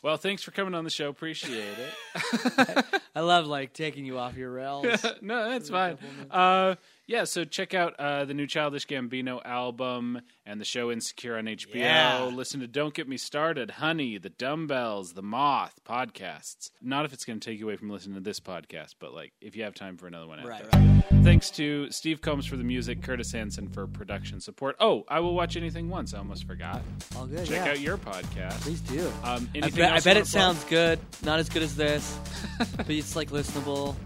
Well, 0.02 0.16
thanks 0.16 0.42
for 0.42 0.50
coming 0.52 0.74
on 0.74 0.84
the 0.84 0.90
show. 0.90 1.08
Appreciate 1.08 1.74
it. 1.78 2.84
I 3.16 3.20
love 3.20 3.46
like 3.46 3.72
taking 3.72 4.04
you 4.04 4.18
off 4.18 4.36
your 4.36 4.50
rails. 4.50 4.86
no, 5.22 5.50
that's 5.50 5.70
fine. 5.70 5.98
Uh, 6.30 6.76
yeah, 7.08 7.24
so 7.24 7.46
check 7.46 7.72
out 7.72 7.94
uh, 7.98 8.26
the 8.26 8.34
new 8.34 8.46
Childish 8.46 8.86
Gambino 8.86 9.40
album 9.42 10.20
and 10.44 10.60
the 10.60 10.64
show 10.64 10.92
Insecure 10.92 11.38
on 11.38 11.46
HBO. 11.46 11.76
Yeah. 11.76 12.24
Listen 12.24 12.60
to 12.60 12.66
Don't 12.66 12.92
Get 12.92 13.08
Me 13.08 13.16
Started, 13.16 13.70
Honey, 13.70 14.18
The 14.18 14.28
Dumbbells, 14.28 15.14
The 15.14 15.22
Moth 15.22 15.80
podcasts. 15.88 16.70
Not 16.82 17.06
if 17.06 17.14
it's 17.14 17.24
going 17.24 17.40
to 17.40 17.50
take 17.50 17.58
you 17.58 17.64
away 17.64 17.76
from 17.76 17.88
listening 17.88 18.16
to 18.16 18.20
this 18.20 18.40
podcast, 18.40 18.96
but 19.00 19.14
like 19.14 19.32
if 19.40 19.56
you 19.56 19.62
have 19.64 19.72
time 19.74 19.96
for 19.96 20.06
another 20.06 20.26
one. 20.26 20.44
right, 20.44 20.62
after. 20.62 20.78
right. 20.78 21.04
Thanks 21.24 21.50
to 21.52 21.90
Steve 21.90 22.20
Combs 22.20 22.44
for 22.44 22.58
the 22.58 22.64
music, 22.64 23.02
Curtis 23.02 23.32
Hanson 23.32 23.68
for 23.70 23.86
production 23.86 24.38
support. 24.38 24.76
Oh, 24.78 25.04
I 25.08 25.20
will 25.20 25.34
watch 25.34 25.56
anything 25.56 25.88
once. 25.88 26.12
I 26.12 26.18
almost 26.18 26.46
forgot. 26.46 26.82
All 27.16 27.26
good. 27.26 27.46
Check 27.46 27.64
yeah. 27.64 27.70
out 27.70 27.80
your 27.80 27.96
podcast. 27.96 28.60
Please 28.60 28.80
do. 28.82 29.06
Um, 29.24 29.48
I 29.54 29.58
anything 29.58 29.74
bet, 29.76 29.92
I 29.92 30.00
bet 30.00 30.18
it 30.18 30.20
wanna 30.20 30.26
sounds 30.26 30.64
good. 30.64 30.98
Not 31.22 31.38
as 31.38 31.48
good 31.48 31.62
as 31.62 31.74
this, 31.74 32.18
but 32.76 32.90
it's 32.90 33.16
like 33.16 33.30
listenable. 33.30 33.96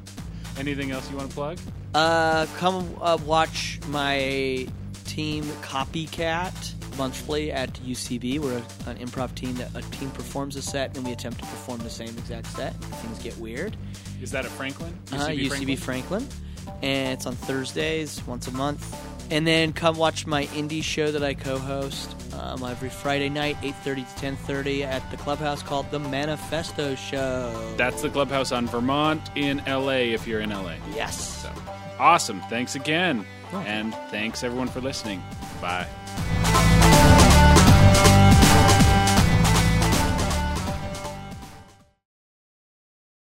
Anything 0.59 0.91
else 0.91 1.11
you 1.11 1.17
want 1.17 1.31
to 1.31 1.35
plug? 1.35 1.59
Uh, 1.95 2.47
come 2.57 2.97
uh, 3.01 3.19
watch 3.25 3.81
my 3.89 4.67
team 5.05 5.45
Copycat 5.63 6.75
monthly 6.97 7.53
at 7.53 7.73
UCB. 7.75 8.39
We're 8.39 8.59
a, 8.59 8.91
an 8.91 8.99
improv 8.99 9.35
team 9.35 9.55
that 9.57 9.75
a 9.75 9.83
team 9.91 10.11
performs 10.11 10.57
a 10.57 10.63
set 10.63 10.97
and 10.97 11.07
we 11.07 11.13
attempt 11.13 11.39
to 11.41 11.47
perform 11.47 11.81
the 11.81 11.91
same 11.91 12.09
exact 12.09 12.47
set. 12.47 12.75
Things 12.75 13.19
get 13.23 13.37
weird. 13.39 13.77
Is 14.21 14.31
that 14.31 14.45
at 14.45 14.51
Franklin? 14.53 14.97
Uh, 15.13 15.29
UCB 15.29 15.79
Franklin. 15.79 16.27
And 16.83 17.15
it's 17.15 17.27
on 17.27 17.35
Thursdays, 17.35 18.25
once 18.27 18.47
a 18.47 18.53
month. 18.53 18.97
And 19.33 19.47
then 19.47 19.73
come 19.73 19.97
watch 19.97 20.27
my 20.27 20.45
indie 20.49 20.83
show 20.83 21.11
that 21.11 21.23
I 21.23 21.33
co-host 21.33 22.15
um, 22.35 22.63
every 22.63 22.91
Friday 22.91 23.31
night, 23.31 23.57
8.30 23.63 23.95
to 23.95 24.27
10.30 24.27 24.83
at 24.85 25.11
the 25.11 25.17
clubhouse 25.17 25.63
called 25.63 25.91
The 25.91 25.99
Manifesto 25.99 26.95
Show. 26.97 27.75
That's 27.79 28.03
the 28.03 28.11
clubhouse 28.11 28.53
on 28.53 28.67
Vermont 28.67 29.31
in 29.35 29.63
LA 29.67 30.13
if 30.13 30.27
you're 30.27 30.41
in 30.41 30.51
LA. 30.51 30.75
Yes. 30.95 31.45
So, 31.45 31.51
awesome. 31.99 32.43
Thanks 32.51 32.75
again. 32.75 33.25
And 33.53 33.95
thanks 34.11 34.45
everyone 34.45 34.69
for 34.69 34.83
listening. 34.83 35.23
Bye. 35.63 35.89